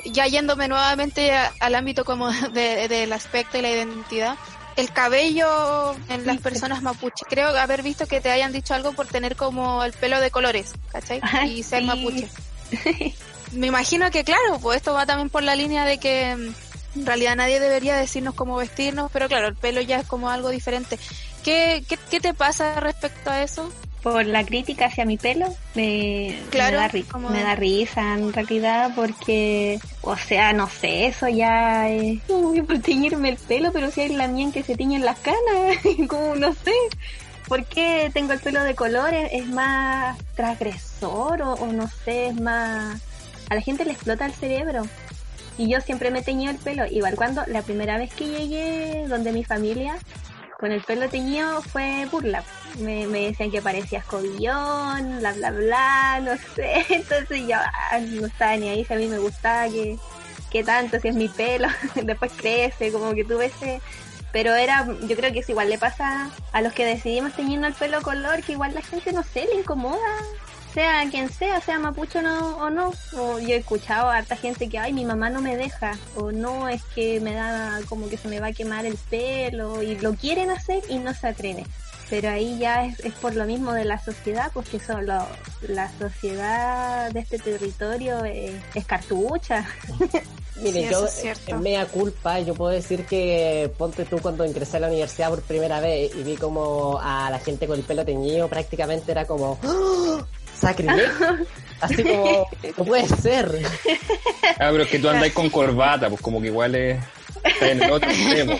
ya 0.06 0.28
yéndome 0.28 0.68
nuevamente 0.68 1.32
a, 1.32 1.54
al 1.60 1.76
ámbito 1.76 2.06
como 2.06 2.32
de, 2.54 2.88
del 2.88 3.14
aspecto 3.14 3.58
y 3.58 3.62
la 3.62 3.70
identidad, 3.70 4.36
el 4.76 4.92
cabello 4.92 5.96
en 6.10 6.26
las 6.26 6.38
personas 6.40 6.82
mapuche. 6.84 7.26
Creo 7.28 7.50
haber 7.50 7.82
visto 7.82 8.06
que 8.06 8.22
te 8.22 8.30
hayan 8.30 8.52
dicho 8.54 8.74
algo 8.74 8.94
por 8.94 9.08
tener 9.08 9.36
como 9.36 9.84
el 9.84 9.94
pelo 9.94 10.20
de 10.20 10.32
colores, 10.32 10.74
¿cachai? 10.92 11.22
y 11.48 11.64
ser 11.64 11.82
sí. 11.82 11.88
mapuche. 11.88 12.30
Me 13.54 13.68
imagino 13.68 14.12
que 14.12 14.24
claro, 14.24 14.60
pues 14.62 14.78
esto 14.78 14.94
va 14.94 15.06
también 15.06 15.30
por 15.30 15.42
la 15.42 15.56
línea 15.56 15.86
de 15.86 16.00
que 16.00 16.32
en 16.32 17.06
realidad 17.06 17.36
nadie 17.36 17.60
debería 17.60 17.96
decirnos 17.96 18.36
cómo 18.36 18.58
vestirnos, 18.58 19.10
pero 19.12 19.28
claro, 19.28 19.48
el 19.48 19.56
pelo 19.56 19.82
ya 19.82 20.00
es 20.00 20.08
como 20.08 20.30
algo 20.30 20.50
diferente. 20.50 21.00
¿Qué, 21.44 21.84
qué, 21.88 21.98
qué 22.10 22.20
te 22.20 22.34
pasa 22.34 22.80
respecto 22.80 23.32
a 23.32 23.42
eso? 23.42 23.72
Por 24.04 24.26
la 24.26 24.46
crítica 24.46 24.86
hacia 24.86 25.06
mi 25.06 25.18
pelo 25.18 25.48
me, 25.76 26.40
claro, 26.50 26.78
me, 26.78 26.84
da, 26.84 26.88
ri 26.88 27.04
como... 27.04 27.30
me 27.30 27.44
da 27.44 27.56
risa 27.56 28.14
en 28.14 28.32
realidad 28.32 28.92
porque 28.96 29.80
o 30.02 30.16
sea 30.16 30.54
no 30.54 30.70
sé 30.70 31.08
eso 31.08 31.28
ya 31.28 31.90
es 31.90 32.22
por 32.22 32.80
teñirme 32.80 33.30
el 33.30 33.38
pelo 33.38 33.72
pero 33.72 33.92
si 33.92 34.02
hay 34.02 34.10
la 34.10 34.28
mía 34.28 34.50
que 34.54 34.64
se 34.64 34.76
tiñen 34.76 35.04
las 35.04 35.20
canas 35.20 35.78
como 36.08 36.36
no 36.36 36.54
sé 36.54 36.74
¿Por 37.48 37.64
qué 37.66 38.12
tengo 38.14 38.34
el 38.34 38.40
pelo 38.40 38.62
de 38.64 38.76
colores? 38.76 39.30
¿Es 39.32 39.48
más 39.48 40.18
transgresor 40.36 41.42
o, 41.42 41.54
o, 41.54 41.68
no 41.68 41.88
sé? 41.88 42.28
¿Es 42.28 42.36
más... 42.36 43.02
A 43.50 43.56
la 43.56 43.62
gente 43.62 43.86
le 43.86 43.94
explota 43.94 44.26
el 44.26 44.34
cerebro. 44.34 44.84
Y 45.58 45.70
yo 45.70 45.80
siempre 45.80 46.12
me 46.12 46.22
teñido 46.22 46.52
el 46.52 46.58
pelo. 46.58 46.86
Igual 46.86 47.16
cuando 47.16 47.44
la 47.48 47.62
primera 47.62 47.98
vez 47.98 48.14
que 48.14 48.28
llegué 48.28 49.06
donde 49.08 49.32
mi 49.32 49.46
familia, 49.46 49.98
con 50.60 50.72
el 50.72 50.82
pelo 50.82 51.08
teñido 51.10 51.62
fue 51.62 52.08
burla. 52.12 52.43
Me, 52.80 53.08
me 53.08 53.28
decían 53.28 53.52
que 53.52 53.62
parecía 53.62 54.00
escobillón, 54.00 55.20
bla, 55.20 55.34
bla, 55.34 55.52
bla, 55.52 56.20
no 56.22 56.32
sé. 56.56 56.86
Entonces 56.89 57.48
yo 57.48 57.56
ah, 57.56 58.00
no 58.00 58.28
estaba 58.28 58.58
ni 58.58 58.70
ahí, 58.70 58.84
si 58.84 58.93
a 58.93 58.98
mí 58.98 59.08
me 59.08 59.20
gustaba 59.20 59.70
que, 59.70 59.98
que 60.52 60.63
tanto, 60.63 61.00
si 61.00 61.10
es 61.10 61.15
mi 61.15 61.30
pelo, 61.30 61.67
después 62.04 62.32
crece, 62.36 62.91
como 62.91 63.13
que 63.13 63.24
tuve 63.24 63.48
ese... 63.48 63.82
Pero 64.34 64.54
era, 64.56 64.86
yo 64.86 65.15
creo 65.15 65.32
que 65.32 65.39
es 65.39 65.50
igual 65.50 65.70
le 65.70 65.78
pasa 65.78 66.30
a 66.52 66.62
los 66.62 66.74
que 66.74 66.86
decidimos 66.86 67.34
teñirnos 67.34 67.70
el 67.70 67.76
pelo 67.76 68.02
color, 68.02 68.43
que 68.43 68.52
igual 68.52 68.74
la 68.74 68.82
gente, 68.82 69.13
no 69.13 69.24
sé, 69.24 69.46
le 69.46 69.56
incomoda 69.56 69.98
sea 70.78 71.10
quien 71.10 71.32
sea, 71.32 71.60
sea 71.60 71.80
mapucho 71.80 72.22
no, 72.22 72.58
o 72.58 72.70
no. 72.70 72.94
O 73.18 73.40
yo 73.40 73.56
he 73.56 73.58
escuchado 73.58 74.12
a 74.12 74.18
harta 74.18 74.36
gente 74.36 74.70
que, 74.70 74.78
ay, 74.78 74.94
mi 74.94 75.06
mamá 75.06 75.32
no 75.32 75.42
me 75.42 75.58
deja, 75.58 75.98
o 76.16 76.32
no, 76.32 76.70
es 76.70 76.84
que 76.94 77.20
me 77.20 77.34
da 77.34 77.80
como 77.90 78.08
que 78.10 78.18
se 78.18 78.28
me 78.28 78.40
va 78.40 78.48
a 78.48 78.54
quemar 78.54 78.86
el 78.86 78.96
pelo, 79.10 79.82
y 79.82 79.98
lo 79.98 80.13
quieren 80.13 80.52
hacer 80.52 80.84
y 80.88 81.00
no 81.00 81.16
se 81.16 81.30
atreven. 81.30 81.66
Pero 82.12 82.30
ahí 82.30 82.60
ya 82.60 82.86
es, 82.86 83.00
es 83.00 83.13
por 83.16 83.36
lo 83.36 83.46
mismo 83.46 83.74
de 83.74 83.86
la 83.86 83.98
sociedad, 83.98 84.52
porque 84.54 84.80
solo 84.80 85.26
la 85.68 85.92
sociedad 85.98 87.12
de 87.12 87.22
este 87.22 87.40
territorio 87.40 88.24
es, 88.24 88.54
es 88.76 88.86
cartucha. 88.86 89.66
Mire, 90.62 90.88
Sí, 90.88 90.90
yo 90.90 91.08
en 91.48 91.62
mea 91.62 91.86
culpa, 91.88 92.40
yo 92.40 92.54
puedo 92.54 92.72
decir 92.72 93.06
que 93.06 93.72
ponte 93.78 94.06
tú 94.06 94.20
cuando 94.20 94.46
ingresé 94.46 94.78
a 94.78 94.82
la 94.82 94.88
universidad 94.88 95.30
por 95.30 95.42
primera 95.42 95.80
vez 95.80 96.16
y 96.16 96.24
vi 96.24 96.36
como 96.36 97.00
a 97.02 97.30
la 97.30 97.40
gente 97.40 97.68
con 97.68 97.78
el 97.78 97.86
pelo 97.86 98.06
teñido, 98.06 98.48
prácticamente 98.48 99.12
era 99.12 99.26
como 99.26 99.60
¡Oh! 99.63 100.26
Sacrilegio. 100.58 101.38
Así 101.80 102.04
como, 102.04 102.48
no 102.78 102.86
puede 102.86 103.08
ser. 103.08 103.62
Ah, 104.60 104.70
pero 104.72 104.84
es 104.84 104.89
que 104.89 105.00
tú 105.00 105.10
andas 105.10 105.32
con 105.32 105.50
corbata, 105.50 106.10
pues 106.10 106.22
como 106.22 106.41
que 106.41 106.48
igual 106.48 106.76
es 106.76 107.00
en 107.62 107.82
el 107.82 107.91
otro 107.91 108.10
extremo. 108.10 108.54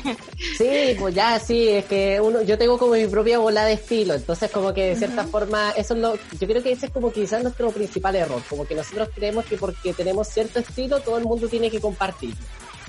Sí, 0.58 0.96
pues 1.00 1.16
ya 1.16 1.40
sí, 1.40 1.70
es 1.70 1.86
que 1.86 2.20
uno, 2.22 2.42
yo 2.42 2.58
tengo 2.58 2.78
como 2.78 2.94
mi 2.94 3.08
propia 3.08 3.40
bola 3.40 3.66
de 3.66 3.74
estilo, 3.74 4.14
entonces 4.14 4.52
como 4.52 4.74
que 4.74 4.90
de 4.90 4.96
cierta 4.96 5.24
forma, 5.24 5.72
eso 5.72 5.94
es 5.94 6.00
lo, 6.00 6.16
yo 6.16 6.48
creo 6.48 6.64
que 6.64 6.72
ese 6.72 6.88
es 6.88 6.92
como 6.92 7.12
quizás 7.12 7.42
nuestro 7.42 7.72
principal 7.72 8.16
error, 8.16 8.42
como 8.50 8.66
que 8.66 8.76
nosotros 8.76 9.10
creemos 9.14 9.46
que 9.46 9.58
porque 9.58 9.94
tenemos 9.94 10.28
cierto 10.28 10.60
estilo 10.60 11.00
todo 11.00 11.18
el 11.18 11.26
mundo 11.26 11.48
tiene 11.48 11.70
que 11.70 11.80
compartir. 11.80 12.36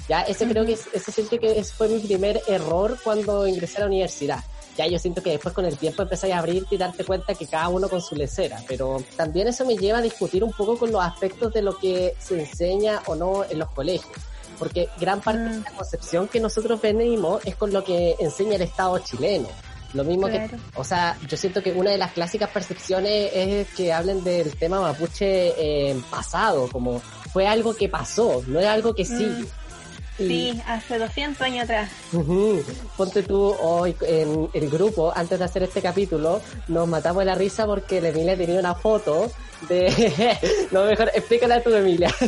Ya, 0.08 0.22
ese 0.22 0.46
creo 0.46 0.64
que 0.64 0.72
es, 0.72 0.88
ese 0.92 1.12
siento 1.12 1.38
que 1.38 1.58
ese 1.58 1.72
fue 1.74 1.88
mi 1.88 1.98
primer 2.00 2.40
error 2.48 2.96
cuando 3.04 3.46
ingresé 3.46 3.78
a 3.78 3.80
la 3.80 3.86
universidad. 3.86 4.42
Ya 4.78 4.86
yo 4.86 4.98
siento 4.98 5.22
que 5.22 5.30
después 5.30 5.52
con 5.54 5.64
el 5.64 5.76
tiempo 5.76 6.02
empecé 6.02 6.32
a 6.32 6.38
abrirte 6.38 6.76
y 6.76 6.78
darte 6.78 7.04
cuenta 7.04 7.34
que 7.34 7.46
cada 7.46 7.68
uno 7.68 7.88
con 7.88 8.00
su 8.00 8.14
lecera, 8.14 8.62
pero 8.68 9.02
también 9.16 9.48
eso 9.48 9.66
me 9.66 9.76
lleva 9.76 9.98
a 9.98 10.02
discutir 10.02 10.44
un 10.44 10.52
poco 10.52 10.78
con 10.78 10.92
los 10.92 11.02
aspectos 11.02 11.52
de 11.52 11.62
lo 11.62 11.76
que 11.76 12.14
se 12.20 12.38
enseña 12.40 13.02
o 13.06 13.16
no 13.16 13.44
en 13.44 13.58
los 13.58 13.70
colegios 13.70 14.12
porque 14.58 14.88
gran 14.98 15.20
parte 15.20 15.40
de 15.40 15.60
la 15.60 15.70
concepción 15.70 16.26
que 16.26 16.40
nosotros 16.40 16.80
venimos 16.80 17.44
es 17.44 17.54
con 17.54 17.72
lo 17.72 17.84
que 17.84 18.16
enseña 18.18 18.56
el 18.56 18.62
Estado 18.62 18.98
chileno. 18.98 19.46
Lo 19.94 20.02
mismo 20.04 20.26
Claro. 20.26 20.50
que, 20.50 20.56
o 20.74 20.82
sea, 20.84 21.16
yo 21.28 21.36
siento 21.36 21.62
que 21.62 21.72
una 21.72 21.92
de 21.92 21.98
las 21.98 22.12
clásicas 22.12 22.50
percepciones 22.50 23.30
es 23.32 23.68
que 23.74 23.92
hablen 23.92 24.22
del 24.24 24.56
tema 24.56 24.80
mapuche 24.80 25.54
eh, 25.56 25.96
pasado, 26.10 26.68
como 26.70 27.00
fue 27.32 27.46
algo 27.46 27.74
que 27.74 27.88
pasó, 27.88 28.42
no 28.48 28.58
es 28.60 28.66
algo 28.66 28.94
que 28.94 29.04
sigue. 29.04 29.42
Y- 29.42 29.48
Sí, 30.18 30.60
hace 30.66 30.98
200 30.98 31.40
años 31.42 31.64
atrás. 31.64 31.90
Ponte 32.96 33.22
tú 33.22 33.54
hoy 33.60 33.94
en 34.02 34.50
el 34.52 34.68
grupo, 34.68 35.12
antes 35.14 35.38
de 35.38 35.44
hacer 35.44 35.62
este 35.62 35.80
capítulo, 35.80 36.40
nos 36.68 36.86
matamos 36.88 37.20
de 37.20 37.26
la 37.26 37.34
risa 37.34 37.64
porque 37.66 38.00
la 38.00 38.08
Emilia 38.08 38.36
tenía 38.36 38.58
una 38.58 38.74
foto 38.74 39.30
de... 39.68 40.36
no, 40.72 40.84
mejor, 40.84 41.10
explícala 41.14 41.56
a 41.56 41.62
tu 41.62 41.72
Emilia. 41.74 42.12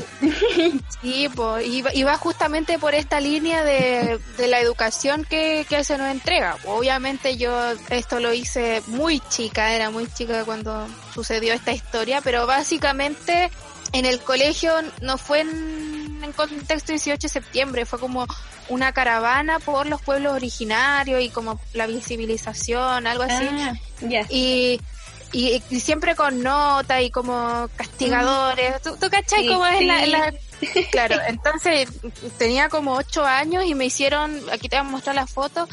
Sí, 1.03 1.31
pues, 1.35 1.67
y, 1.67 1.81
va- 1.81 1.95
y 1.95 2.03
va 2.03 2.19
justamente 2.19 2.79
por 2.79 2.95
esta 2.95 3.21
línea 3.21 3.65
de, 3.65 4.19
de 4.37 4.47
la 4.49 4.61
educación 4.61 5.25
que, 5.29 5.65
que 5.67 5.83
se 5.83 5.97
nos 5.97 6.11
entrega. 6.11 6.59
Obviamente 6.67 7.39
yo 7.39 7.51
esto 7.89 8.21
lo 8.21 8.35
hice 8.35 8.83
muy 8.89 9.21
chica, 9.31 9.75
era 9.75 9.89
muy 9.91 10.07
chica 10.13 10.45
cuando 10.45 10.87
sucedió 11.15 11.55
esta 11.55 11.73
historia, 11.73 12.21
pero 12.23 12.47
básicamente 12.47 13.51
en 13.93 14.05
el 14.07 14.21
colegio 14.21 14.73
no 15.03 15.19
fue 15.19 15.41
en, 15.41 16.21
en 16.23 16.33
contexto 16.33 16.93
18 16.93 17.23
de 17.23 17.29
septiembre, 17.29 17.87
fue 17.87 17.99
como 17.99 18.27
una 18.69 18.93
caravana 18.93 19.59
por 19.59 19.87
los 19.87 20.01
pueblos 20.03 20.33
originarios 20.35 21.21
y 21.23 21.31
como 21.31 21.61
la 21.75 21.87
visibilización, 21.87 23.07
algo 23.07 23.25
así 23.25 23.47
Ah, 23.51 23.73
y, 24.29 24.81
y, 25.33 25.63
y 25.71 25.81
siempre 25.81 26.15
con 26.15 26.43
nota 26.43 27.01
y 27.03 27.11
como 27.11 27.69
castigadores. 27.77 28.81
¿Tú, 28.83 28.97
tú 29.01 29.09
cachai 29.11 29.43
Sí, 29.43 29.49
cómo 29.49 29.67
es 29.67 29.79
sí. 29.79 29.87
la, 29.87 30.07
la- 30.07 30.35
Claro, 30.93 31.17
entonces 31.27 31.89
tenía 32.39 32.69
como 32.69 32.95
ocho 32.95 33.25
años 33.25 33.65
y 33.65 33.75
me 33.75 33.87
hicieron, 33.87 34.41
aquí 34.53 34.69
te 34.69 34.77
voy 34.77 34.87
a 34.87 34.91
mostrar 34.91 35.15
la 35.17 35.27
foto, 35.27 35.67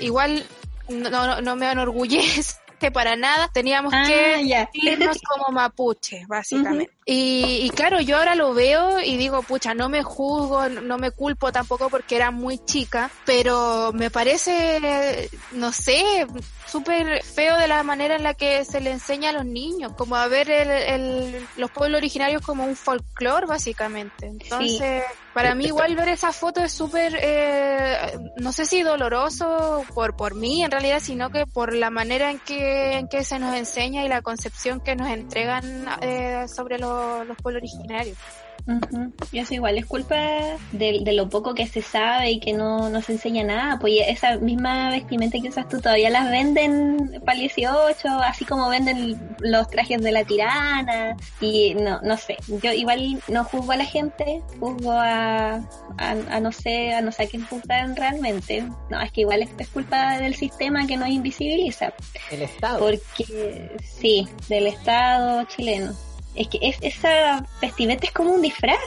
igual 0.00 0.44
no, 0.88 1.08
no, 1.10 1.40
no 1.40 1.56
me 1.56 1.70
enorgullece 1.70 2.54
para 2.92 3.16
nada, 3.16 3.48
teníamos 3.48 3.94
Ah, 3.94 4.04
que 4.06 4.68
irnos 4.74 5.16
como 5.22 5.48
mapuche, 5.50 6.24
básicamente. 6.28 6.92
Y, 7.06 7.60
y 7.62 7.70
claro, 7.70 8.00
yo 8.00 8.16
ahora 8.16 8.34
lo 8.34 8.54
veo 8.54 9.00
y 9.00 9.16
digo, 9.16 9.42
pucha, 9.42 9.74
no 9.74 9.88
me 9.88 10.02
juzgo, 10.02 10.68
no 10.68 10.96
me 10.98 11.10
culpo 11.10 11.52
tampoco 11.52 11.90
porque 11.90 12.16
era 12.16 12.30
muy 12.30 12.58
chica, 12.64 13.10
pero 13.26 13.90
me 13.92 14.10
parece, 14.10 15.28
no 15.52 15.70
sé, 15.72 16.26
súper 16.66 17.22
feo 17.22 17.58
de 17.58 17.68
la 17.68 17.82
manera 17.82 18.16
en 18.16 18.22
la 18.22 18.34
que 18.34 18.64
se 18.64 18.80
le 18.80 18.90
enseña 18.92 19.30
a 19.30 19.32
los 19.32 19.44
niños, 19.44 19.92
como 19.96 20.16
a 20.16 20.26
ver 20.28 20.50
el, 20.50 20.70
el- 20.70 21.46
los 21.56 21.70
pueblos 21.70 21.98
originarios 21.98 22.42
como 22.42 22.64
un 22.64 22.74
folclore, 22.74 23.46
básicamente. 23.46 24.26
Entonces, 24.26 25.02
para 25.34 25.54
mí 25.54 25.66
igual 25.66 25.94
ver 25.96 26.08
esa 26.08 26.32
foto 26.32 26.62
es 26.62 26.72
súper, 26.72 27.18
eh, 27.20 27.96
no 28.36 28.52
sé 28.52 28.66
si 28.66 28.82
doloroso 28.82 29.84
por, 29.94 30.16
por 30.16 30.34
mí 30.34 30.62
en 30.64 30.70
realidad, 30.70 31.00
sino 31.02 31.30
que 31.30 31.44
por 31.46 31.74
la 31.74 31.90
manera 31.90 32.30
en 32.30 32.38
que, 32.38 32.94
en 32.98 33.08
que 33.08 33.24
se 33.24 33.38
nos 33.38 33.54
enseña 33.56 34.04
y 34.04 34.08
la 34.08 34.22
concepción 34.22 34.80
que 34.80 34.96
nos 34.96 35.08
entregan 35.10 35.86
eh, 36.00 36.46
sobre 36.48 36.78
lo- 36.78 36.93
los 37.26 37.36
pueblos 37.38 37.62
originarios. 37.62 38.18
Ujú. 38.66 39.12
Y 39.30 39.40
eso 39.40 39.52
igual 39.52 39.76
es 39.76 39.84
culpa 39.84 40.16
de, 40.72 41.00
de 41.02 41.12
lo 41.12 41.28
poco 41.28 41.54
que 41.54 41.66
se 41.66 41.82
sabe 41.82 42.30
y 42.30 42.40
que 42.40 42.54
no, 42.54 42.88
no 42.88 43.02
se 43.02 43.12
enseña 43.12 43.44
nada. 43.44 43.78
Pues 43.78 43.96
esa 44.06 44.38
misma 44.38 44.90
vestimenta 44.90 45.38
que 45.40 45.48
usas 45.48 45.68
tú 45.68 45.80
todavía 45.80 46.08
las 46.08 46.30
venden 46.30 47.20
para 47.26 47.34
el 47.34 47.40
18, 47.40 48.08
así 48.08 48.44
como 48.46 48.68
venden 48.70 49.20
los 49.40 49.68
trajes 49.68 50.00
de 50.00 50.12
la 50.12 50.24
tirana. 50.24 51.16
Y 51.40 51.74
no, 51.74 52.00
no 52.02 52.16
sé. 52.16 52.36
Yo 52.62 52.72
igual 52.72 53.22
no 53.28 53.44
juzgo 53.44 53.72
a 53.72 53.76
la 53.76 53.84
gente, 53.84 54.42
juzgo 54.58 54.92
a, 54.92 55.56
a, 55.56 56.10
a 56.30 56.40
no 56.40 56.50
sé, 56.50 56.94
a 56.94 57.02
no 57.02 57.12
sé 57.12 57.24
a 57.24 57.28
quién 57.28 57.44
juzgan 57.44 57.94
realmente. 57.96 58.64
No, 58.88 59.00
es 59.02 59.12
que 59.12 59.22
igual 59.22 59.42
es, 59.42 59.50
es 59.58 59.68
culpa 59.68 60.18
del 60.18 60.34
sistema 60.34 60.86
que 60.86 60.96
nos 60.96 61.08
invisibiliza. 61.08 61.92
El 62.30 62.42
Estado. 62.42 62.78
Porque, 62.78 63.76
sí, 63.82 64.26
del 64.48 64.68
Estado 64.68 65.44
chileno. 65.44 65.94
Es 66.34 66.48
que 66.48 66.58
es, 66.62 66.76
esa 66.80 67.44
vestimenta 67.60 68.06
es 68.06 68.12
como 68.12 68.30
un 68.32 68.42
disfraz, 68.42 68.78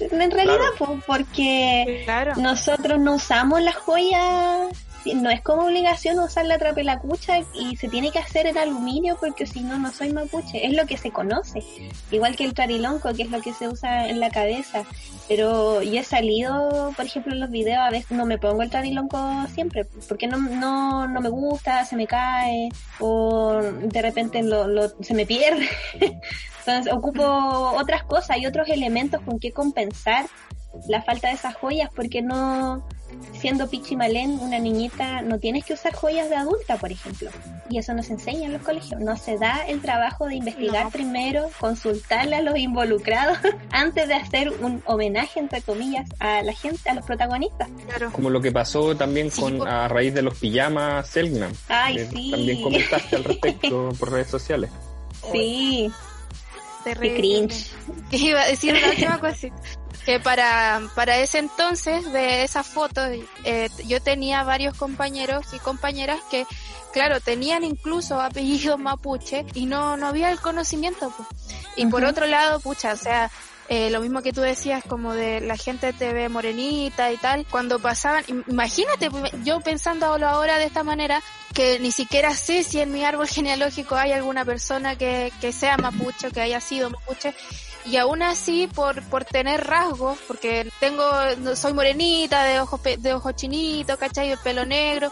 en 0.00 0.30
realidad, 0.30 0.70
po, 0.78 0.98
porque 1.06 2.02
Claro. 2.04 2.32
nosotros 2.36 2.98
no 2.98 3.14
usamos 3.14 3.60
las 3.62 3.76
joyas, 3.76 4.68
no 5.14 5.30
es 5.30 5.40
como 5.40 5.62
obligación 5.64 6.18
usar 6.18 6.46
la 6.46 6.58
trapelacucha 6.58 7.38
y 7.54 7.76
se 7.76 7.88
tiene 7.88 8.10
que 8.10 8.18
hacer 8.18 8.46
en 8.46 8.58
aluminio 8.58 9.16
porque 9.20 9.46
si 9.46 9.60
no, 9.60 9.78
no 9.78 9.92
soy 9.92 10.12
mapuche. 10.12 10.66
Es 10.66 10.74
lo 10.74 10.86
que 10.86 10.96
se 10.96 11.10
conoce, 11.10 11.62
igual 12.10 12.34
que 12.36 12.44
el 12.44 12.54
tarilonco, 12.54 13.12
que 13.14 13.22
es 13.22 13.30
lo 13.30 13.40
que 13.40 13.52
se 13.52 13.68
usa 13.68 14.08
en 14.08 14.20
la 14.20 14.30
cabeza. 14.30 14.84
Pero 15.28 15.82
yo 15.82 16.00
he 16.00 16.04
salido, 16.04 16.92
por 16.96 17.04
ejemplo, 17.04 17.32
en 17.32 17.40
los 17.40 17.50
videos, 17.50 17.78
a 17.78 17.90
veces 17.90 18.10
no 18.12 18.26
me 18.26 18.38
pongo 18.38 18.62
el 18.62 18.70
tarilonco 18.70 19.18
siempre, 19.54 19.84
porque 20.08 20.26
no, 20.26 20.36
no, 20.38 21.06
no 21.08 21.20
me 21.20 21.28
gusta, 21.28 21.84
se 21.84 21.96
me 21.96 22.06
cae, 22.06 22.68
o 23.00 23.60
de 23.60 24.02
repente 24.02 24.42
lo, 24.42 24.66
lo- 24.68 24.88
se 25.02 25.14
me 25.14 25.26
pierde. 25.26 25.68
Entonces 26.66 26.92
ocupo 26.92 27.22
otras 27.24 28.02
cosas 28.04 28.38
y 28.38 28.46
otros 28.46 28.68
elementos 28.68 29.20
con 29.22 29.38
que 29.38 29.52
compensar 29.52 30.26
la 30.88 31.00
falta 31.02 31.28
de 31.28 31.34
esas 31.34 31.54
joyas, 31.54 31.90
porque 31.94 32.22
no, 32.22 32.86
siendo 33.38 33.68
Pichimalén, 33.68 34.38
una 34.40 34.58
niñita, 34.58 35.22
no 35.22 35.38
tienes 35.38 35.64
que 35.64 35.74
usar 35.74 35.94
joyas 35.94 36.28
de 36.30 36.36
adulta, 36.36 36.76
por 36.76 36.90
ejemplo. 36.90 37.30
Y 37.68 37.78
eso 37.78 37.92
no 37.94 38.02
se 38.02 38.14
enseña 38.14 38.46
en 38.46 38.52
los 38.52 38.62
colegios. 38.62 39.00
No 39.00 39.16
se 39.16 39.36
da 39.38 39.66
el 39.66 39.80
trabajo 39.80 40.26
de 40.26 40.36
investigar 40.36 40.84
No. 40.84 40.90
primero, 40.90 41.50
consultarle 41.60 42.36
a 42.36 42.40
los 42.42 42.56
involucrados 42.58 43.38
antes 43.70 44.08
de 44.08 44.14
hacer 44.14 44.50
un 44.60 44.82
homenaje, 44.86 45.40
entre 45.40 45.60
comillas, 45.62 46.08
a 46.18 46.42
la 46.42 46.52
gente, 46.52 46.88
a 46.88 46.94
los 46.94 47.04
protagonistas. 47.04 47.68
Claro. 47.86 48.10
Como 48.12 48.30
lo 48.30 48.40
que 48.40 48.52
pasó 48.52 48.96
también 48.96 49.30
Sí, 49.30 49.40
con 49.40 49.58
por- 49.58 49.68
a 49.68 49.86
raíz 49.88 50.14
de 50.14 50.22
los 50.22 50.34
pijamas 50.38 51.08
Selknam. 51.08 51.52
Ay, 51.68 51.96
que 51.96 52.06
sí. 52.06 52.30
También 52.30 52.62
comentaste 52.62 53.16
al 53.16 53.24
respecto 53.24 53.92
por 53.98 54.12
redes 54.12 54.28
sociales. 54.28 54.70
Sí, 55.32 55.90
qué 56.94 56.94
Terrible. 56.94 57.48
cringe. 57.48 57.70
Iba 58.12 58.42
a 58.42 58.46
decir 58.46 58.74
una 58.74 58.88
última 58.88 59.18
cosita. 59.20 59.56
Que 60.04 60.20
para, 60.20 60.82
para 60.94 61.16
ese 61.18 61.38
entonces, 61.38 62.12
de 62.12 62.44
esa 62.44 62.62
foto, 62.62 63.00
eh, 63.44 63.68
yo 63.86 64.00
tenía 64.00 64.44
varios 64.44 64.76
compañeros 64.76 65.46
y 65.52 65.58
compañeras 65.58 66.20
que, 66.30 66.46
claro, 66.92 67.20
tenían 67.20 67.64
incluso 67.64 68.20
apellidos 68.20 68.78
mapuche 68.78 69.44
y 69.54 69.66
no, 69.66 69.96
no 69.96 70.06
había 70.06 70.30
el 70.30 70.40
conocimiento. 70.40 71.12
pues. 71.16 71.28
Y 71.76 71.86
por 71.86 72.04
otro 72.04 72.26
lado, 72.26 72.60
pucha, 72.60 72.92
o 72.92 72.96
sea, 72.96 73.30
eh, 73.68 73.90
lo 73.90 74.00
mismo 74.00 74.22
que 74.22 74.32
tú 74.32 74.40
decías, 74.42 74.82
como 74.88 75.12
de 75.14 75.40
la 75.40 75.56
gente 75.56 75.92
te 75.92 76.12
ve 76.12 76.28
morenita 76.28 77.10
y 77.12 77.16
tal, 77.16 77.44
cuando 77.50 77.78
pasaban, 77.78 78.24
im- 78.26 78.44
imagínate, 78.46 79.10
pues, 79.10 79.30
yo 79.44 79.60
pensándolo 79.60 80.26
ahora 80.28 80.58
de 80.58 80.66
esta 80.66 80.82
manera, 80.84 81.22
que 81.54 81.78
ni 81.80 81.90
siquiera 81.90 82.34
sé 82.34 82.62
si 82.62 82.80
en 82.80 82.92
mi 82.92 83.04
árbol 83.04 83.26
genealógico 83.28 83.96
hay 83.96 84.12
alguna 84.12 84.44
persona 84.44 84.96
que, 84.96 85.32
que 85.40 85.52
sea 85.52 85.76
mapuche, 85.78 86.30
que 86.30 86.40
haya 86.40 86.60
sido 86.60 86.90
mapuche, 86.90 87.34
y 87.84 87.96
aún 87.98 88.22
así 88.22 88.68
por, 88.74 89.02
por 89.08 89.24
tener 89.24 89.64
rasgos, 89.64 90.18
porque 90.26 90.68
tengo, 90.80 91.04
soy 91.54 91.72
morenita, 91.72 92.42
de 92.44 92.60
ojos, 92.60 92.80
de 92.98 93.14
ojos 93.14 93.34
chinitos, 93.36 93.96
¿cachai? 93.96 94.30
El 94.32 94.38
pelo 94.38 94.64
negro. 94.66 95.10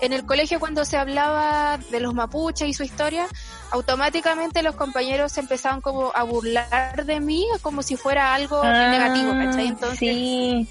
En 0.00 0.12
el 0.12 0.26
colegio 0.26 0.60
cuando 0.60 0.84
se 0.84 0.96
hablaba 0.96 1.78
de 1.90 2.00
los 2.00 2.12
mapuches 2.12 2.68
y 2.68 2.74
su 2.74 2.82
historia, 2.82 3.26
automáticamente 3.70 4.62
los 4.62 4.74
compañeros 4.76 5.36
empezaban 5.38 5.80
como 5.80 6.12
a 6.14 6.22
burlar 6.22 7.04
de 7.04 7.20
mí 7.20 7.46
como 7.62 7.82
si 7.82 7.96
fuera 7.96 8.34
algo 8.34 8.62
negativo, 8.62 9.32
¿cachai? 9.32 9.66
Ah, 9.66 9.68
Entonces, 9.68 9.98
sí. 9.98 10.68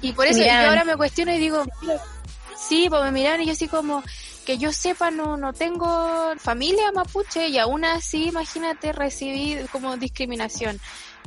y 0.00 0.12
por 0.12 0.26
eso 0.26 0.44
yo 0.44 0.52
ahora 0.52 0.84
me 0.84 0.96
cuestiono 0.96 1.32
y 1.32 1.38
digo, 1.38 1.64
sí, 2.56 2.86
pues 2.88 3.02
me 3.02 3.12
miraron 3.12 3.42
y 3.42 3.46
yo 3.46 3.52
así 3.52 3.66
como, 3.66 4.04
que 4.50 4.58
yo 4.58 4.72
sepa, 4.72 5.12
no, 5.12 5.36
no 5.36 5.52
tengo 5.52 6.34
familia 6.38 6.90
mapuche 6.90 7.46
y 7.46 7.58
aún 7.58 7.84
así, 7.84 8.26
imagínate, 8.30 8.92
recibí 8.92 9.56
como 9.70 9.96
discriminación. 9.96 10.80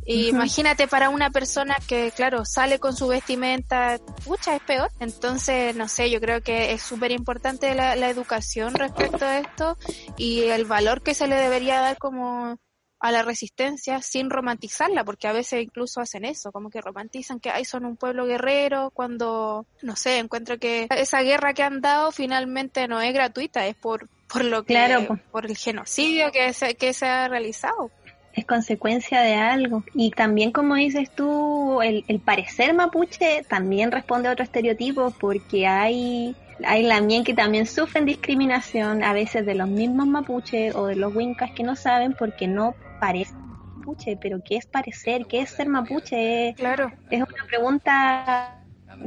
Imagínate 0.05 0.89
para 0.89 1.07
una 1.07 1.29
persona 1.29 1.77
que, 1.87 2.11
claro, 2.13 2.43
sale 2.43 2.79
con 2.79 2.93
su 2.93 3.07
vestimenta, 3.07 3.97
pucha, 4.25 4.57
es 4.57 4.61
peor. 4.63 4.91
Entonces, 4.99 5.73
no 5.73 5.87
sé, 5.87 6.09
yo 6.09 6.19
creo 6.19 6.41
que 6.41 6.73
es 6.73 6.81
súper 6.81 7.13
importante 7.13 7.73
la, 7.75 7.95
la 7.95 8.09
educación 8.09 8.73
respecto 8.73 9.23
a 9.23 9.39
esto 9.39 9.77
y 10.17 10.41
el 10.41 10.65
valor 10.65 11.01
que 11.01 11.13
se 11.13 11.27
le 11.27 11.35
debería 11.35 11.79
dar 11.79 11.97
como 11.97 12.57
a 13.03 13.11
la 13.11 13.21
resistencia 13.21 14.01
sin 14.01 14.29
romantizarla, 14.29 15.03
porque 15.03 15.27
a 15.27 15.33
veces 15.33 15.61
incluso 15.61 15.99
hacen 15.99 16.23
eso, 16.23 16.53
como 16.53 16.69
que 16.69 16.79
romantizan 16.79 17.41
que 17.41 17.49
hay 17.49 17.65
son 17.65 17.83
un 17.85 17.97
pueblo 17.97 18.25
guerrero, 18.25 18.91
cuando, 18.93 19.65
no 19.81 19.95
sé, 19.97 20.19
encuentro 20.19 20.57
que 20.57 20.87
esa 20.89 21.21
guerra 21.21 21.53
que 21.53 21.63
han 21.63 21.81
dado 21.81 22.11
finalmente 22.13 22.87
no 22.87 23.01
es 23.01 23.13
gratuita, 23.13 23.67
es 23.67 23.75
por, 23.75 24.07
por 24.31 24.45
lo 24.45 24.63
que, 24.63 24.73
Claro. 24.73 25.19
por 25.33 25.45
el 25.45 25.57
genocidio 25.57 26.31
que 26.31 26.53
se, 26.53 26.75
que 26.75 26.93
se 26.93 27.05
ha 27.05 27.27
realizado. 27.27 27.91
es 28.33 28.45
consecuencia 28.45 29.21
de 29.21 29.35
algo. 29.35 29.83
Y 29.93 30.09
también, 30.11 30.51
como 30.53 30.75
dices 30.75 31.11
tú, 31.13 31.81
el, 31.81 32.05
el 32.07 32.19
parecer 32.21 32.73
mapuche 32.73 33.43
también 33.49 33.91
responde 33.91 34.29
a 34.29 34.31
otro 34.31 34.43
estereotipo 34.45 35.11
porque 35.19 35.67
hay, 35.67 36.35
hay 36.65 36.83
lamien 36.83 37.23
que 37.23 37.33
también 37.33 37.65
sufren 37.65 38.05
discriminación, 38.05 39.03
a 39.03 39.13
veces 39.13 39.45
de 39.45 39.55
los 39.55 39.67
mismos 39.67 40.07
mapuches 40.07 40.75
o 40.75 40.85
de 40.85 40.95
los 40.95 41.15
wincas 41.15 41.51
que 41.51 41.63
no 41.63 41.75
saben 41.75 42.13
porque 42.13 42.47
no 42.47 42.75
parecen 42.99 43.37
mapuche. 43.77 44.17
Pero 44.21 44.41
¿qué 44.43 44.57
es 44.57 44.65
parecer? 44.65 45.25
¿Qué 45.27 45.41
es 45.41 45.49
ser 45.49 45.67
mapuche? 45.67 46.53
Claro. 46.55 46.91
es 47.09 47.21
una 47.21 47.45
pregunta 47.47 48.59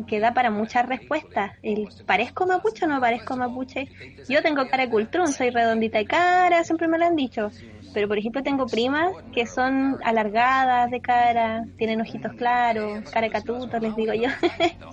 que 0.07 0.21
da 0.21 0.35
para 0.35 0.51
muchas 0.51 0.87
respuestas. 0.87 1.53
El, 1.63 1.89
¿Parezco 2.05 2.47
mapuche 2.47 2.85
o 2.85 2.89
no 2.89 3.01
parezco 3.01 3.37
mapuche? 3.37 3.89
Yo 4.29 4.43
tengo 4.43 4.67
cara 4.69 4.85
de 4.85 4.91
cultrún, 4.91 5.29
soy 5.29 5.51
redondita 5.51 5.99
de 5.99 6.07
cara, 6.07 6.65
siempre 6.65 6.89
me 6.89 6.99
lo 6.99 7.07
han 7.07 7.17
dicho. 7.17 7.51
Pero, 7.97 8.09
por 8.09 8.19
ejemplo, 8.19 8.43
tengo 8.43 8.67
primas 8.67 9.11
que 9.33 9.47
son 9.47 9.97
alargadas 10.05 10.91
de 10.91 11.01
cara, 11.01 11.65
tienen 11.79 12.03
ojitos 12.03 12.35
claros, 12.35 13.03
cara 13.11 13.29
de 13.29 13.31
catuto, 13.31 13.79
les 13.79 13.97
digo 13.97 14.13
yo. 14.13 14.29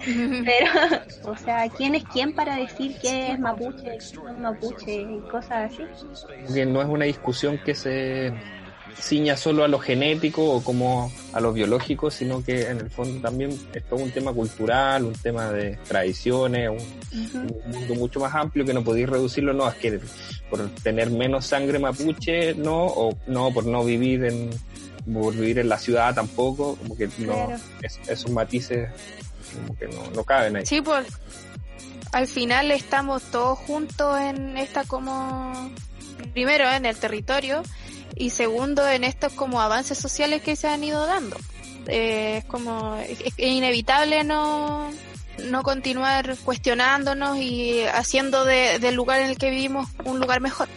Pero, 0.46 0.72
o 1.26 1.36
sea, 1.36 1.68
¿quién 1.68 1.96
es 1.96 2.06
quién 2.06 2.34
para 2.34 2.56
decir 2.56 2.96
qué 3.02 3.34
es 3.34 3.40
mapuche, 3.42 3.84
qué 3.84 3.98
es 3.98 4.40
mapuche 4.40 5.02
y 5.02 5.20
cosas 5.30 5.74
así? 5.74 5.84
que 6.54 6.66
no 6.66 6.82
es 6.82 6.88
una 6.88 7.04
discusión 7.04 7.60
que 7.66 7.76
se 7.76 8.32
ciña 9.00 9.36
solo 9.36 9.64
a 9.64 9.68
lo 9.68 9.80
genético 9.80 10.44
o 10.50 10.64
como 10.64 11.12
a 11.34 11.40
lo 11.42 11.52
biológico, 11.54 12.10
sino 12.10 12.44
que 12.44 12.62
en 12.70 12.80
el 12.80 12.90
fondo 12.90 13.20
también 13.22 13.52
es 13.74 13.84
todo 13.86 14.00
un 14.00 14.12
tema 14.12 14.32
cultural, 14.34 15.04
un 15.06 15.14
tema 15.14 15.52
de 15.52 15.78
tradiciones, 15.88 16.70
un, 16.70 16.78
un 17.66 17.72
mundo 17.72 17.96
mucho 17.96 18.20
más 18.20 18.34
amplio 18.34 18.66
que 18.66 18.74
no 18.74 18.84
podéis 18.84 19.10
reducirlo, 19.10 19.54
no, 19.54 19.68
es 19.68 19.76
que 19.76 20.00
por 20.50 20.70
tener 20.84 21.10
menos 21.10 21.46
sangre 21.46 21.80
mapuche, 21.80 22.54
no, 22.56 22.86
o 22.86 23.18
no, 23.28 23.52
por 23.54 23.66
no 23.66 23.84
vivir 23.84 24.24
en, 24.26 24.50
por 25.12 25.34
vivir 25.36 25.60
en 25.60 25.70
la 25.70 25.78
ciudad 25.80 26.14
tampoco, 26.16 26.76
como 26.78 26.96
que 26.96 27.10
no, 27.20 27.50
es- 27.82 28.00
esos 28.08 28.32
matices 28.32 28.90
como 29.54 29.78
que 29.78 29.88
no, 29.88 30.04
no 30.16 30.24
caben 30.24 30.56
ahí. 30.58 30.66
Sí, 30.66 30.82
pues 30.82 31.06
al 32.12 32.28
final 32.28 32.72
estamos 32.72 33.24
todos 33.24 33.58
juntos 33.60 34.20
en 34.22 34.56
esta 34.58 34.84
como, 34.86 35.72
primero 36.34 36.70
en 36.72 36.86
el 36.86 36.96
territorio 36.96 37.64
y 38.16 38.30
segundo 38.32 38.88
en 38.88 39.04
estos 39.04 39.34
como 39.34 39.62
avances 39.62 39.98
sociales 39.98 40.42
que 40.42 40.56
se 40.56 40.68
han 40.68 40.84
ido 40.84 41.06
dando. 41.06 41.38
Eh, 41.88 42.38
es 42.38 42.46
como, 42.46 42.96
es, 42.98 43.20
inevitable 43.38 44.24
no, 44.24 44.90
no 45.46 45.64
continuar 45.64 46.38
cuestionándonos 46.44 47.38
y 47.38 47.82
haciendo 47.84 48.46
de- 48.46 48.80
del 48.80 48.96
lugar 48.96 49.22
en 49.22 49.30
el 49.32 49.38
que 49.38 49.50
vivimos 49.50 49.90
un 50.06 50.20
lugar 50.20 50.40
mejor. 50.42 50.68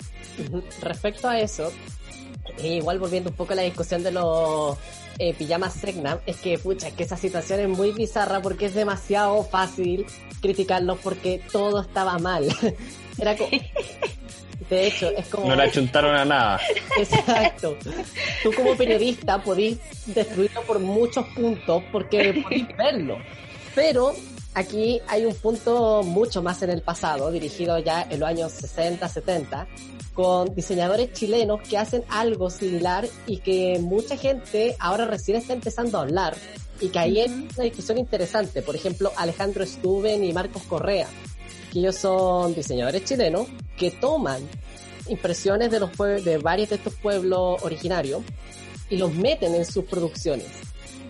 Respecto 0.82 1.28
a 1.28 1.38
eso, 1.38 1.72
e 2.58 2.74
igual 2.76 2.98
volviendo 2.98 3.30
un 3.30 3.36
poco 3.36 3.52
a 3.52 3.56
la 3.56 3.62
discusión 3.62 4.02
de 4.02 4.10
los 4.12 4.76
eh, 5.18 5.32
pijamas 5.34 5.74
Segnam, 5.74 6.18
es 6.26 6.36
que, 6.38 6.58
pucha, 6.58 6.88
es 6.88 6.94
que 6.94 7.04
esa 7.04 7.16
situación 7.16 7.60
es 7.60 7.68
muy 7.68 7.92
bizarra 7.92 8.42
porque 8.42 8.66
es 8.66 8.74
demasiado 8.74 9.42
fácil 9.44 10.04
criticarlos 10.42 10.98
porque 11.02 11.40
todo 11.52 11.80
estaba 11.80 12.18
mal. 12.18 12.46
Era 13.18 13.36
como... 13.36 13.48
De 14.68 14.86
hecho, 14.86 15.10
es 15.16 15.26
como... 15.28 15.48
No 15.48 15.56
le 15.56 15.64
achuntaron 15.64 16.14
a 16.14 16.24
nada. 16.24 16.60
Exacto. 16.98 17.76
Tú 18.42 18.52
como 18.52 18.76
periodista 18.76 19.42
podís 19.42 19.78
destruirlo 20.06 20.62
por 20.62 20.78
muchos 20.80 21.26
puntos 21.28 21.82
porque 21.92 22.42
podís 22.42 22.66
verlo. 22.76 23.18
Pero 23.74 24.14
aquí 24.54 25.00
hay 25.06 25.24
un 25.24 25.34
punto 25.34 26.02
mucho 26.02 26.42
más 26.42 26.62
en 26.62 26.70
el 26.70 26.82
pasado, 26.82 27.30
dirigido 27.30 27.78
ya 27.78 28.06
en 28.08 28.20
los 28.20 28.28
años 28.28 28.52
60, 28.52 29.06
70, 29.08 29.66
con 30.14 30.54
diseñadores 30.54 31.12
chilenos 31.12 31.60
que 31.60 31.76
hacen 31.76 32.02
algo 32.08 32.48
similar 32.48 33.06
y 33.26 33.36
que 33.38 33.78
mucha 33.80 34.16
gente 34.16 34.74
ahora 34.80 35.04
recién 35.04 35.36
está 35.36 35.52
empezando 35.52 35.98
a 35.98 36.02
hablar 36.02 36.34
y 36.80 36.88
que 36.88 36.98
ahí 36.98 37.20
hay 37.20 37.48
una 37.54 37.64
discusión 37.64 37.98
interesante. 37.98 38.62
Por 38.62 38.74
ejemplo, 38.74 39.12
Alejandro 39.16 39.64
Stuben 39.64 40.24
y 40.24 40.32
Marcos 40.32 40.62
Correa, 40.62 41.06
ellos 41.80 41.96
son 41.96 42.54
diseñadores 42.54 43.04
chilenos 43.04 43.48
que 43.76 43.90
toman 43.90 44.40
impresiones 45.08 45.70
de 45.70 45.80
los 45.80 45.90
de 46.24 46.38
varios 46.38 46.70
de 46.70 46.76
estos 46.76 46.94
pueblos 46.94 47.62
originarios 47.62 48.22
y 48.90 48.96
los 48.96 49.14
meten 49.14 49.54
en 49.54 49.64
sus 49.64 49.84
producciones. 49.84 50.46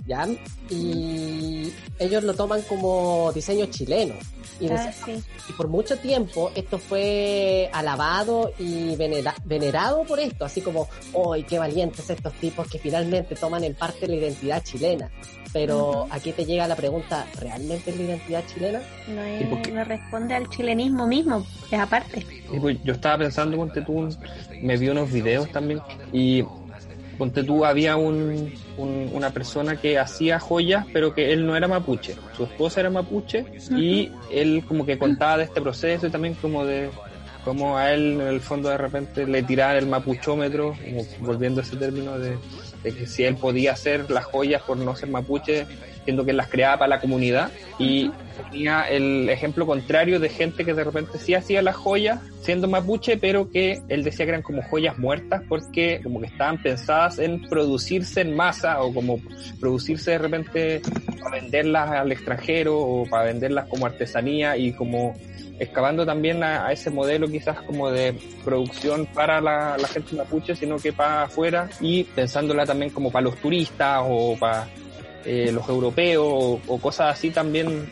¿Ya? 0.06 0.26
Y 0.70 1.72
ellos 1.98 2.22
lo 2.22 2.34
toman 2.34 2.62
como 2.62 3.32
diseño 3.34 3.66
chileno. 3.66 4.14
Y, 4.60 4.68
Ah, 4.68 4.90
sí. 5.04 5.22
y 5.48 5.52
por 5.52 5.68
mucho 5.68 5.98
tiempo 5.98 6.50
esto 6.54 6.78
fue 6.78 7.68
alabado 7.72 8.52
y 8.58 8.94
venera- 8.96 9.34
venerado 9.44 10.04
por 10.04 10.18
esto, 10.20 10.44
así 10.44 10.60
como, 10.62 10.88
¡ay, 11.32 11.42
qué 11.42 11.58
valientes 11.58 12.08
estos 12.08 12.32
tipos 12.34 12.66
que 12.68 12.78
finalmente 12.78 13.34
toman 13.34 13.64
en 13.64 13.74
parte 13.74 14.06
la 14.06 14.14
identidad 14.14 14.62
chilena! 14.62 15.10
Pero 15.52 16.06
aquí 16.10 16.32
te 16.32 16.44
llega 16.44 16.66
la 16.68 16.76
pregunta, 16.76 17.26
¿realmente 17.40 17.90
es 17.90 17.96
la 17.96 18.02
identidad 18.04 18.44
chilena? 18.46 18.80
No, 19.08 19.26
¿Y 19.26 19.42
es- 19.66 19.72
no 19.72 19.84
responde 19.84 20.34
al 20.34 20.48
chilenismo 20.50 21.06
mismo, 21.06 21.44
es 21.70 21.78
aparte. 21.78 22.24
Pues, 22.60 22.78
yo 22.84 22.92
estaba 22.94 23.18
pensando, 23.18 23.56
tú, 23.84 24.08
me 24.62 24.76
vi 24.76 24.88
unos 24.88 25.10
videos 25.10 25.50
también 25.50 25.80
y 26.12 26.42
ponte 27.18 27.42
tú, 27.44 27.64
había 27.64 27.96
un, 27.96 28.52
un- 28.76 29.10
una 29.12 29.30
persona 29.30 29.76
que 29.76 29.98
hacía 29.98 30.38
joyas, 30.38 30.86
pero 30.92 31.14
que 31.14 31.32
él 31.32 31.46
no 31.46 31.56
era 31.56 31.66
mapuche. 31.68 32.14
Su 32.36 32.44
esposa 32.44 32.80
era 32.80 32.90
mapuche 32.90 33.44
y 33.80 34.10
él 34.30 34.64
como 34.66 34.84
que 34.86 34.98
contaba 34.98 35.38
de 35.38 35.44
este 35.44 35.60
proceso 35.60 36.06
y 36.06 36.10
también 36.10 36.34
como 36.34 36.64
de 36.64 36.90
cómo 37.46 37.78
a 37.78 37.92
él 37.92 38.20
en 38.20 38.26
el 38.26 38.40
fondo 38.40 38.70
de 38.70 38.76
repente 38.76 39.24
le 39.24 39.40
tiraban 39.44 39.76
el 39.76 39.86
mapuchómetro, 39.86 40.74
como 40.84 41.06
volviendo 41.20 41.60
a 41.60 41.64
ese 41.64 41.76
término 41.76 42.18
de, 42.18 42.36
de 42.82 42.92
que 42.92 43.06
si 43.06 43.22
él 43.22 43.36
podía 43.36 43.70
hacer 43.70 44.10
las 44.10 44.24
joyas 44.24 44.62
por 44.62 44.76
no 44.76 44.96
ser 44.96 45.10
mapuche, 45.10 45.64
siendo 46.02 46.24
que 46.24 46.32
él 46.32 46.38
las 46.38 46.48
creaba 46.48 46.78
para 46.78 46.88
la 46.88 47.00
comunidad. 47.00 47.52
Y 47.78 48.10
tenía 48.50 48.82
el 48.90 49.28
ejemplo 49.28 49.64
contrario 49.64 50.18
de 50.18 50.28
gente 50.28 50.64
que 50.64 50.74
de 50.74 50.82
repente 50.82 51.18
sí 51.18 51.34
hacía 51.34 51.62
las 51.62 51.76
joyas 51.76 52.20
siendo 52.40 52.66
mapuche, 52.66 53.16
pero 53.16 53.48
que 53.48 53.80
él 53.88 54.02
decía 54.02 54.26
que 54.26 54.30
eran 54.30 54.42
como 54.42 54.62
joyas 54.62 54.98
muertas 54.98 55.42
porque 55.48 56.00
como 56.02 56.20
que 56.20 56.26
estaban 56.26 56.60
pensadas 56.60 57.20
en 57.20 57.42
producirse 57.48 58.22
en 58.22 58.34
masa 58.34 58.82
o 58.82 58.92
como 58.92 59.20
producirse 59.60 60.10
de 60.10 60.18
repente 60.18 60.82
para 61.22 61.40
venderlas 61.40 61.90
al 61.92 62.10
extranjero 62.10 62.76
o 62.76 63.06
para 63.08 63.26
venderlas 63.26 63.66
como 63.68 63.86
artesanía 63.86 64.56
y 64.56 64.72
como 64.72 65.14
excavando 65.58 66.04
también 66.04 66.42
a, 66.42 66.66
a 66.66 66.72
ese 66.72 66.90
modelo 66.90 67.28
quizás 67.28 67.60
como 67.62 67.90
de 67.90 68.14
producción 68.44 69.06
para 69.06 69.40
la, 69.40 69.76
gente 69.88 70.16
mapuche, 70.16 70.54
sino 70.54 70.76
que 70.76 70.92
para 70.92 71.24
afuera 71.24 71.68
y 71.80 72.04
pensándola 72.04 72.66
también 72.66 72.90
como 72.90 73.10
para 73.10 73.24
los 73.24 73.36
turistas 73.36 74.02
o 74.04 74.36
para 74.38 74.68
eh, 75.24 75.50
los 75.52 75.68
europeos 75.68 76.60
o, 76.66 76.78
cosas 76.78 77.16
así 77.16 77.30
también. 77.30 77.88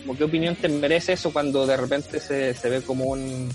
Como, 0.00 0.16
¿Qué 0.18 0.24
opinión 0.24 0.54
te 0.56 0.68
merece 0.68 1.14
eso 1.14 1.32
cuando 1.32 1.66
de 1.66 1.76
repente 1.76 2.20
se, 2.20 2.54
se 2.54 2.68
ve 2.68 2.82
como, 2.82 3.04
un, 3.06 3.50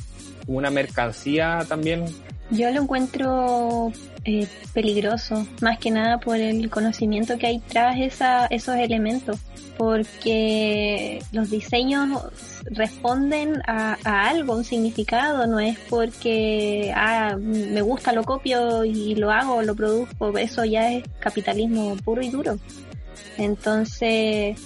como 0.46 0.58
una 0.58 0.70
mercancía 0.70 1.66
también? 1.68 2.06
Yo 2.52 2.72
lo 2.72 2.82
encuentro 2.82 3.92
eh, 4.26 4.48
peligroso, 4.74 5.46
más 5.62 5.78
que 5.78 5.92
nada 5.92 6.20
por 6.20 6.38
el 6.38 6.70
conocimiento 6.70 7.38
que 7.38 7.48
hay 7.48 7.60
tras 7.60 8.00
esa, 8.00 8.48
esos 8.48 8.76
elementos, 8.76 9.40
porque 9.78 11.24
los 11.32 11.52
diseños 11.52 12.10
responden 12.66 13.62
a, 13.68 13.98
a 14.04 14.30
algo, 14.30 14.56
un 14.56 14.64
significado, 14.64 15.46
no 15.46 15.60
es 15.60 15.78
porque 15.90 16.92
ah, 16.96 17.38
me 17.40 17.82
gusta, 17.82 18.14
lo 18.14 18.24
copio 18.24 18.84
y 18.84 19.16
lo 19.16 19.32
hago, 19.32 19.62
lo 19.62 19.76
produzco, 19.76 20.38
eso 20.38 20.66
ya 20.66 20.92
es 20.92 21.04
capitalismo 21.20 21.96
puro 21.98 22.22
y 22.24 22.30
duro. 22.30 22.58
Entonces, 23.38 24.60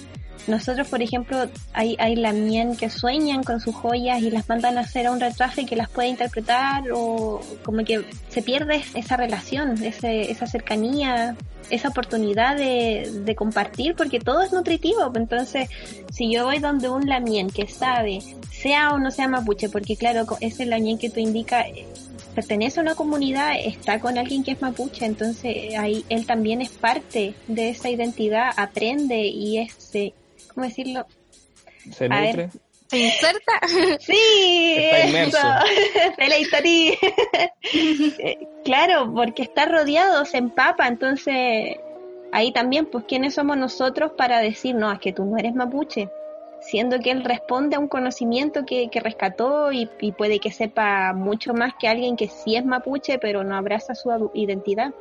nosotros, 0.46 0.88
por 0.88 1.02
ejemplo, 1.02 1.48
hay, 1.72 1.96
hay 1.98 2.16
lamien 2.16 2.76
que 2.76 2.90
sueñan 2.90 3.42
con 3.42 3.60
sus 3.60 3.74
joyas 3.74 4.20
y 4.22 4.30
las 4.30 4.48
mandan 4.48 4.76
a 4.78 4.82
hacer 4.82 5.06
a 5.06 5.12
un 5.12 5.20
retraje 5.20 5.64
que 5.64 5.76
las 5.76 5.88
puede 5.88 6.08
interpretar 6.08 6.84
o 6.92 7.40
como 7.64 7.84
que 7.84 8.04
se 8.28 8.42
pierde 8.42 8.82
esa 8.94 9.16
relación, 9.16 9.82
ese, 9.82 10.30
esa 10.30 10.46
cercanía, 10.46 11.36
esa 11.70 11.88
oportunidad 11.88 12.56
de, 12.56 13.10
de 13.24 13.34
compartir 13.34 13.94
porque 13.94 14.20
todo 14.20 14.42
es 14.42 14.52
nutritivo. 14.52 15.10
Entonces, 15.14 15.68
si 16.12 16.32
yo 16.32 16.44
voy 16.44 16.58
donde 16.58 16.88
un 16.90 17.08
lamien 17.08 17.48
que 17.48 17.66
sabe, 17.66 18.20
sea 18.50 18.92
o 18.92 18.98
no 18.98 19.10
sea 19.10 19.28
mapuche, 19.28 19.68
porque 19.68 19.96
claro, 19.96 20.26
ese 20.40 20.66
lamien 20.66 20.98
que 20.98 21.10
tú 21.10 21.20
indicas 21.20 21.66
pertenece 22.34 22.80
a 22.80 22.82
una 22.82 22.94
comunidad, 22.94 23.52
está 23.64 24.00
con 24.00 24.18
alguien 24.18 24.42
que 24.42 24.52
es 24.52 24.60
mapuche, 24.60 25.06
entonces 25.06 25.74
ahí 25.78 26.04
él 26.08 26.26
también 26.26 26.60
es 26.60 26.70
parte 26.70 27.34
de 27.46 27.70
esa 27.70 27.88
identidad, 27.88 28.50
aprende 28.56 29.26
y 29.26 29.58
es, 29.58 30.14
¿cómo 30.54 30.66
decirlo? 30.66 31.06
Se 31.90 32.08
nutre. 32.08 32.50
¿Se 32.86 32.98
inserta? 32.98 33.52
Sí, 34.00 34.76
Está 34.76 35.06
inmerso. 35.06 35.38
Eh, 38.18 38.38
claro, 38.64 39.12
porque 39.14 39.42
está 39.42 39.66
rodeado, 39.66 40.24
se 40.24 40.38
empapa, 40.38 40.86
entonces 40.86 41.76
ahí 42.32 42.52
también, 42.52 42.86
pues, 42.86 43.04
¿quiénes 43.06 43.34
somos 43.34 43.56
nosotros 43.56 44.12
para 44.16 44.40
decir, 44.40 44.74
no, 44.74 44.92
es 44.92 44.98
que 44.98 45.12
tú 45.12 45.24
no 45.24 45.36
eres 45.38 45.54
mapuche? 45.54 46.10
Siendo 46.60 46.98
que 46.98 47.10
él 47.10 47.24
responde 47.24 47.76
a 47.76 47.78
un 47.78 47.88
conocimiento 47.88 48.64
que, 48.64 48.88
que 48.90 49.00
rescató 49.00 49.72
y, 49.72 49.88
y 50.00 50.12
puede 50.12 50.38
que 50.38 50.50
sepa 50.50 51.12
mucho 51.12 51.52
más 51.52 51.74
que 51.78 51.88
alguien 51.88 52.16
que 52.16 52.28
sí 52.28 52.56
es 52.56 52.64
mapuche, 52.64 53.18
pero 53.18 53.44
no 53.44 53.56
abraza 53.56 53.94
su 53.94 54.30
identidad. 54.34 54.94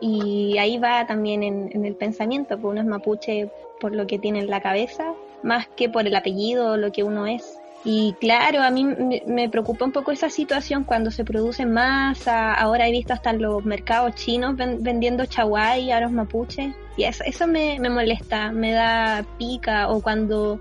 Y 0.00 0.58
ahí 0.58 0.78
va 0.78 1.06
también 1.06 1.42
en, 1.42 1.70
en 1.72 1.84
el 1.84 1.96
pensamiento, 1.96 2.58
pues 2.58 2.72
uno 2.72 2.80
es 2.80 2.86
mapuche 2.86 3.50
por 3.84 3.94
lo 3.94 4.06
que 4.06 4.18
tiene 4.18 4.38
en 4.38 4.48
la 4.48 4.62
cabeza, 4.62 5.12
más 5.42 5.68
que 5.76 5.90
por 5.90 6.06
el 6.06 6.16
apellido 6.16 6.70
o 6.72 6.76
lo 6.78 6.90
que 6.90 7.02
uno 7.02 7.26
es. 7.26 7.58
Y 7.84 8.14
claro, 8.18 8.62
a 8.62 8.70
mí 8.70 8.82
me 9.26 9.50
preocupa 9.50 9.84
un 9.84 9.92
poco 9.92 10.10
esa 10.10 10.30
situación 10.30 10.84
cuando 10.84 11.10
se 11.10 11.22
produce 11.22 11.66
masa. 11.66 12.54
Ahora 12.54 12.88
he 12.88 12.90
visto 12.90 13.12
hasta 13.12 13.34
los 13.34 13.62
mercados 13.66 14.14
chinos 14.14 14.56
ven- 14.56 14.78
vendiendo 14.82 15.26
chaguay, 15.26 15.90
aros 15.90 16.12
mapuche. 16.12 16.72
Y 16.96 17.04
eso, 17.04 17.22
eso 17.26 17.46
me, 17.46 17.78
me 17.78 17.90
molesta, 17.90 18.52
me 18.52 18.72
da 18.72 19.22
pica. 19.36 19.90
O 19.90 20.00
cuando 20.00 20.60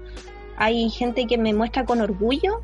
hay 0.58 0.90
gente 0.90 1.26
que 1.26 1.38
me 1.38 1.54
muestra 1.54 1.86
con 1.86 2.02
orgullo 2.02 2.60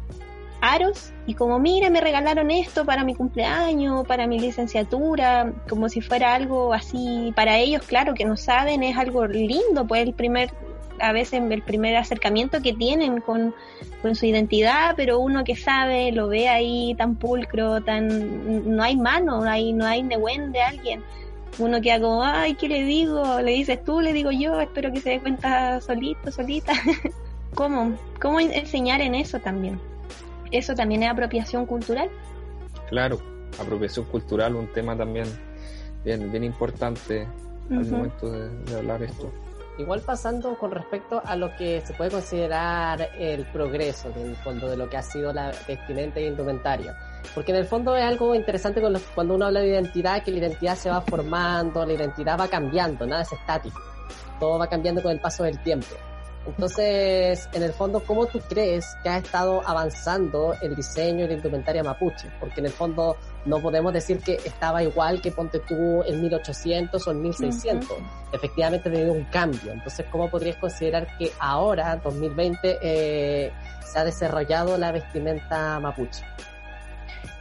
aros 0.62 1.12
y 1.26 1.34
como 1.36 1.60
mira 1.60 1.89
me 1.89 2.01
regalaron 2.01 2.51
esto 2.51 2.86
para 2.86 3.03
mi 3.03 3.16
cumpleaños, 3.16 4.05
para 4.07 4.28
mi 4.28 4.39
licenciatura, 4.39 5.53
como 5.70 5.89
si 5.89 6.01
fuera 6.01 6.34
algo 6.34 6.74
así 6.74 7.32
para 7.36 7.57
ellos, 7.57 7.86
claro 7.86 8.14
que 8.14 8.26
no 8.26 8.38
saben, 8.38 8.84
es 8.84 8.97
algo 8.97 9.28
lindo, 9.28 9.86
pues 9.88 10.03
el 10.03 10.14
primer 10.14 10.51
a 11.01 11.14
veces 11.14 11.41
el 11.49 11.62
primer 11.62 11.95
acercamiento 11.95 12.62
que 12.62 12.74
tienen 12.74 13.22
con, 13.22 13.55
con 14.01 14.16
su 14.16 14.26
identidad, 14.26 14.95
pero 14.97 15.20
uno 15.20 15.43
que 15.43 15.55
sabe, 15.55 16.12
lo 16.12 16.28
ve 16.28 16.49
ahí 16.49 16.93
tan 16.97 17.16
pulcro, 17.16 17.82
tan 17.82 18.76
no 18.76 18.84
hay 18.84 18.97
mano, 18.97 19.41
no 19.41 19.49
hay 19.49 19.74
no 19.74 19.86
hay 19.86 20.03
nehuen 20.03 20.51
de 20.51 20.62
alguien. 20.62 21.03
Uno 21.57 21.82
queda 21.82 21.99
como, 21.99 22.24
ay, 22.24 22.53
¿qué 22.53 22.70
le 22.70 22.84
digo? 22.84 23.41
Le 23.41 23.51
dices 23.51 23.84
tú, 23.84 23.99
le 24.01 24.14
digo 24.14 24.32
yo, 24.32 24.62
espero 24.62 24.91
que 24.91 25.01
se 25.01 25.10
dé 25.10 25.20
cuenta 25.20 25.82
solito, 25.82 26.32
solita. 26.32 26.74
¿Cómo? 27.55 27.97
¿Cómo 28.22 28.39
enseñar 28.39 29.01
en 29.01 29.16
eso 29.16 29.39
también? 29.39 29.80
¿Eso 30.51 30.73
también 30.73 31.03
es 31.03 31.11
apropiación 31.11 31.65
cultural? 31.65 32.09
Claro, 32.89 33.19
apropiación 33.59 34.05
cultural, 34.05 34.55
un 34.55 34.67
tema 34.67 34.97
también 34.97 35.27
bien, 36.03 36.31
bien 36.31 36.43
importante 36.43 37.27
al 37.69 37.85
momento 37.85 38.31
de, 38.31 38.49
de 38.65 38.77
hablar 38.77 39.03
esto. 39.03 39.31
Igual 39.77 40.01
pasando 40.01 40.57
con 40.57 40.71
respecto 40.71 41.21
a 41.23 41.37
lo 41.37 41.55
que 41.55 41.81
se 41.81 41.93
puede 41.93 42.11
considerar 42.11 43.09
el 43.17 43.45
progreso 43.45 44.09
del 44.11 44.35
fondo 44.35 44.67
de 44.69 44.75
lo 44.75 44.89
que 44.89 44.97
ha 44.97 45.01
sido 45.01 45.31
la 45.31 45.53
vestimenta 45.67 46.19
y 46.19 46.25
indumentaria. 46.25 46.97
Porque 47.33 47.51
en 47.51 47.59
el 47.59 47.65
fondo 47.65 47.95
es 47.95 48.03
algo 48.03 48.35
interesante 48.35 48.81
con 48.81 48.93
cuando 49.15 49.35
uno 49.35 49.45
habla 49.45 49.61
de 49.61 49.69
identidad, 49.69 50.21
que 50.21 50.31
la 50.31 50.39
identidad 50.39 50.75
se 50.75 50.89
va 50.89 50.99
formando, 50.99 51.85
la 51.85 51.93
identidad 51.93 52.37
va 52.37 52.49
cambiando, 52.49 53.05
nada 53.05 53.21
es 53.21 53.31
estático. 53.31 53.79
Todo 54.37 54.59
va 54.59 54.67
cambiando 54.67 55.01
con 55.01 55.11
el 55.11 55.21
paso 55.21 55.43
del 55.43 55.61
tiempo. 55.63 55.95
Entonces, 56.49 57.49
en 57.53 57.63
el 57.63 57.73
fondo, 57.73 58.01
¿cómo 58.01 58.25
tú 58.25 58.39
crees 58.39 58.95
que 59.03 59.09
ha 59.09 59.17
estado 59.17 59.61
avanzando 59.67 60.55
el 60.61 60.75
diseño 60.75 61.25
y 61.25 61.27
la 61.27 61.33
indumentaria 61.35 61.83
mapuche? 61.83 62.29
Porque 62.39 62.59
en 62.59 62.67
el 62.67 62.71
fondo 62.71 63.15
no 63.45 63.61
podemos 63.61 63.93
decir 63.93 64.19
que 64.19 64.35
estaba 64.43 64.83
igual 64.83 65.21
que 65.21 65.31
ponte 65.31 65.59
tú 65.59 66.03
en 66.03 66.21
1800 66.21 67.07
o 67.07 67.11
en 67.11 67.21
1600 67.21 67.97
efectivamente 68.31 68.89
ha 68.89 68.91
tenido 68.91 69.13
un 69.13 69.25
cambio. 69.25 69.71
Entonces, 69.71 70.05
¿cómo 70.11 70.29
podrías 70.29 70.57
considerar 70.57 71.07
que 71.17 71.31
ahora, 71.39 71.97
2020, 71.97 72.79
eh, 72.81 73.51
se 73.85 73.99
ha 73.99 74.03
desarrollado 74.03 74.77
la 74.77 74.91
vestimenta 74.91 75.79
mapuche? 75.79 76.23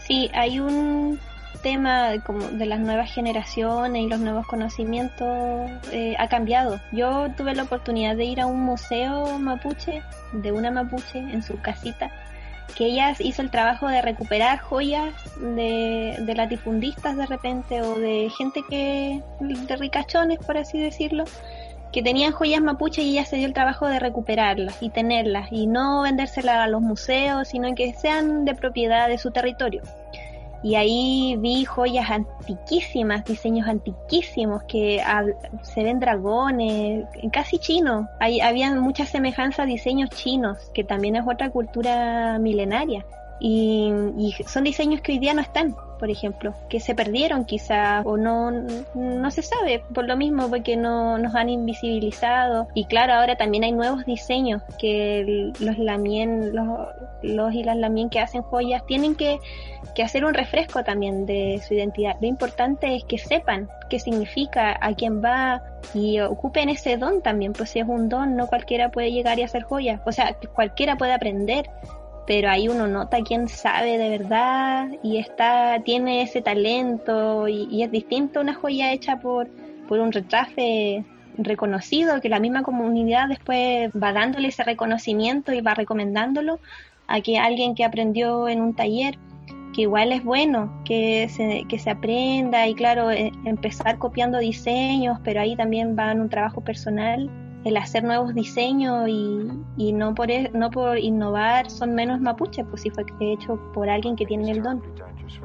Sí, 0.07 0.31
hay 0.33 0.61
un 0.61 1.19
tema 1.59 2.13
como 2.25 2.47
de 2.49 2.67
las 2.67 2.81
nuevas 2.81 3.13
generaciones 3.13 4.03
y 4.03 4.09
los 4.09 4.21
nuevos 4.21 4.47
conocimientos 4.47 5.71
eh, 5.93 6.15
ha 6.19 6.29
cambiado. 6.29 6.81
Yo 6.93 7.29
tuve 7.37 7.55
la 7.55 7.65
oportunidad 7.65 8.17
de 8.17 8.25
ir 8.25 8.41
a 8.41 8.47
un 8.47 8.61
museo 8.61 9.39
mapuche, 9.39 10.03
de 10.33 10.53
una 10.53 10.71
mapuche 10.71 11.19
en 11.19 11.43
su 11.43 11.61
casita, 11.61 12.11
que 12.77 12.87
ella 12.87 13.15
hizo 13.19 13.43
el 13.43 13.51
trabajo 13.51 13.89
de 13.89 14.03
recuperar 14.03 14.59
joyas 14.59 15.15
de, 15.41 16.17
de 16.19 16.35
latifundistas 16.35 17.17
de 17.17 17.27
repente 17.27 17.83
o 17.83 17.99
de 17.99 18.31
gente 18.37 18.63
que, 18.69 19.23
de 19.41 19.77
ricachones 19.77 20.39
por 20.39 20.57
así 20.57 20.79
decirlo, 20.79 21.25
que 21.93 22.03
tenían 22.03 22.33
joyas 22.33 22.61
mapuche 22.61 23.03
y 23.03 23.13
ella 23.13 23.25
se 23.25 23.37
dio 23.37 23.47
el 23.47 23.55
trabajo 23.55 23.87
de 23.87 23.99
recuperarlas 23.99 24.83
y 24.83 24.91
tenerlas 24.91 25.49
y 25.51 25.67
no 25.67 26.03
vendérselas 26.03 26.57
a 26.57 26.67
los 26.67 26.83
museos, 26.83 27.49
sino 27.49 27.75
que 27.75 27.95
sean 27.95 28.45
de 28.45 28.55
propiedad 28.55 29.09
de 29.09 29.19
su 29.19 29.31
territorio. 29.31 29.83
Y 30.63 30.75
ahí 30.75 31.37
vi 31.39 31.65
joyas 31.65 32.11
antiquísimas, 32.11 33.25
diseños 33.25 33.69
antiquísimos 33.69 34.65
que 34.65 35.01
se 35.63 35.85
ven 35.85 36.01
dragones, 36.01 37.07
casi 37.33 37.59
chinos. 37.59 38.07
Hay, 38.19 38.41
habían 38.41 38.81
muchas 38.81 39.09
semejanzas 39.09 39.61
a 39.61 39.67
diseños 39.67 40.11
chinos, 40.11 40.59
que 40.75 40.83
también 40.83 41.17
es 41.17 41.25
otra 41.27 41.51
cultura 41.51 42.39
milenaria. 42.41 43.07
Y 43.41 44.35
son 44.47 44.65
diseños 44.65 45.01
que 45.01 45.13
hoy 45.13 45.19
día 45.21 45.33
no 45.33 45.43
están, 45.43 45.77
por 45.99 46.11
ejemplo, 46.11 46.55
que 46.69 46.81
se 46.81 46.95
perdieron 46.95 47.45
quizás 47.45 48.05
o 48.07 48.17
no, 48.17 48.51
no 48.95 49.31
se 49.31 49.43
sabe 49.43 49.83
por 49.95 50.07
lo 50.07 50.17
mismo 50.17 50.49
porque 50.49 50.77
no 50.77 51.19
nos 51.19 51.35
han 51.35 51.49
invisibilizado. 51.49 52.69
Y 52.75 52.85
claro 52.85 53.15
ahora 53.15 53.37
también 53.37 53.65
hay 53.65 53.73
nuevos 53.73 54.05
diseños 54.07 54.63
que 54.79 55.53
los 55.61 55.79
lamien 55.79 56.55
los, 56.55 56.67
los 57.23 57.55
y 57.55 57.65
las 57.65 57.77
lamien 57.77 58.11
que 58.11 58.21
hacen 58.21 58.43
joyas 58.43 58.85
tienen 58.87 59.15
que, 59.15 59.39
que 59.95 60.03
hacer 60.03 60.25
un 60.25 60.35
refresco 60.35 60.85
también 60.85 61.27
de 61.27 61.61
su 61.67 61.75
identidad. 61.75 62.17
Lo 62.21 62.27
importante 62.27 62.95
es 62.95 63.05
que 63.05 63.19
sepan 63.19 63.69
qué 63.91 63.99
significa 63.99 64.77
a 64.81 64.95
quién 64.95 65.23
va 65.23 65.63
y 65.95 66.21
ocupen 66.21 66.69
ese 66.69 66.97
don 66.97 67.23
también 67.23 67.53
pues 67.53 67.71
si 67.71 67.79
es 67.79 67.89
un 67.89 68.09
don 68.09 68.37
no 68.37 68.47
cualquiera 68.47 68.91
puede 68.91 69.13
llegar 69.13 69.39
y 69.39 69.43
hacer 69.43 69.63
joyas. 69.63 70.01
O 70.07 70.13
sea 70.13 70.37
cualquiera 70.55 70.97
puede 70.97 71.13
aprender 71.13 71.69
pero 72.29 72.51
ahí 72.51 72.69
uno 72.69 72.87
nota 72.87 73.23
quién 73.23 73.49
sabe 73.49 73.97
de 73.97 74.11
verdad 74.11 74.91
y 75.03 75.17
está 75.17 75.81
tiene 75.83 76.21
ese 76.21 76.43
talento 76.43 77.49
y, 77.49 77.83
es 77.83 77.91
distinto 77.91 78.43
una 78.43 78.53
joya 78.53 78.93
hecha 78.93 79.19
por 79.19 79.49
por 79.89 79.99
un 79.99 80.13
retrafe 80.13 81.05
reconocido 81.39 82.21
que 82.21 82.29
la 82.29 82.39
misma 82.39 82.63
comunidad 82.63 83.29
después 83.29 83.91
va 83.93 84.13
dándole 84.13 84.49
ese 84.49 84.63
reconocimiento 84.63 85.55
y 85.55 85.63
va 85.63 85.73
recomendándolo 85.73 86.61
a 87.07 87.23
que 87.23 87.39
alguien 87.39 87.75
que 87.75 87.85
aprendió 87.85 88.47
en 88.47 88.61
un 88.61 88.75
taller 88.75 89.19
que 89.75 89.83
igual 89.83 90.13
es 90.13 90.23
bueno 90.23 90.83
que 90.85 91.31
se, 91.31 91.65
que 91.67 91.79
se 91.79 91.89
aprenda 91.89 92.69
y 92.69 92.75
claro 92.75 93.11
eh, 93.11 93.33
empezar 93.47 93.97
copiando 93.97 94.39
diseños 94.39 95.19
pero 95.25 95.41
ahí 95.41 95.57
también 95.57 95.97
va 95.99 96.13
en 96.13 96.21
un 96.21 96.29
trabajo 96.29 96.61
personal 96.61 97.31
el 97.69 97.77
hacer 97.77 98.05
nuevos 98.05 98.35
diseños 98.35 99.09
y, 99.09 99.49
y 99.77 99.93
no 99.93 100.15
por 100.15 100.31
e- 100.31 100.51
no 100.55 100.71
por 100.71 100.99
innovar 100.99 101.71
son 101.71 101.95
menos 101.95 102.21
mapuches 102.21 102.67
pues 102.69 102.83
si 102.83 102.91
fue 102.91 103.05
hecho 103.21 103.61
por 103.73 103.89
alguien 103.89 104.17
que 104.17 104.27
tiene 104.27 104.51
el 104.51 104.63
don. 104.63 104.83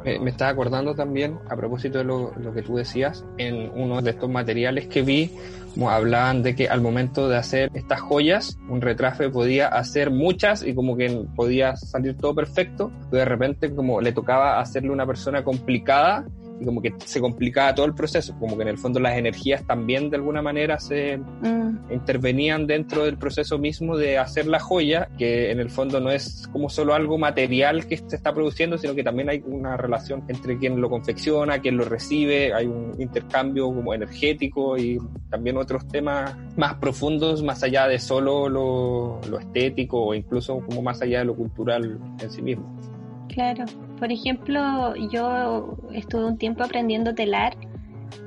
Me, 0.04 0.20
me 0.20 0.32
estaba 0.32 0.52
acordando 0.52 0.96
también, 0.96 1.38
a 1.50 1.56
propósito 1.56 1.98
de 2.00 2.04
lo, 2.06 2.34
lo 2.38 2.54
que 2.54 2.62
tú 2.62 2.76
decías, 2.76 3.26
en 3.38 3.72
uno 3.76 4.02
de 4.02 4.12
estos 4.12 4.30
materiales 4.30 4.88
que 4.88 5.02
vi, 5.02 5.32
como 5.74 5.90
hablaban 5.90 6.42
de 6.44 6.56
que 6.56 6.68
al 6.68 6.82
momento 6.82 7.28
de 7.28 7.38
hacer 7.38 7.70
estas 7.74 8.02
joyas, 8.02 8.58
un 8.70 8.82
retrafe 8.82 9.30
podía 9.30 9.68
hacer 9.68 10.12
muchas 10.12 10.64
y 10.64 10.74
como 10.74 10.96
que 10.96 11.26
podía 11.36 11.76
salir 11.76 12.16
todo 12.18 12.34
perfecto, 12.36 12.92
pero 13.10 13.20
de 13.20 13.26
repente 13.26 13.76
como 13.76 14.00
le 14.02 14.12
tocaba 14.14 14.60
hacerle 14.60 14.92
una 14.92 15.06
persona 15.06 15.44
complicada 15.44 16.26
y 16.60 16.66
como 16.66 16.82
que 16.82 16.94
se 17.06 17.20
complicaba 17.20 17.74
todo 17.76 17.86
el 17.86 17.94
proceso, 17.94 18.36
como 18.40 18.56
que 18.56 18.64
en 18.64 18.70
el 18.70 18.78
fondo 18.78 19.00
las 19.00 19.18
energías 19.18 19.66
también 19.66 20.10
de 20.10 20.18
alguna 20.18 20.42
manera 20.42 20.80
se 20.80 21.20
Mm, 21.44 21.92
intervenían 21.92 22.68
dentro 22.68 23.06
del 23.06 23.18
proceso 23.18 23.58
mismo 23.58 23.98
de 23.98 24.18
hacer 24.18 24.48
la 24.48 24.60
joya, 24.60 25.10
que 25.18 25.52
en 25.52 25.60
el 25.60 25.70
fondo 25.70 26.00
no 26.00 26.10
es 26.10 26.48
como 26.52 26.70
solo 26.70 26.94
algo 26.94 27.18
material 27.18 27.86
que 27.88 27.98
se 27.98 28.16
está 28.16 28.34
produciendo, 28.34 28.78
sino 28.78 28.96
que 28.96 29.04
también 29.04 29.30
hay 29.30 29.44
una 29.46 29.76
relación 29.78 30.24
entre 30.28 30.58
quien 30.58 30.80
lo 30.80 30.90
confecciona, 30.90 31.60
quien 31.60 31.78
lo 31.78 31.86
recibe, 31.86 32.54
hay 32.54 32.68
un 32.68 32.96
intercambio 33.00 33.66
como 33.66 33.94
energético 33.94 34.78
y 34.78 34.98
también 35.30 35.58
otros 35.58 35.88
temas 35.88 36.36
más 36.56 36.76
profundos, 36.76 37.44
más 37.44 37.64
allá 37.64 37.88
de 37.88 38.00
solo 38.00 38.48
lo, 38.48 39.20
lo 39.30 39.40
estético 39.40 40.02
o 40.06 40.14
incluso 40.14 40.60
como 40.60 40.82
más 40.82 41.02
allá 41.02 41.20
de 41.20 41.26
lo 41.26 41.36
cultural 41.36 42.00
en 42.22 42.32
sí 42.32 42.42
mismo. 42.42 42.93
Claro. 43.34 43.66
Por 43.98 44.12
ejemplo, 44.12 44.96
yo 45.12 45.76
estuve 45.92 46.26
un 46.26 46.38
tiempo 46.38 46.64
aprendiendo 46.64 47.16
telar 47.16 47.56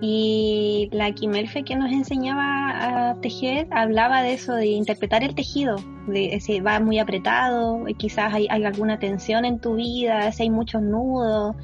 y 0.00 0.88
la 0.92 1.12
Kimelfe 1.12 1.62
que 1.62 1.76
nos 1.76 1.92
enseñaba 1.92 3.10
a 3.10 3.20
tejer 3.20 3.68
hablaba 3.70 4.22
de 4.22 4.34
eso, 4.34 4.54
de 4.54 4.66
interpretar 4.66 5.22
el 5.22 5.36
tejido, 5.36 5.76
de 6.08 6.40
si 6.40 6.58
va 6.58 6.80
muy 6.80 6.98
apretado, 6.98 7.84
quizás 7.98 8.34
hay, 8.34 8.48
hay 8.50 8.64
alguna 8.64 8.98
tensión 8.98 9.44
en 9.44 9.60
tu 9.60 9.76
vida, 9.76 10.32
si 10.32 10.44
hay 10.44 10.50
muchos 10.50 10.82
nudos, 10.82 11.54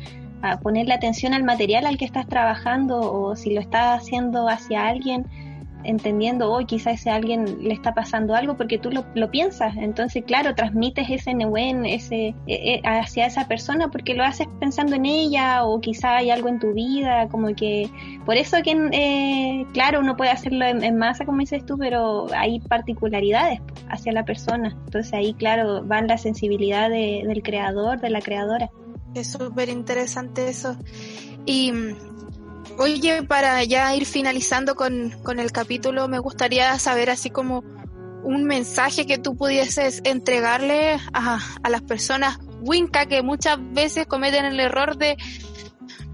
a 0.43 0.61
ponerle 0.61 0.95
atención 0.95 1.35
al 1.35 1.43
material 1.43 1.85
al 1.85 1.99
que 1.99 2.05
estás 2.05 2.29
trabajando 2.29 3.01
o 3.01 3.35
si 3.35 3.53
lo 3.55 3.61
estás 3.61 4.03
haciendo 4.03 4.49
hacia 4.49 4.87
alguien, 4.87 5.27
entendiendo, 5.85 6.51
hoy 6.51 6.67
quizás 6.67 6.95
ese 6.95 7.11
alguien 7.11 7.63
le 7.63 7.75
está 7.75 7.95
pasando 7.95 8.35
algo 8.35 8.57
porque 8.57 8.79
tú 8.79 8.91
lo, 8.91 9.31
piensas. 9.31 9.77
Entonces, 9.77 10.25
claro, 10.25 10.55
transmites 10.55 11.09
ese 11.09 11.35
Newen 11.35 11.87
ese, 11.87 12.29
eh, 12.29 12.35
eh, 12.47 12.83
hacia 12.85 13.27
esa 13.27 13.49
persona 13.49 13.89
porque 13.89 14.15
lo 14.15 14.25
haces 14.25 14.47
pensando 14.61 14.97
en 14.97 15.07
ella 15.07 15.65
o 15.65 15.81
quizá 15.81 16.17
hay 16.17 16.31
algo 16.31 16.49
en 16.49 16.59
tu 16.59 16.73
vida, 16.73 17.29
como 17.29 17.55
que 17.55 17.89
por 18.27 18.37
eso 18.37 18.59
que, 18.63 18.73
eh, 18.93 19.67
claro, 19.73 20.01
uno 20.01 20.17
puede 20.17 20.31
hacerlo 20.31 20.65
en, 20.67 20.97
masa, 20.97 21.25
como 21.25 21.39
dices 21.39 21.65
tú, 21.65 21.79
pero 21.79 22.27
hay 22.35 22.61
particularidades 22.61 23.61
hacia 23.89 24.13
la 24.13 24.25
persona. 24.25 24.77
Entonces 24.85 25.13
ahí, 25.13 25.35
claro, 25.35 25.83
van 25.85 26.07
la 26.07 26.19
sensibilidad 26.19 26.91
del 26.91 27.43
creador, 27.43 28.01
de 28.01 28.11
la 28.11 28.21
creadora. 28.21 28.71
Es 29.15 29.33
súper 29.33 29.69
interesante 29.69 30.49
eso. 30.49 30.77
Y 31.45 31.73
Oye, 32.79 33.23
para 33.23 33.63
ya 33.65 33.95
ir 33.95 34.07
finalizando 34.07 34.75
con, 34.75 35.11
con 35.23 35.39
el 35.41 35.53
capítulo, 35.53 36.09
me 36.09 36.19
gustaría 36.19 36.79
saber 36.79 37.11
así 37.11 37.31
como 37.31 37.65
un 38.25 38.45
mensaje 38.45 39.07
que 39.07 39.19
tú 39.19 39.37
pudieses 39.37 40.01
entregarle 40.05 40.99
a, 41.13 41.39
a 41.63 41.69
las 41.69 41.83
personas 41.83 42.39
Winca 42.61 43.07
que 43.07 43.23
muchas 43.23 43.59
veces 43.73 44.07
cometen 44.07 44.45
el 44.45 44.61
error 44.61 44.97
de, 44.97 45.17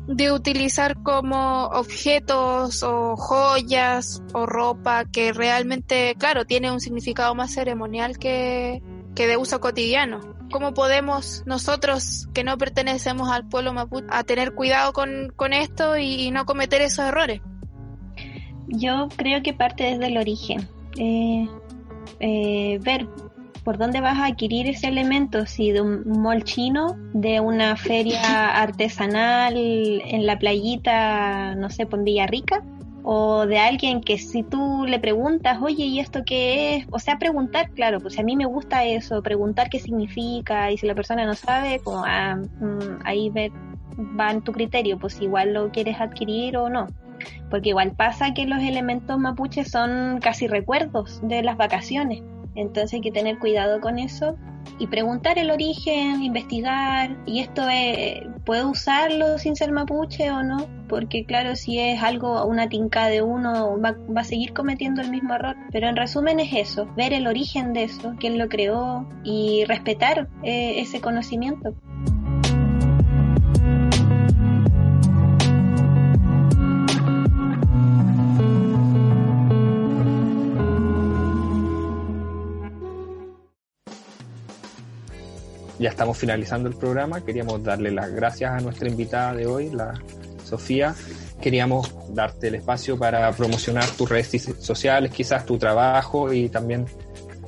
de 0.06 0.32
utilizar 0.32 1.02
como 1.02 1.66
objetos 1.66 2.82
o 2.82 3.16
joyas 3.16 4.22
o 4.32 4.46
ropa 4.46 5.04
que 5.04 5.32
realmente, 5.32 6.14
claro, 6.18 6.46
tiene 6.46 6.72
un 6.72 6.80
significado 6.80 7.34
más 7.34 7.52
ceremonial 7.52 8.18
que, 8.18 8.82
que 9.14 9.26
de 9.26 9.36
uso 9.36 9.60
cotidiano. 9.60 10.37
¿Cómo 10.50 10.72
podemos 10.72 11.42
nosotros 11.46 12.28
que 12.32 12.44
no 12.44 12.56
pertenecemos 12.56 13.30
al 13.30 13.46
pueblo 13.48 13.72
mapuche 13.72 14.06
a 14.10 14.24
tener 14.24 14.54
cuidado 14.54 14.92
con, 14.92 15.32
con 15.36 15.52
esto 15.52 15.96
y, 15.98 16.30
no 16.30 16.46
cometer 16.46 16.80
esos 16.80 17.06
errores? 17.06 17.40
Yo 18.68 19.08
creo 19.16 19.42
que 19.42 19.52
parte 19.52 19.84
desde 19.84 20.06
el 20.06 20.16
origen. 20.16 20.68
Eh, 20.96 21.48
eh, 22.20 22.78
ver 22.82 23.06
por 23.62 23.76
dónde 23.76 24.00
vas 24.00 24.18
a 24.18 24.26
adquirir 24.26 24.66
ese 24.66 24.88
elemento, 24.88 25.44
si 25.44 25.72
de 25.72 25.82
un 25.82 26.02
mall 26.06 26.42
chino, 26.44 26.96
de 27.12 27.40
una 27.40 27.76
feria 27.76 28.22
artesanal 28.62 29.54
en 29.56 30.24
la 30.24 30.38
playita, 30.38 31.54
no 31.54 31.68
sé, 31.68 31.84
por 31.84 32.02
Villarrica, 32.02 32.62
o 33.10 33.46
de 33.46 33.58
alguien 33.58 34.02
que 34.02 34.18
si 34.18 34.42
tú 34.42 34.84
le 34.86 35.00
preguntas, 35.00 35.56
oye, 35.62 35.84
¿y 35.84 35.98
esto 35.98 36.24
qué 36.26 36.76
es? 36.76 36.86
O 36.90 36.98
sea, 36.98 37.16
preguntar, 37.18 37.70
claro, 37.70 38.00
pues 38.00 38.18
a 38.18 38.22
mí 38.22 38.36
me 38.36 38.44
gusta 38.44 38.84
eso, 38.84 39.22
preguntar 39.22 39.70
qué 39.70 39.78
significa 39.78 40.70
y 40.70 40.76
si 40.76 40.86
la 40.86 40.94
persona 40.94 41.24
no 41.24 41.34
sabe, 41.34 41.80
como 41.82 42.04
ah, 42.06 42.36
mm, 42.36 42.98
ahí 43.04 43.32
va 43.98 44.30
en 44.30 44.42
tu 44.42 44.52
criterio, 44.52 44.98
pues 44.98 45.22
igual 45.22 45.54
lo 45.54 45.70
quieres 45.70 45.98
adquirir 45.98 46.58
o 46.58 46.68
no. 46.68 46.86
Porque 47.48 47.70
igual 47.70 47.92
pasa 47.92 48.34
que 48.34 48.44
los 48.44 48.62
elementos 48.62 49.18
mapuches 49.18 49.70
son 49.70 50.20
casi 50.20 50.46
recuerdos 50.46 51.18
de 51.22 51.42
las 51.42 51.56
vacaciones. 51.56 52.22
Entonces 52.56 52.92
hay 52.92 53.00
que 53.00 53.10
tener 53.10 53.38
cuidado 53.38 53.80
con 53.80 53.98
eso 53.98 54.36
y 54.78 54.86
preguntar 54.86 55.38
el 55.38 55.50
origen, 55.50 56.22
investigar, 56.22 57.16
y 57.26 57.40
esto 57.40 57.68
es, 57.68 58.22
¿puedo 58.44 58.70
usarlo 58.70 59.38
sin 59.38 59.56
ser 59.56 59.72
mapuche 59.72 60.30
o 60.30 60.42
no? 60.42 60.66
Porque 60.88 61.24
claro, 61.24 61.56
si 61.56 61.78
es 61.78 62.02
algo, 62.02 62.44
una 62.46 62.68
tinca 62.68 63.06
de 63.06 63.22
uno, 63.22 63.78
va, 63.80 63.96
va, 64.14 64.20
a 64.22 64.24
seguir 64.24 64.52
cometiendo 64.52 65.02
el 65.02 65.10
mismo 65.10 65.34
error. 65.34 65.56
Pero 65.72 65.88
en 65.88 65.96
resumen 65.96 66.40
es 66.40 66.52
eso, 66.54 66.86
ver 66.96 67.12
el 67.12 67.26
origen 67.26 67.72
de 67.72 67.84
eso, 67.84 68.14
quién 68.18 68.38
lo 68.38 68.48
creó 68.48 69.08
y 69.24 69.64
respetar 69.66 70.28
eh, 70.42 70.80
ese 70.80 71.00
conocimiento. 71.00 71.74
Ya 85.78 85.90
estamos 85.90 86.18
finalizando 86.18 86.68
el 86.68 86.74
programa. 86.74 87.24
Queríamos 87.24 87.62
darle 87.62 87.90
las 87.90 88.10
gracias 88.10 88.50
a 88.50 88.60
nuestra 88.60 88.88
invitada 88.88 89.34
de 89.34 89.46
hoy, 89.46 89.70
la 89.70 89.94
Sofía. 90.44 90.94
Queríamos 91.40 91.94
darte 92.14 92.48
el 92.48 92.56
espacio 92.56 92.98
para 92.98 93.30
promocionar 93.32 93.86
tus 93.90 94.08
redes 94.08 94.42
sociales, 94.58 95.12
quizás 95.12 95.46
tu 95.46 95.56
trabajo 95.56 96.32
y 96.32 96.48
también 96.48 96.86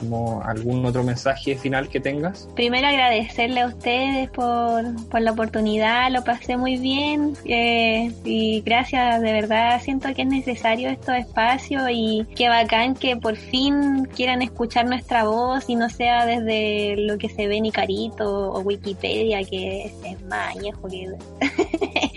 como 0.00 0.42
algún 0.42 0.84
otro 0.84 1.04
mensaje 1.04 1.56
final 1.56 1.88
que 1.88 2.00
tengas. 2.00 2.48
Primero 2.54 2.88
agradecerle 2.88 3.60
a 3.60 3.66
ustedes 3.66 4.30
por, 4.30 5.08
por 5.08 5.20
la 5.20 5.32
oportunidad, 5.32 6.10
lo 6.10 6.24
pasé 6.24 6.56
muy 6.56 6.76
bien 6.76 7.34
eh, 7.44 8.12
y 8.24 8.62
gracias, 8.62 9.20
de 9.20 9.32
verdad 9.32 9.80
siento 9.82 10.12
que 10.14 10.22
es 10.22 10.28
necesario 10.28 10.88
estos 10.88 11.14
espacios 11.16 11.82
y 11.90 12.26
qué 12.34 12.48
bacán 12.48 12.94
que 12.94 13.16
por 13.16 13.36
fin 13.36 14.04
quieran 14.14 14.42
escuchar 14.42 14.86
nuestra 14.86 15.24
voz 15.24 15.68
y 15.68 15.76
no 15.76 15.88
sea 15.88 16.26
desde 16.26 16.96
lo 16.96 17.18
que 17.18 17.28
se 17.28 17.46
ve 17.46 17.58
en 17.58 17.66
Icarito 17.66 18.52
o 18.52 18.60
Wikipedia 18.60 19.42
que 19.44 19.92
es, 20.04 20.22
más 20.22 20.56
añejo 20.56 20.88
que... 20.88 21.10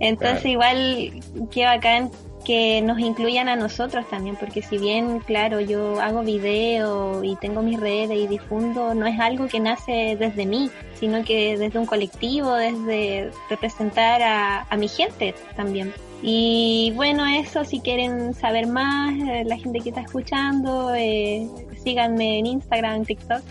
Entonces 0.00 0.46
igual 0.46 1.12
qué 1.50 1.64
bacán 1.64 2.10
que 2.48 2.80
nos 2.80 2.98
incluyan 2.98 3.50
a 3.50 3.56
nosotros 3.56 4.08
también, 4.08 4.34
porque 4.36 4.62
si 4.62 4.78
bien, 4.78 5.20
claro, 5.20 5.60
yo 5.60 6.00
hago 6.00 6.22
video 6.22 7.22
y 7.22 7.36
tengo 7.36 7.60
mis 7.60 7.78
redes 7.78 8.18
y 8.18 8.26
difundo, 8.26 8.94
no 8.94 9.06
es 9.06 9.20
algo 9.20 9.48
que 9.48 9.60
nace 9.60 10.16
desde 10.18 10.46
mí, 10.46 10.70
sino 10.98 11.22
que 11.24 11.58
desde 11.58 11.78
un 11.78 11.84
colectivo, 11.84 12.54
desde 12.54 13.30
representar 13.50 14.22
a, 14.22 14.76
mi 14.78 14.88
gente 14.88 15.34
también. 15.56 15.92
Y 16.22 16.94
bueno, 16.96 17.26
eso, 17.26 17.66
si 17.66 17.80
quieren 17.80 18.32
saber 18.32 18.66
más, 18.66 19.12
eh, 19.28 19.44
la 19.44 19.58
gente 19.58 19.80
que 19.80 19.90
está 19.90 20.00
escuchando, 20.00 20.94
eh, 20.94 21.46
síganme 21.88 22.38
en 22.38 22.44
Instagram, 22.44 23.06
TikTok, 23.06 23.42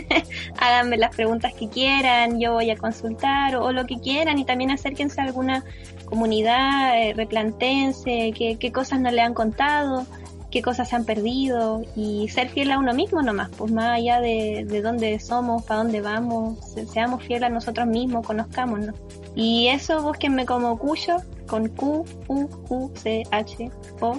háganme 0.58 0.96
las 0.96 1.12
preguntas 1.16 1.52
que 1.54 1.68
quieran, 1.68 2.38
yo 2.38 2.52
voy 2.52 2.70
a 2.70 2.76
consultar 2.76 3.56
o, 3.56 3.64
o, 3.64 3.72
lo 3.72 3.84
que 3.84 3.98
quieran 3.98 4.38
y 4.38 4.44
también 4.44 4.70
acérquense 4.70 5.20
a 5.20 5.24
alguna 5.24 5.64
comunidad, 6.04 7.02
eh, 7.02 7.14
replantense, 7.14 8.32
qué, 8.36 8.56
qué 8.60 8.70
cosas 8.70 9.00
no 9.00 9.10
le 9.10 9.20
han 9.22 9.34
contado, 9.34 10.06
qué 10.52 10.62
cosas 10.62 10.88
se 10.88 10.94
han 10.94 11.04
perdido 11.04 11.82
y 11.96 12.28
ser 12.28 12.48
fiel 12.48 12.70
a 12.70 12.78
uno 12.78 12.94
mismo 12.94 13.22
nomás, 13.22 13.50
pues 13.58 13.72
más 13.72 13.98
allá 13.98 14.20
de, 14.20 14.64
de 14.68 14.82
dónde 14.82 15.18
somos, 15.18 15.64
para 15.64 15.82
dónde 15.82 16.00
vamos, 16.00 16.58
seamos 16.92 17.24
fieles 17.24 17.48
a 17.48 17.52
nosotros 17.52 17.88
mismos, 17.88 18.24
conozcámonos. 18.24 18.94
Y 19.34 19.66
eso 19.66 20.00
búsquenme 20.00 20.46
como 20.46 20.78
Cuyo, 20.78 21.16
con 21.48 21.68
Q, 21.70 22.04
U, 22.28 22.48
U, 22.68 22.92
C, 22.94 23.24
H, 23.32 23.68
O. 24.00 24.16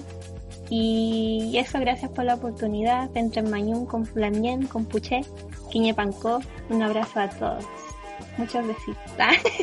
Y 0.74 1.51
eso, 1.57 1.82
gracias 1.82 2.09
por 2.11 2.24
la 2.24 2.36
oportunidad. 2.36 3.09
Entre 3.17 3.41
Mañún, 3.41 3.86
con 3.86 4.05
Flamien, 4.05 4.67
con 4.67 4.86
Puché, 4.86 5.19
Quiñe 5.69 5.93
Pancó. 5.93 6.39
Un 6.69 6.82
abrazo 6.82 7.19
a 7.19 7.30
todos. 7.30 7.65
Muchas 8.38 8.67
besitos. 8.67 9.03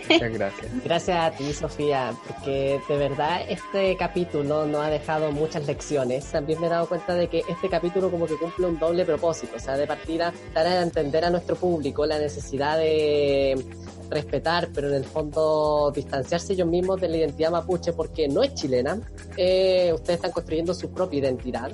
Muchas 0.09 0.33
gracias. 0.33 0.67
Gracias 0.85 1.17
a 1.19 1.31
ti, 1.31 1.53
Sofía, 1.53 2.15
porque 2.27 2.81
de 2.89 2.97
verdad 2.97 3.41
este 3.49 3.97
capítulo 3.97 4.67
nos 4.67 4.85
ha 4.85 4.91
dejado 4.91 5.33
muchas 5.33 5.67
lecciones. 5.67 6.25
También 6.27 6.61
me 6.61 6.67
he 6.67 6.71
dado 6.71 6.87
cuenta 6.87 7.15
de 7.15 7.29
que 7.29 7.43
este 7.49 7.69
capítulo 7.69 8.11
como 8.11 8.27
que 8.27 8.37
cumple 8.37 8.67
un 8.67 8.79
doble 8.79 9.05
propósito, 9.05 9.57
o 9.57 9.59
sea, 9.59 9.77
de 9.77 9.87
partida 9.87 10.33
dar 10.55 10.67
a 10.67 10.83
entender 10.83 11.25
a 11.25 11.31
nuestro 11.31 11.57
público 11.57 12.07
la 12.07 12.19
necesidad 12.19 12.79
de 12.79 13.65
respetar, 14.11 14.71
pero 14.73 14.89
en 14.89 14.95
el 14.95 15.05
fondo 15.05 15.93
distanciarse 15.95 16.55
ellos 16.55 16.69
mismos 16.69 17.01
de 17.01 17.09
la 17.09 17.17
identidad 17.19 17.51
mapuche 17.51 17.93
porque 17.93 18.29
no 18.29 18.43
es 18.43 18.55
chilena. 18.55 19.01
Eh, 19.37 19.93
ustedes 19.95 20.17
están 20.17 20.33
construyendo 20.33 20.75
su 20.75 20.91
propia 20.91 21.21
identidad, 21.21 21.73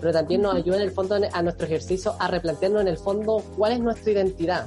pero 0.00 0.12
también 0.12 0.42
nos 0.42 0.54
ayuda 0.54 0.76
en 0.76 0.82
el 0.82 0.90
fondo 0.90 1.16
a 1.32 1.42
nuestro 1.42 1.66
ejercicio 1.66 2.14
a 2.18 2.28
replantearnos 2.28 2.82
en 2.82 2.88
el 2.88 2.98
fondo 2.98 3.42
cuál 3.56 3.72
es 3.72 3.80
nuestra 3.80 4.12
identidad 4.12 4.66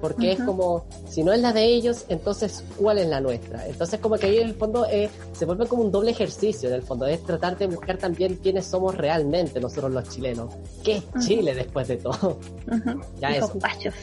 porque 0.00 0.32
es 0.32 0.40
como, 0.40 0.84
si 1.08 1.22
no 1.22 1.32
es 1.32 1.40
la 1.40 1.52
de 1.52 1.64
ellos, 1.64 2.04
entonces 2.08 2.64
¿cuál 2.76 2.98
es 2.98 3.08
la 3.08 3.20
nuestra? 3.20 3.66
Entonces 3.66 4.00
como 4.00 4.16
que 4.16 4.26
ahí 4.26 4.38
en 4.38 4.48
el 4.48 4.54
fondo 4.54 4.86
eh, 4.86 5.10
se 5.32 5.44
vuelve 5.44 5.66
como 5.66 5.82
un 5.82 5.92
doble 5.92 6.10
ejercicio, 6.10 6.68
en 6.68 6.76
el 6.76 6.82
fondo, 6.82 7.06
es 7.06 7.22
tratar 7.24 7.56
de 7.58 7.66
buscar 7.66 7.98
también 7.98 8.36
quiénes 8.36 8.66
somos 8.66 8.96
realmente 8.96 9.60
nosotros 9.60 9.92
los 9.92 10.08
chilenos. 10.08 10.54
¿Qué 10.84 10.96
es 10.96 11.26
Chile 11.26 11.54
después 11.54 11.88
de 11.88 11.96
todo? 11.96 12.38
Ya 13.20 13.30
es. 13.36 13.52
Guachos, 13.52 13.94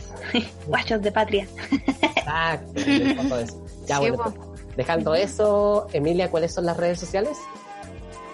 guachos 0.67 1.01
de 1.01 1.11
patria. 1.11 1.47
Exacto, 1.71 2.81
en 2.81 3.01
el 3.01 3.15
fondo 3.15 3.39
eso. 3.39 3.65
Ya 3.87 3.99
bueno, 3.99 4.33
dejando 4.75 5.15
eso, 5.15 5.87
Emilia, 5.93 6.29
¿cuáles 6.29 6.53
son 6.53 6.65
las 6.65 6.77
redes 6.77 6.99
sociales? 6.99 7.37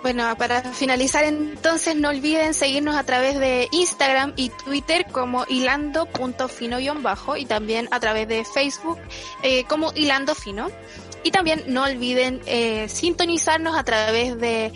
Bueno, 0.01 0.35
para 0.35 0.63
finalizar 0.63 1.23
entonces 1.23 1.95
no 1.95 2.09
olviden 2.09 2.55
seguirnos 2.55 2.95
a 2.95 3.03
través 3.03 3.37
de 3.39 3.67
Instagram 3.71 4.33
y 4.35 4.49
Twitter 4.49 5.05
como 5.11 5.45
hilando.fino-bajo 5.47 7.37
y 7.37 7.45
también 7.45 7.87
a 7.91 7.99
través 7.99 8.27
de 8.27 8.43
Facebook 8.43 8.97
eh, 9.43 9.63
como 9.65 9.91
hilando 9.95 10.33
fino. 10.33 10.69
Y 11.23 11.29
también 11.29 11.63
no 11.67 11.83
olviden 11.83 12.41
eh, 12.47 12.89
sintonizarnos 12.89 13.77
a 13.77 13.83
través 13.83 14.39
de 14.39 14.73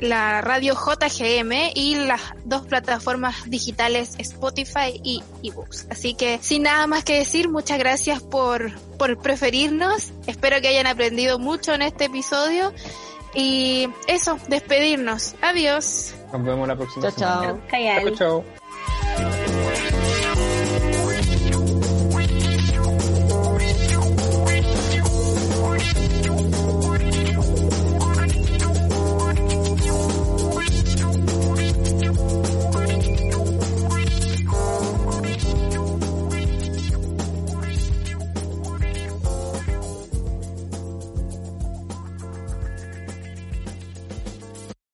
la 0.00 0.40
radio 0.42 0.74
JGM 0.74 1.72
y 1.74 1.96
las 1.96 2.20
dos 2.44 2.64
plataformas 2.66 3.50
digitales 3.50 4.14
Spotify 4.18 5.00
y 5.02 5.24
eBooks. 5.42 5.88
Así 5.90 6.14
que 6.14 6.38
sin 6.40 6.62
nada 6.62 6.86
más 6.86 7.02
que 7.02 7.18
decir, 7.18 7.48
muchas 7.48 7.80
gracias 7.80 8.22
por, 8.22 8.78
por 8.96 9.18
preferirnos. 9.18 10.12
Espero 10.28 10.60
que 10.60 10.68
hayan 10.68 10.86
aprendido 10.86 11.40
mucho 11.40 11.74
en 11.74 11.82
este 11.82 12.04
episodio 12.04 12.72
y 13.38 13.88
eso, 14.08 14.36
despedirnos. 14.48 15.36
Adiós. 15.40 16.12
Nos 16.32 16.44
vemos 16.44 16.66
la 16.66 16.74
próxima 16.74 17.12
chao, 17.12 17.40
semana. 17.40 17.60
Chao, 17.70 18.12
chao. 18.16 18.44
Chao, 18.44 18.44
chao. 19.22 19.97